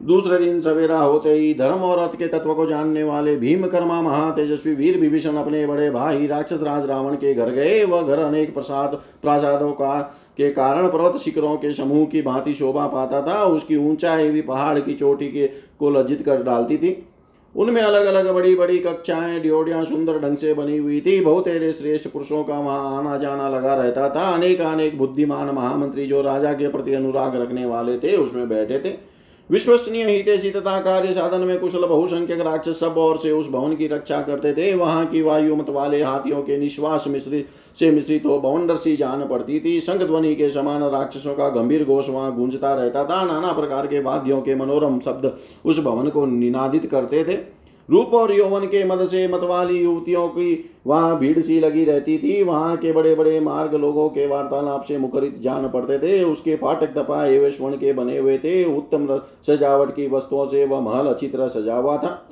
दूसरे 0.00 0.38
दिन 0.38 0.60
सवेरा 0.60 0.98
होते 0.98 1.32
ही 1.32 1.54
धर्म 1.54 1.80
और 1.80 1.98
अर्थ 1.98 2.18
के 2.18 2.26
तत्व 2.28 2.52
को 2.54 2.66
जानने 2.66 3.02
वाले 3.02 3.36
भीम 3.36 3.66
कर्मा 3.66 4.00
महातेजस्वी 4.02 4.74
वीर 4.74 4.98
विभीषण 4.98 5.36
अपने 5.36 5.66
बड़े 5.66 5.90
भाई 5.90 6.26
राक्षस 6.26 6.62
राज 6.62 6.86
रावण 6.86 7.14
के 7.14 7.34
घर 7.34 7.50
गए। 7.50 7.84
वह 7.84 8.02
घर 8.02 8.18
अनेक 8.18 8.54
प्रसाद, 8.54 9.00
प्रासादों 9.22 9.72
का, 9.72 10.00
के 10.36 10.50
कारण 10.50 10.88
पर्वत 10.88 11.16
शिखरों 11.16 11.56
के 11.56 11.72
समूह 11.72 12.06
की 12.06 12.22
भांति 12.22 12.54
शोभा 12.54 12.86
पाता 12.86 13.22
था। 13.22 13.44
उसकी 13.44 13.76
ऊंचाई 13.76 14.30
भी 14.30 14.42
पहाड़ 14.42 14.78
की 14.78 14.94
चोटी 14.94 15.28
के 15.28 15.46
को 15.78 15.90
लज्जित 15.90 16.22
कर 16.22 16.42
डालती 16.42 16.76
थी। 16.76 17.06
उनमें 17.54 17.82
अलग 17.82 18.06
अलग 18.06 18.30
बड़ी 18.34 18.54
बड़ी 18.54 18.78
कक्षाएँ, 18.78 19.40
ड्योडियाँ 19.40 19.84
सुंदर 19.84 20.18
ढंग 20.18 20.36
से 20.36 20.54
बनी 20.54 20.78
हुई 20.78 21.00
थी। 21.00 21.20
बहुतेरे 21.20 21.72
श्रेष्ठ 21.72 22.08
पुरुषों 22.08 22.44
का 22.44 22.58
वहाँ 22.58 22.98
आना 22.98 23.16
जाना 23.18 23.48
लगा 23.48 23.74
रहता 23.74 24.08
था। 24.10 24.30
अनेक 24.34 24.60
अनेक 24.60 24.98
बुद्धिमान 24.98 25.50
महामंत्री 25.50 26.06
जो 26.06 26.22
राजा 26.22 26.52
के 26.52 26.68
प्रति 26.68 26.94
अनुराग 26.94 27.42
रखने 27.42 27.66
वाले 27.66 27.98
थे, 27.98 28.16
उसमें 28.16 28.48
बैठे 28.48 28.78
थे। 28.78 29.15
विश्वसनीय 29.50 30.04
हितेशी 30.06 30.50
तथा 30.50 30.78
कार्य 30.80 31.12
साधन 31.12 31.40
में 31.40 31.58
कुशल 31.60 31.84
बहुसंख्यक 31.86 32.40
राक्षस 32.40 32.78
सब 32.80 32.94
और 32.98 33.18
से 33.18 33.30
उस 33.30 33.50
भवन 33.50 33.74
की 33.76 33.86
रक्षा 33.86 34.20
करते 34.22 34.52
थे। 34.52 34.72
वहाँ 34.74 35.04
की 35.06 35.22
वायु 35.22 35.56
मत 35.56 35.68
वाले 35.70 36.02
हाथियों 36.02 36.42
के 36.42 36.56
निश्वास 36.58 37.04
मिश्रित 37.08 37.48
से 37.78 37.90
मिश्रित 37.90 38.24
हो 38.26 38.38
भवन 38.40 38.74
सी 38.76 38.96
जान 38.96 39.26
पड़ती 39.28 39.60
थी। 39.60 39.80
संघ 39.80 40.02
ध्वनि 40.02 40.34
के 40.34 40.48
समान 40.50 40.82
राक्षसों 40.82 41.34
का 41.34 41.48
गंभीर 41.48 41.84
घोष 41.84 42.08
वहाँ 42.08 42.34
गूंजता 42.36 42.72
रहता 42.74 43.04
था। 43.04 43.24
नाना 43.24 43.52
प्रकार 43.52 43.86
के 43.86 44.00
वाद्यों 44.00 44.40
के 44.42 44.54
मनोरम 44.54 44.98
शब्द 45.00 45.36
उस 45.64 45.78
भवन 45.78 46.08
को 46.08 46.26
निनादित 46.26 46.86
करते 46.86 47.24
थे। 47.24 47.55
रूप 47.88 48.14
और 48.14 48.32
यौवन 48.32 48.64
के 48.66 48.84
मद 48.84 49.06
से 49.06 49.26
मतवाली 49.28 49.78
युवतियों 49.78 50.28
की 50.28 50.70
वहाँ 50.86 51.18
भीड़ 51.18 51.40
सी 51.40 51.60
लगी 51.60 51.84
रहती 51.84 52.18
थी। 52.18 52.42
वहाँ 52.42 52.76
के 52.76 52.92
बड़े 52.92 53.14
बड़े 53.14 53.40
मार्ग 53.40 53.74
लोगों 53.74 54.08
के 54.08 54.26
वार्तालाप 54.26 54.82
से 54.82 54.98
मुखरित 54.98 55.38
जान 55.38 55.68
पड़ते 55.68 55.98
थे। 55.98 56.22
उसके 56.24 56.56
फाटक 56.56 56.94
तपा 56.94 57.24
एवं 57.26 57.50
स्वर्ण 57.50 57.76
के 57.76 57.92
बने 57.92 58.18
हुए 58.18 58.38
थे। 58.38 58.64
उत्तम 58.76 59.06
सजावट 59.46 59.90
की 59.90 60.08
वस्तुओं 60.08 60.46
से 60.46 60.64
वह 60.66 60.80
महल 60.80 61.06
अच्छी 61.06 61.28
तरह 61.28 61.48
सजा 61.48 61.76
हुआ 61.76 61.96
था। 61.96 62.28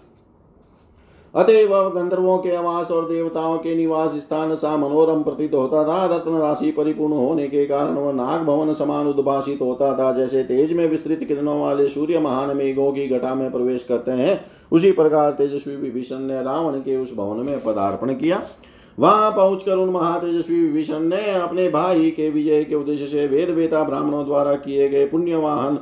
अतएव 1.35 1.73
गंधर्वों 1.91 2.37
के 2.39 2.55
आवास 2.55 2.91
और 2.91 3.09
देवताओं 3.09 3.57
के 3.59 3.75
निवास 3.75 4.11
स्थान 4.11 4.55
सा 4.55 4.77
मनोरम 4.77 5.23
प्रतीत 5.23 5.55
होता 5.55 5.83
था। 5.85 6.05
रत्न 6.07 6.39
राशि 6.39 6.71
परिपूर्ण 6.71 7.13
होने 7.13 7.47
के 7.49 7.65
कारण 7.67 7.95
वह 7.95 8.13
नाग 8.13 8.43
भवन 8.43 8.73
समान 8.73 9.07
उद्भाषित 9.07 9.61
होता 9.61 9.93
था, 9.99 10.13
जैसे 10.13 10.43
तेज 10.43 10.73
में 10.73 10.87
विस्तृत 10.89 11.25
किरणों 11.29 11.61
वाले 11.61 11.89
सूर्य 11.89 12.19
महान 12.19 12.57
मेघों 12.57 12.91
की 12.93 13.07
घटा 13.09 13.35
में 13.35 13.51
प्रवेश 13.53 13.85
करते 13.85 14.11
हैं। 14.11 14.41
उसी 14.73 14.93
प्रकार 14.93 15.33
तेजस्वी 15.33 15.75
विभीषण 15.77 16.19
ने 16.19 16.43
रावण 16.43 16.79
के 16.79 16.97
उस 16.97 17.17
भवन 17.17 17.47
में 17.47 17.63
पदार्पण 17.63 18.15
किया। 18.15 18.43
वहाँ 18.99 19.31
पहुंचकर 19.31 19.77
उन 19.77 19.91
महातेजस्वी 19.91 20.61
विभीषण 20.61 21.01
ने 21.01 21.31
अपने 21.31 21.69
भाई 21.69 22.11
के 22.11 22.29
विजय 22.31 22.65
के 22.65 22.75
उद्देश्य 22.75 23.07
से 23.07 23.27
वेद 23.27 23.51
वेता 23.51 23.83
ब्राह्मणों 23.83 24.25
द्वारा 24.25 24.55
किए 24.55 24.89
गए 24.89 25.07
पुण्यवाहन 25.07 25.75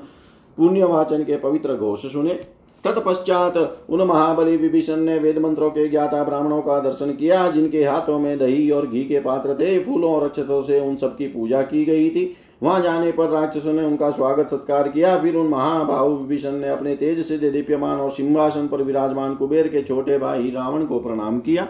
पुण्यवाचन 0.59 1.25
के 1.25 1.37
पवित्र 1.37 1.75
घोष 1.75 2.07
सुने। 2.13 2.41
तत्पश्चात 2.85 3.57
उन 3.91 4.03
महाबली 4.03 4.57
विभीषण 4.57 4.97
ने 4.97 5.19
वेद 5.19 5.39
मंत्रों 5.39 5.71
के 5.71 5.89
ज्ञाता 5.89 6.23
ब्राह्मणों 6.25 6.61
का 6.61 6.79
दर्शन 6.81 7.13
किया, 7.13 7.51
जिनके 7.51 7.85
हाथों 7.85 8.19
में 8.19 8.39
दही 8.39 8.71
और 8.71 8.87
घी 8.87 9.05
के 9.05 9.21
पात्र 9.21 9.55
थे। 9.55 9.79
फूलों 9.85 10.15
और 10.15 10.25
अक्षतों 10.25 10.63
से 10.63 10.81
उन 10.81 10.97
सबकी 10.97 11.27
पूजा 11.27 11.63
की 11.63 11.85
गई 11.85 12.09
थी। 12.11 12.37
वहाँ 12.63 12.81
जाने 12.81 13.13
पर 13.13 13.29
राक्षसों 13.29 13.73
ने 13.73 13.85
उनका 13.85 14.11
स्वागत 14.11 14.51
सत्कार 14.51 14.89
किया। 14.89 15.17
फिर 15.19 15.37
उन 15.37 15.47
महाबाहु 15.47 16.11
विभीषण 16.11 16.53
ने 16.53 16.69
अपने 16.69 16.95
तेज 16.97 17.25
से 17.27 17.39
दीप्यमान 17.41 18.01
और 18.01 18.11
सिंहासन 18.11 18.67
पर 18.67 18.83
विराजमान 18.83 19.35
कुबेर 19.35 19.69
के 19.69 19.83
छोटे 19.83 20.19
भाई 20.19 20.51
रावण 20.51 20.85
को 20.85 20.99
प्रणाम 20.99 21.39
किया। 21.39 21.65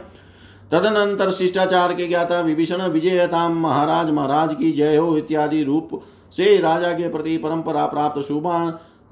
तदनंतर 0.72 1.30
शिष्टाचार 1.30 1.92
के 1.92 2.06
ज्ञाता 2.06 2.40
विभीषण, 2.40 2.82
विजयताम 2.82 3.60
महाराज 3.60 4.10
महाराज 4.10 4.54
की 4.54 4.72
जय 4.72 4.96
हो 4.96 5.16
इत्यादि 5.16 5.62
रूप 5.62 6.00
से 6.34 6.56
राजा 6.58 6.92
के 6.92 7.08
प्रति 7.08 7.36
परंपरा 7.36 7.86
प्राप्त 7.86 8.20
शुभा 8.20 8.58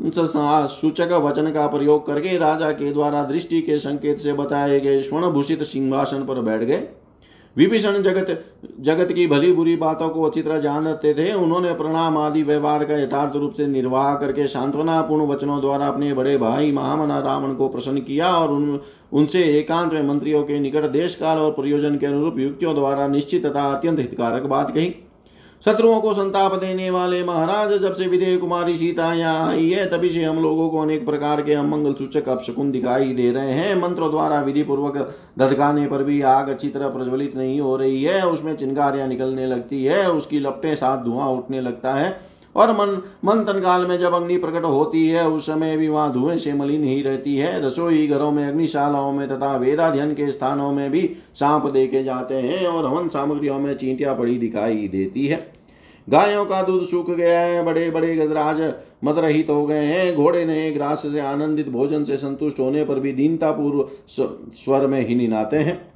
सूचक 0.01 1.13
वचन 1.25 1.51
का 1.53 1.67
प्रयोग 1.67 2.07
करके 2.07 2.37
राजा 2.39 2.71
के 2.73 2.93
द्वारा 2.93 3.23
दृष्टि 3.25 3.61
के 3.61 3.79
संकेत 3.79 4.19
से 4.19 4.33
बताए 4.33 4.81
गए 4.81 5.01
स्वर्ण 5.03 5.31
भूषित 5.31 5.63
सिंहासन 5.63 6.25
पर 6.25 6.41
बैठ 6.41 6.63
गए। 6.63 6.89
विभीषण 7.57 8.01
जगत 8.03 8.45
जगत 8.81 9.13
की 9.13 9.27
भली 9.27 9.53
बुरी 9.53 9.75
बातों 9.77 10.09
को 10.09 10.23
अच्छी 10.23 10.43
तरह 10.43 10.59
जानते 10.61 11.13
थे। 11.15 11.33
उन्होंने 11.33 11.73
प्रणाम 11.73 12.17
आदि 12.19 12.43
व्यवहार 12.43 12.85
का 12.85 12.97
यथार्थ 12.97 13.37
रूप 13.37 13.53
से 13.53 13.67
निर्वाह 13.67 14.15
करके 14.15 14.47
सांत्वना 14.49 15.01
पूर्ण 15.03 15.27
वचनों 15.27 15.61
द्वारा 15.61 15.87
अपने 15.87 16.13
बड़े 16.15 16.37
भाई 16.39 16.73
महामना 16.73 17.19
रावण 17.21 17.55
को 17.55 17.69
प्रसन्न 17.69 18.01
किया 18.01 18.31
और 18.31 18.53
उन, 18.53 18.81
उनसे 19.13 19.43
एकांत 19.59 19.93
में 19.93 20.03
मंत्रियों 20.03 20.43
के 20.43 20.61
निकट 20.61 20.91
देश 20.91 21.15
काल 21.15 21.39
और 21.39 21.51
प्रयोजन 21.51 21.97
के 21.97 22.07
अनुरूप 22.07 22.39
युक्तियों 22.39 22.75
द्वारा 22.75 23.07
निश्चित 23.09 23.47
तथा 23.47 23.71
अत्यंत 23.73 23.99
हितकारक 23.99 24.43
बात 24.47 24.71
कही। 24.71 24.95
शत्रुओं 25.63 26.01
को 26.01 26.13
संताप 26.15 26.55
देने 26.55 26.89
वाले 26.91 27.23
महाराज, 27.25 27.73
जब 27.73 27.95
से 27.95 28.07
विदेह 28.07 28.39
कुमारी 28.39 28.77
सीता 28.77 29.13
यहाँ 29.15 29.49
आई 29.49 29.69
है, 29.71 29.85
तभी 29.91 30.09
से 30.11 30.23
हम 30.25 30.39
लोगों 30.43 30.69
को 30.71 30.79
अनेक 30.79 31.05
प्रकार 31.07 31.43
के 31.43 31.55
अमंगल 31.55 31.95
सूचक 31.95 32.29
अपशकुन 32.29 32.71
दिखाई 32.71 33.13
दे 33.15 33.31
रहे 33.33 33.53
हैं। 33.53 33.75
मंत्रों 33.81 34.11
द्वारा 34.11 34.41
विधि 34.41 34.63
पूर्वक 34.63 34.97
धधकाने 35.39 35.87
पर 35.87 36.03
भी 36.03 36.21
आग 36.23 36.49
अच्छी 36.49 36.69
तरह 36.69 36.89
प्रज्वलित 36.89 37.37
नहीं 37.37 37.61
हो 37.61 37.77
रही 37.77 38.03
है। 38.03 38.27
उसमें 38.27 38.57
चिंगारियाँ 38.57 39.09
निकलने 39.09 39.47
लगती 39.47 39.85
है, 39.85 40.11
उसकी 40.11 40.41
लपटे 40.41 40.75
साथ 40.77 41.05
धुआँ 41.05 41.29
उठने 41.29 41.61
लगता 41.61 41.95
है। 41.95 42.30
और 42.57 42.71
मन 42.73 43.03
मंथन 43.25 43.61
काल 43.61 43.87
में 43.87 43.99
जब 43.99 44.15
अग्नि 44.15 44.37
प्रकट 44.37 44.65
होती 44.65 45.09
है, 45.09 45.29
उस 45.29 45.47
समय 45.47 45.77
भी 45.77 45.89
वहाँ 45.89 46.13
धुएँ 46.13 46.37
से 46.39 46.53
मलिन 46.53 46.85
ही 46.85 47.03
रहती 47.03 47.37
है। 47.37 47.67
रसोई 47.67 48.07
घरों 48.07 48.31
में, 48.31 48.47
अग्निशालाओं 48.49 49.13
में 49.13 49.29
तथा 49.29 49.57
वेदाध्यन 49.57 50.15
के 50.15 50.31
स्थानों 50.33 50.73
में 50.73 50.91
भी 50.91 51.17
सांप 51.35 51.67
देखे 51.67 52.05
जाते 52.05 52.35
हैं 52.35 52.67
और 52.67 52.87
हवन 52.87 53.09
सामग्रियों 53.09 53.59
में 53.59 53.75
चींटियाँ 53.75 54.17
पड़ी 54.17 54.39
दिखाई 54.39 54.89
देती 54.89 55.27
है। 55.27 55.53
गायों 56.09 56.45
का 56.45 56.63
दूध 56.63 56.85
सूख 56.87 57.11
गया 57.11 57.41
है 57.41 57.63
बड़े 57.65 57.91
बड़े 57.91 58.15
गजराज 58.17 58.73
मदरहित 59.05 59.51
हो 59.51 59.67
गए 59.67 59.85
हैं। 59.85 60.15
घोड़े 60.15 60.45
ने 60.45 60.71
ग्रास 60.71 61.03
से 61.03 61.21
आनंदित 61.21 61.69
भोजन 61.69 62.05
से 62.05 62.17
संतुष्ट 62.17 62.61
होने 62.61 62.85
पर 62.85 63.01
भी 63.01 63.13
दीनता 63.13 63.51
पूर्व 63.51 63.89
स्वर 64.09 64.87
में 64.87 65.07
ही 65.07 65.15
निनाते 65.15 65.57
हैं। 65.57 65.90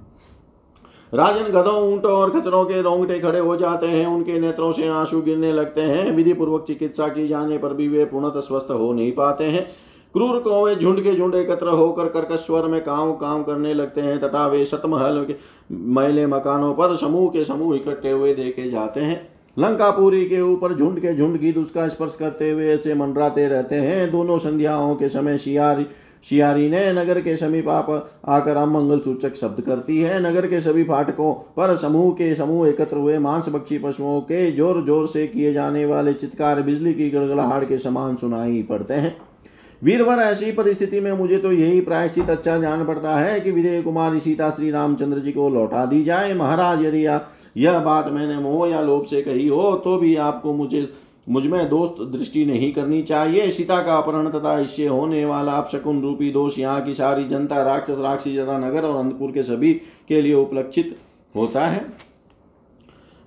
राजन 1.13 1.53
गधों, 1.53 1.77
ऊंटों 1.93 2.13
और 2.13 2.31
खचरों 2.31 2.65
के 2.65 2.81
रोंगटे 2.83 3.19
खड़े 3.21 3.39
हो 3.39 3.57
जाते 3.57 3.87
हैं। 3.87 4.07
उनके 4.07 4.39
नेत्रों 4.41 4.71
से 4.73 4.89
आँसू 4.89 5.21
गिरने 5.23 5.53
लगते 5.53 5.81
हैं। 5.81 6.11
विधि 6.13 6.33
पूर्वक 6.33 6.65
चिकित्सा 6.69 7.09
की 7.09 7.27
जाने 7.29 7.59
पर 7.59 7.75
भी 7.75 7.89
वे 7.89 8.05
पूर्णतः 8.05 8.41
स्वस्थ 8.41 8.71
हो 8.71 8.93
नहीं 8.93 9.13
पाते 9.13 9.45
हैं। 9.45 9.67
क्रूर 10.15 10.39
कौवे 10.41 10.75
झुंड 10.77 11.01
के 11.01 11.15
झुंड 11.15 11.35
एकत्र 11.35 11.69
होकर 11.69 12.09
कर्कस्वर 12.09 12.67
में 12.67 12.81
काम 12.81 13.13
काम 13.13 13.43
करने 13.43 13.75
लगते 13.75 14.01
हैं 14.01 14.19
तथा 14.21 14.47
वे 14.47 14.65
शतमहल 14.65 15.25
के 15.25 15.35
मैले 15.73 16.27
मकानों 16.27 16.73
पर 16.75 16.95
समूह 16.97 17.29
के 17.29 17.45
समूह 17.45 17.77
इकट्ठे 17.77 18.11
हुए 18.11 18.35
देखे 18.35 18.71
जाते 18.71 19.01
हैं। 19.01 19.21
लंकापुरी 19.59 20.25
के 20.25 20.41
ऊपर 20.41 20.75
झुंड 20.75 20.99
के 20.99 21.15
झुंड 21.15 21.39
गीत 21.39 21.59
उसका 21.59 21.89
स्पर्श 21.89 22.17
करते 22.17 22.51
हुए 22.51 22.69
ऐसे 22.69 22.95
मंडराते 22.95 23.47
रहते 23.49 23.75
हैं। 23.75 24.11
दोनों 24.11 24.39
संध्याओं 24.39 24.95
के 24.95 25.09
समय 25.09 25.39
शियारी 25.39 25.87
शियारी 26.27 26.69
ने 26.71 26.93
नगर 26.93 27.21
के 27.21 27.37
समीप 27.37 27.69
आप 27.69 27.91
आकर 28.29 28.57
अमंगल 28.57 28.99
सूचक 29.01 29.35
शब्द 29.37 29.61
करती 29.61 29.99
है। 29.99 30.21
नगर 30.23 30.47
के 30.47 30.61
सभी 30.61 30.85
फाटकों 30.85 31.33
पर 31.57 31.75
समूह 31.77 32.11
के 32.13 32.35
समूह 32.35 32.69
एकत्र 32.69 32.97
हुए। 32.97 33.19
मांस 33.21 33.49
बक्षी 33.49 33.79
पशुओं 33.79 34.21
के 34.23 34.51
ज़ोर 34.53 34.85
ज़ोर 34.85 35.07
से 35.09 35.27
किए 35.27 35.53
जाने 35.53 35.85
वाले 35.87 36.15
चित्कार, 36.15 36.63
बिजली 36.63 36.95
की 36.95 37.11
गड़गड़ाहट 37.11 37.69
के 37.69 37.79
समान 37.79 38.17
सुनाई 38.17 38.63
पड़ते 38.63 38.95
हैं। 38.95 39.17
वीरवर, 39.83 40.19
ऐसी 40.21 40.51
परिस्थिति 40.53 41.01
में 41.01 41.13
मुझे 41.13 41.39
तो 41.39 41.53
यही 41.53 41.81
प्रायश्चित 41.83 42.31
अच्छा 42.31 42.59
जान 42.59 42.85
पड़ता 42.87 43.17
है 43.17 43.41
कि 43.41 43.51
विजय 43.51 43.81
कुमारी 43.83 44.21
सीता 44.21 44.51
श्री 44.51 44.71
रामचंद्र 44.71 45.19
जी 45.19 45.33
को 45.33 45.49
लौटा 45.51 45.87
दी 45.87 46.03
जाए। 46.05 46.35
महाराज, 46.35 46.85
यदि 46.85 47.07
यह 47.57 47.79
बात 47.81 48.09
मैंने 48.09 48.37
मोह 48.39 48.69
या 48.69 48.81
लोभ 48.83 49.05
से 49.05 49.21
कही 49.23 49.47
हो 49.49 49.75
तो 49.85 49.97
भी 49.99 50.15
आपको 50.19 50.53
मुझे 50.55 50.81
मुझमें 51.27 51.69
दोस्त 51.69 52.03
दृष्टि 52.13 52.45
नहीं 52.47 52.73
करनी 52.73 53.03
चाहिए। 53.03 53.51
सीता 53.51 53.81
का 53.83 53.97
अपहरण 53.97 54.29
तथा 54.31 54.59
इससे 54.61 54.87
होने 54.87 55.25
वाला 55.25 55.53
अपशकुन 55.53 56.03
रूपी 56.03 56.31
दोष 56.31 56.59
यहाँ 56.59 56.85
की 56.85 56.95
सारी 56.95 57.25
जनता, 57.25 57.63
राक्षस, 57.63 57.99
राक्षी 57.99 58.35
जनता 58.35 58.59
नगर 58.59 58.85
और 58.85 58.97
अंतपुर 58.97 59.33
के 59.33 59.43
सभी 59.43 59.73
के 60.09 60.21
लिए 60.23 60.35
उपलक्षित 60.35 60.97
होता 61.35 61.67
है। 61.67 61.87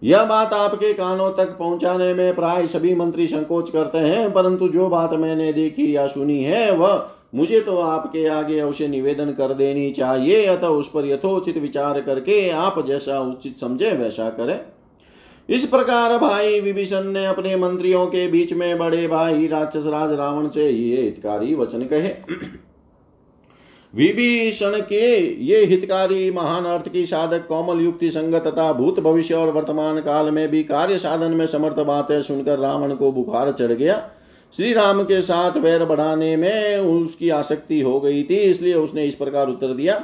यह 0.01 0.23
बात 0.23 0.53
आपके 0.53 0.93
कानों 0.93 1.31
तक 1.31 1.57
पहुँचाने 1.59 2.13
में 2.13 2.35
प्राय 2.35 2.67
सभी 2.67 2.95
मंत्री 2.95 3.27
संकोच 3.27 3.69
करते 3.69 3.97
हैं, 3.97 4.31
परंतु 4.33 4.67
जो 4.67 4.89
बात 4.89 5.13
मैंने 5.13 5.51
देखी 5.53 5.95
या 5.95 6.07
सुनी 6.07 6.43
है, 6.43 6.71
वह 6.71 7.09
मुझे 7.35 7.59
तो 7.61 7.77
आपके 7.77 8.27
आगे 8.27 8.59
अवश्य 8.59 8.87
निवेदन 8.87 9.31
कर 9.31 9.53
देनी 9.53 9.91
चाहिए, 9.91 10.45
अतः 10.45 10.67
उस 10.67 10.91
पर 10.91 11.05
यथोचित 11.05 11.57
विचार 11.57 12.01
करके 12.01 12.49
आप 12.49 12.85
जैसा 12.87 13.19
उचित 13.21 13.57
समझे, 13.57 13.91
वैसा 13.91 14.29
करें। 14.29 14.59
इस 15.49 15.65
प्रकार 15.65 16.17
भाई 16.17 16.59
विभीषण 16.59 17.03
ने 17.03 17.25
अपने 17.25 17.55
मंत्रियों 17.55 18.05
के 18.07 18.27
बीच 18.27 18.51
में 18.53 18.77
बड़े 18.77 19.07
भाई 19.07 19.47
राक्षस 19.47 19.85
राज 19.85 20.11
रावण 20.13 20.47
से 20.47 20.69
ये 20.69 21.01
हितकारी 21.01 21.55
वचन 21.55 21.83
कहे। 21.83 22.09
विभीषण 23.93 24.79
के 24.81 25.05
ये 25.45 25.63
हितकारी 25.65 26.29
महान 26.31 26.65
अर्थ 26.65 26.91
की 26.91 27.05
साधक, 27.05 27.45
कोमल 27.47 27.81
युक्ति 27.81 28.09
संगत 28.11 28.43
तथा 28.47 28.71
भूत 28.73 28.99
भविष्य 28.99 29.35
और 29.35 29.51
वर्तमान 29.51 29.99
काल 29.99 30.31
में 30.31 30.47
भी 30.49 30.63
कार्य 30.63 30.97
साधन 30.99 31.31
में 31.31 31.45
समर्थ 31.47 31.79
बातें 31.85 32.21
सुनकर 32.21 32.59
रावण 32.59 32.95
को 32.95 33.11
बुखार 33.11 33.51
चढ़ 33.51 33.71
गया। 33.71 33.95
श्री 34.53 34.73
राम 34.73 35.03
के 35.03 35.21
साथ 35.21 35.57
वैर 35.57 35.85
बढ़ाने 35.85 36.35
में 36.35 36.77
उसकी 36.77 37.29
आसक्ति 37.29 37.81
हो 37.81 37.99
गई 37.99 38.23
थी, 38.23 38.35
इसलिए 38.35 38.73
उसने 38.73 39.05
इस 39.05 39.15
प्रकार 39.15 39.47
उत्तर 39.47 39.73
दिया। 39.73 40.03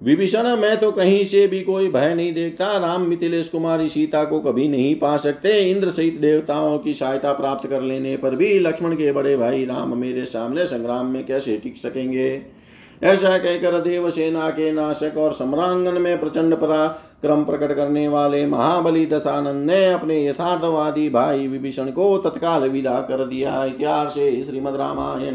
विभीषण, 0.00 0.46
मैं 0.56 0.76
तो 0.76 0.90
कहीं 0.92 1.24
से 1.24 1.46
भी 1.46 1.60
कोई 1.62 1.88
भय 1.88 2.14
नहीं 2.14 2.32
देखता। 2.34 2.66
राम 2.78 3.02
मिथिलेश 3.02 3.48
कुमारी 3.48 3.88
सीता 3.88 4.24
को 4.24 4.38
कभी 4.38 4.68
नहीं 4.68 4.94
पा 4.94 5.16
सकते। 5.16 5.52
इंद्र 5.70 5.90
सहित 5.90 6.20
देवताओं 6.20 6.78
की 6.78 6.94
सहायता 6.94 7.32
प्राप्त 7.32 7.68
कर 7.68 7.80
लेने 7.80 8.16
पर 8.16 8.34
भी 8.36 8.58
लक्ष्मण 8.58 8.94
के 8.94 9.12
बड़े 9.12 9.36
भाई 9.36 9.64
राम 9.64 9.96
मेरे 9.98 10.24
सामने 10.24 10.66
संग्राम 10.66 11.06
में 11.06 11.26
कैसे 11.26 11.56
टिक 11.56 11.76
सकेंगे? 11.76 12.42
ऐसा 13.02 13.38
कहकर 13.38 13.80
देव 13.80 14.10
सेना 14.10 14.48
के 14.50 14.72
नाशक 14.72 15.18
और 15.18 15.32
सम्रांगन 15.32 16.00
में 16.00 16.18
प्रचंड 16.20 16.54
पराक्रम 16.54 17.44
प्रकट 17.44 17.74
करने 17.76 18.08
वाले 18.08 18.46
महाबली 18.46 19.06
दशानंद 19.06 19.70
ने 19.70 19.84
अपने 19.86 20.26
यथार्थवादी 20.26 21.08
भाई 21.10 21.46
विभीषण 21.46 21.90
को 21.90 22.18
तत्काल 22.18 22.68
विदा 22.68 23.00
कर 23.00 23.24
दिया। 23.24 23.64
इतिहास 23.64 24.14
श्रीमद 24.14 24.76
रामायण 24.76 25.34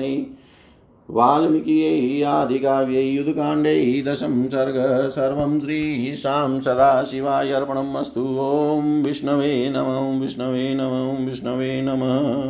वाल्मीकियै 1.09 1.95
आदिकाव्यै 2.25 3.01
युधकाण्डै 3.05 3.79
दशम 4.05 4.35
सर्ग 4.51 4.77
सर्वं 5.15 5.57
श्रीशां 5.59 6.59
सदाशिवाय 6.67 7.51
अर्पणम् 7.57 7.97
अस्तु 8.01 8.23
ॐ 8.43 8.93
विष्णवे 9.03 9.51
नमः 9.71 9.99
विष्णवे 10.19 10.63
नमः 10.75 11.25
विष्णवे 11.25 11.69
नमः 11.81 12.29